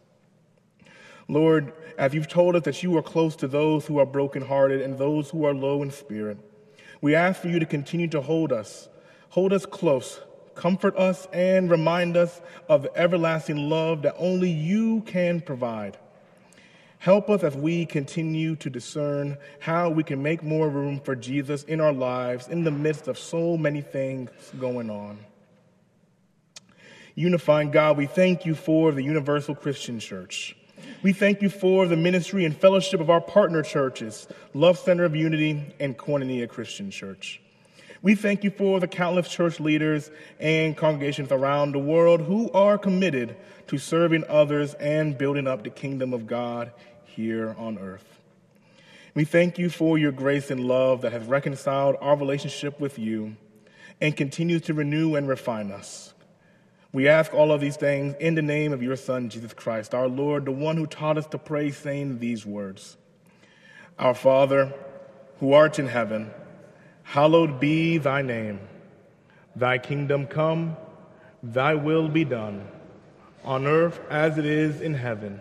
Lord, 1.26 1.72
as 1.98 2.14
you've 2.14 2.28
told 2.28 2.54
us 2.54 2.62
that 2.62 2.84
you 2.84 2.96
are 2.96 3.02
close 3.02 3.34
to 3.36 3.48
those 3.48 3.84
who 3.86 3.98
are 3.98 4.06
brokenhearted 4.06 4.80
and 4.80 4.96
those 4.96 5.28
who 5.28 5.44
are 5.44 5.54
low 5.54 5.82
in 5.82 5.90
spirit, 5.90 6.38
we 7.00 7.16
ask 7.16 7.42
for 7.42 7.48
you 7.48 7.58
to 7.58 7.66
continue 7.66 8.06
to 8.08 8.20
hold 8.20 8.52
us, 8.52 8.88
hold 9.30 9.52
us 9.52 9.66
close, 9.66 10.20
comfort 10.54 10.96
us, 10.96 11.26
and 11.32 11.68
remind 11.68 12.16
us 12.16 12.40
of 12.68 12.82
the 12.82 12.96
everlasting 12.96 13.68
love 13.68 14.02
that 14.02 14.14
only 14.16 14.48
you 14.48 15.00
can 15.02 15.40
provide. 15.40 15.98
Help 17.06 17.30
us 17.30 17.44
as 17.44 17.56
we 17.56 17.86
continue 17.86 18.56
to 18.56 18.68
discern 18.68 19.38
how 19.60 19.88
we 19.88 20.02
can 20.02 20.20
make 20.20 20.42
more 20.42 20.68
room 20.68 20.98
for 20.98 21.14
Jesus 21.14 21.62
in 21.62 21.80
our 21.80 21.92
lives 21.92 22.48
in 22.48 22.64
the 22.64 22.70
midst 22.72 23.06
of 23.06 23.16
so 23.16 23.56
many 23.56 23.80
things 23.80 24.28
going 24.58 24.90
on. 24.90 25.16
Unifying 27.14 27.70
God, 27.70 27.96
we 27.96 28.06
thank 28.06 28.44
you 28.44 28.56
for 28.56 28.90
the 28.90 29.04
Universal 29.04 29.54
Christian 29.54 30.00
Church. 30.00 30.56
We 31.04 31.12
thank 31.12 31.42
you 31.42 31.48
for 31.48 31.86
the 31.86 31.94
ministry 31.94 32.44
and 32.44 32.56
fellowship 32.56 32.98
of 32.98 33.08
our 33.08 33.20
partner 33.20 33.62
churches, 33.62 34.26
Love 34.52 34.76
Center 34.76 35.04
of 35.04 35.14
Unity 35.14 35.76
and 35.78 35.96
Koinonia 35.96 36.48
Christian 36.48 36.90
Church. 36.90 37.40
We 38.02 38.16
thank 38.16 38.42
you 38.42 38.50
for 38.50 38.80
the 38.80 38.88
countless 38.88 39.28
church 39.28 39.60
leaders 39.60 40.10
and 40.40 40.76
congregations 40.76 41.30
around 41.30 41.70
the 41.70 41.78
world 41.78 42.20
who 42.20 42.50
are 42.50 42.76
committed 42.78 43.36
to 43.68 43.78
serving 43.78 44.24
others 44.28 44.74
and 44.74 45.16
building 45.16 45.46
up 45.46 45.62
the 45.62 45.70
kingdom 45.70 46.12
of 46.12 46.26
God 46.26 46.72
here 47.16 47.56
on 47.58 47.78
earth. 47.78 48.20
We 49.14 49.24
thank 49.24 49.58
you 49.58 49.70
for 49.70 49.96
your 49.96 50.12
grace 50.12 50.50
and 50.50 50.68
love 50.68 51.00
that 51.00 51.12
has 51.12 51.24
reconciled 51.24 51.96
our 52.02 52.16
relationship 52.16 52.78
with 52.78 52.98
you 52.98 53.36
and 53.98 54.14
continues 54.14 54.60
to 54.62 54.74
renew 54.74 55.14
and 55.14 55.26
refine 55.26 55.72
us. 55.72 56.12
We 56.92 57.08
ask 57.08 57.32
all 57.32 57.50
of 57.50 57.62
these 57.62 57.76
things 57.76 58.14
in 58.20 58.34
the 58.34 58.42
name 58.42 58.74
of 58.74 58.82
your 58.82 58.96
Son, 58.96 59.30
Jesus 59.30 59.54
Christ, 59.54 59.94
our 59.94 60.06
Lord, 60.06 60.44
the 60.44 60.52
one 60.52 60.76
who 60.76 60.86
taught 60.86 61.16
us 61.16 61.26
to 61.28 61.38
pray, 61.38 61.70
saying 61.70 62.18
these 62.18 62.44
words 62.44 62.98
Our 63.98 64.14
Father, 64.14 64.74
who 65.40 65.54
art 65.54 65.78
in 65.78 65.88
heaven, 65.88 66.30
hallowed 67.02 67.58
be 67.58 67.96
thy 67.96 68.20
name. 68.20 68.60
Thy 69.54 69.78
kingdom 69.78 70.26
come, 70.26 70.76
thy 71.42 71.74
will 71.74 72.08
be 72.08 72.24
done, 72.26 72.68
on 73.44 73.66
earth 73.66 73.98
as 74.10 74.36
it 74.36 74.44
is 74.44 74.82
in 74.82 74.92
heaven. 74.92 75.40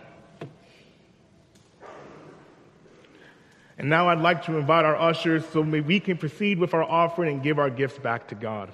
And 3.81 3.89
now 3.89 4.09
I'd 4.09 4.19
like 4.19 4.45
to 4.45 4.59
invite 4.59 4.85
our 4.85 4.95
ushers 4.95 5.43
so 5.49 5.61
we 5.61 5.99
can 5.99 6.15
proceed 6.15 6.59
with 6.59 6.75
our 6.75 6.83
offering 6.83 7.33
and 7.33 7.43
give 7.43 7.57
our 7.57 7.71
gifts 7.71 7.97
back 7.97 8.27
to 8.27 8.35
God. 8.35 8.69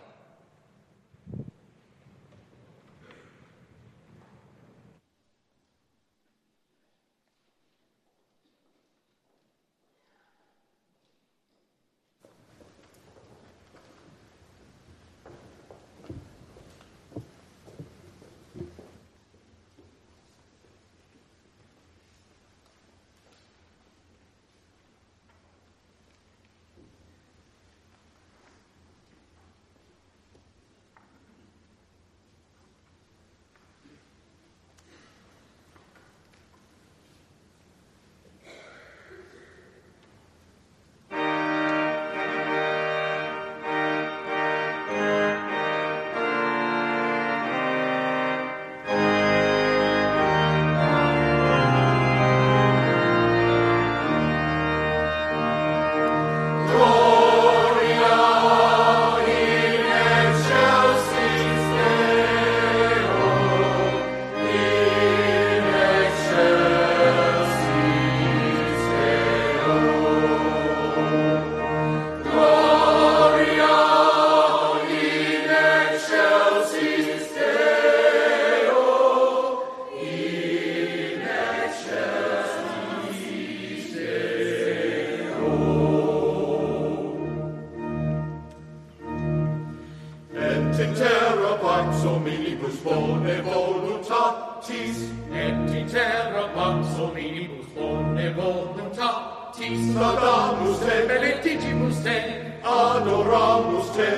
Et 90.78 90.84
in 90.84 90.94
terra 90.94 91.58
pax 91.58 92.04
hominibus 92.04 92.78
bone 92.84 93.42
voluntatis, 93.42 95.10
et 95.34 95.74
in 95.74 95.90
terra 95.90 96.50
pax 96.54 96.86
hominibus 97.00 97.66
bone 97.74 98.34
voluntatis, 98.36 99.96
laudamus 99.96 100.80
te, 100.80 101.08
benedicibus 101.08 102.04
te, 102.04 102.18
adoramus 102.62 103.90
te, 103.96 104.10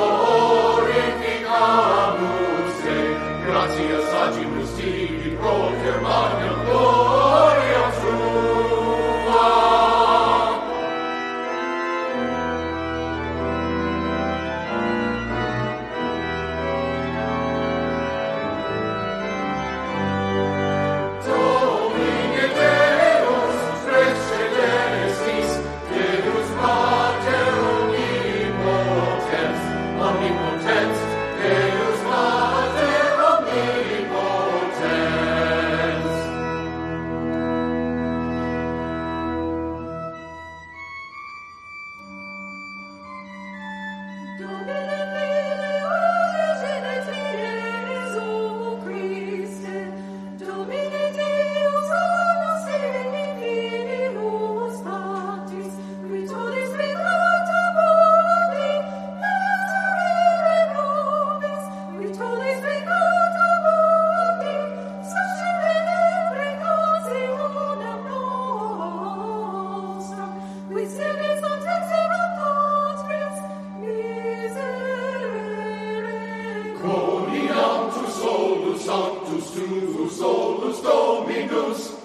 sanctus 78.84 79.50
tu 79.52 80.08
solus 80.08 80.80
Dominus, 80.80 81.99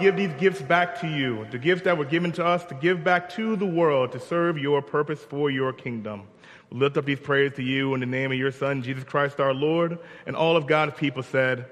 give 0.00 0.16
these 0.16 0.32
gifts 0.34 0.62
back 0.62 1.00
to 1.00 1.06
you, 1.06 1.46
the 1.50 1.58
gifts 1.58 1.82
that 1.82 1.98
were 1.98 2.04
given 2.04 2.32
to 2.32 2.44
us 2.44 2.64
to 2.66 2.74
give 2.74 3.04
back 3.04 3.28
to 3.30 3.56
the 3.56 3.66
world 3.66 4.12
to 4.12 4.20
serve 4.20 4.58
your 4.58 4.82
purpose 4.82 5.20
for 5.20 5.50
your 5.50 5.72
kingdom. 5.72 6.22
We 6.70 6.78
lift 6.78 6.96
up 6.96 7.04
these 7.04 7.20
prayers 7.20 7.52
to 7.56 7.62
you 7.62 7.94
in 7.94 8.00
the 8.00 8.06
name 8.06 8.32
of 8.32 8.38
your 8.38 8.52
Son, 8.52 8.82
Jesus 8.82 9.04
Christ 9.04 9.40
our 9.40 9.52
Lord, 9.52 9.98
and 10.26 10.34
all 10.34 10.56
of 10.56 10.66
God's 10.66 10.94
people 10.96 11.22
said, 11.22 11.66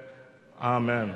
Amen. 0.61 1.15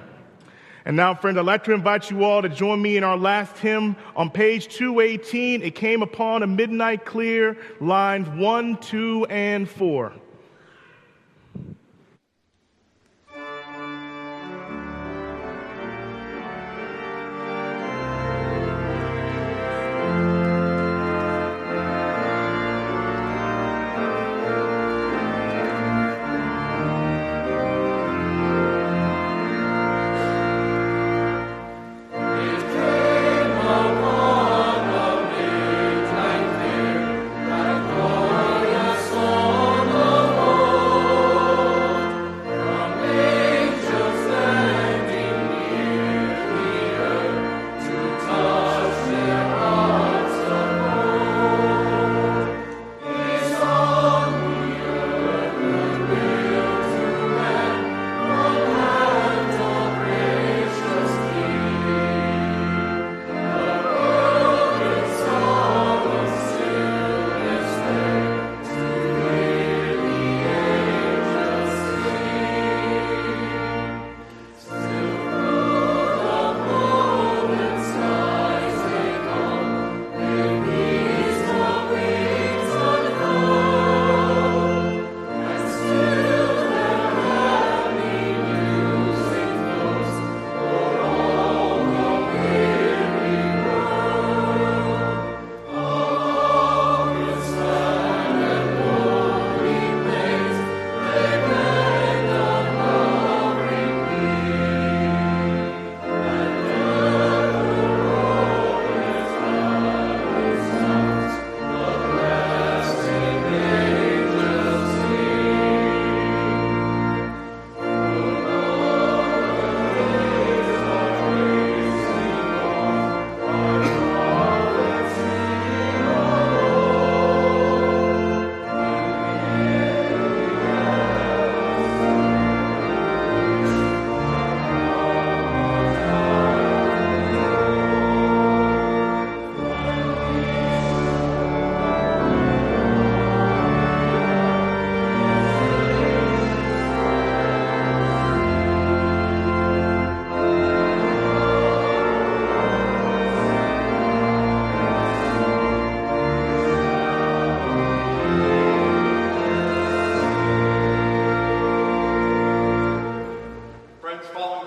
And 0.85 0.97
now, 0.97 1.15
friends, 1.15 1.39
I'd 1.39 1.45
like 1.45 1.65
to 1.65 1.73
invite 1.73 2.11
you 2.11 2.25
all 2.25 2.43
to 2.43 2.49
join 2.49 2.81
me 2.83 2.97
in 2.97 3.05
our 3.05 3.17
last 3.17 3.57
hymn 3.59 3.95
on 4.17 4.31
page 4.31 4.69
218. 4.69 5.63
It 5.63 5.75
came 5.75 6.03
upon 6.03 6.43
a 6.43 6.47
midnight 6.47 7.05
clear, 7.05 7.57
lines 7.81 8.29
1, 8.29 8.79
2, 8.79 9.27
and 9.27 9.69
4. 9.69 10.13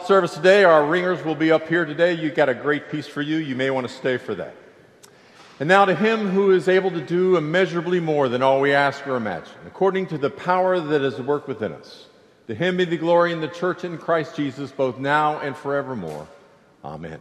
Service 0.05 0.33
today. 0.33 0.63
Our 0.63 0.85
ringers 0.85 1.23
will 1.23 1.35
be 1.35 1.51
up 1.51 1.67
here 1.67 1.85
today. 1.85 2.13
You 2.13 2.31
got 2.31 2.49
a 2.49 2.53
great 2.53 2.89
piece 2.89 3.07
for 3.07 3.21
you. 3.21 3.37
You 3.37 3.55
may 3.55 3.69
want 3.69 3.87
to 3.87 3.93
stay 3.93 4.17
for 4.17 4.35
that. 4.35 4.55
And 5.59 5.69
now 5.69 5.85
to 5.85 5.95
him 5.95 6.27
who 6.27 6.51
is 6.51 6.67
able 6.67 6.91
to 6.91 7.01
do 7.01 7.37
immeasurably 7.37 7.99
more 7.99 8.27
than 8.29 8.41
all 8.41 8.59
we 8.59 8.73
ask 8.73 9.07
or 9.07 9.15
imagine, 9.15 9.53
according 9.65 10.07
to 10.07 10.17
the 10.17 10.29
power 10.29 10.79
that 10.79 11.01
is 11.01 11.15
at 11.15 11.25
work 11.25 11.47
within 11.47 11.71
us. 11.71 12.07
To 12.47 12.55
him 12.55 12.77
be 12.77 12.85
the 12.85 12.97
glory 12.97 13.31
in 13.31 13.41
the 13.41 13.47
church 13.47 13.83
in 13.83 13.97
Christ 13.97 14.35
Jesus, 14.35 14.71
both 14.71 14.99
now 14.99 15.39
and 15.39 15.55
forevermore. 15.55 16.27
Amen. 16.83 17.19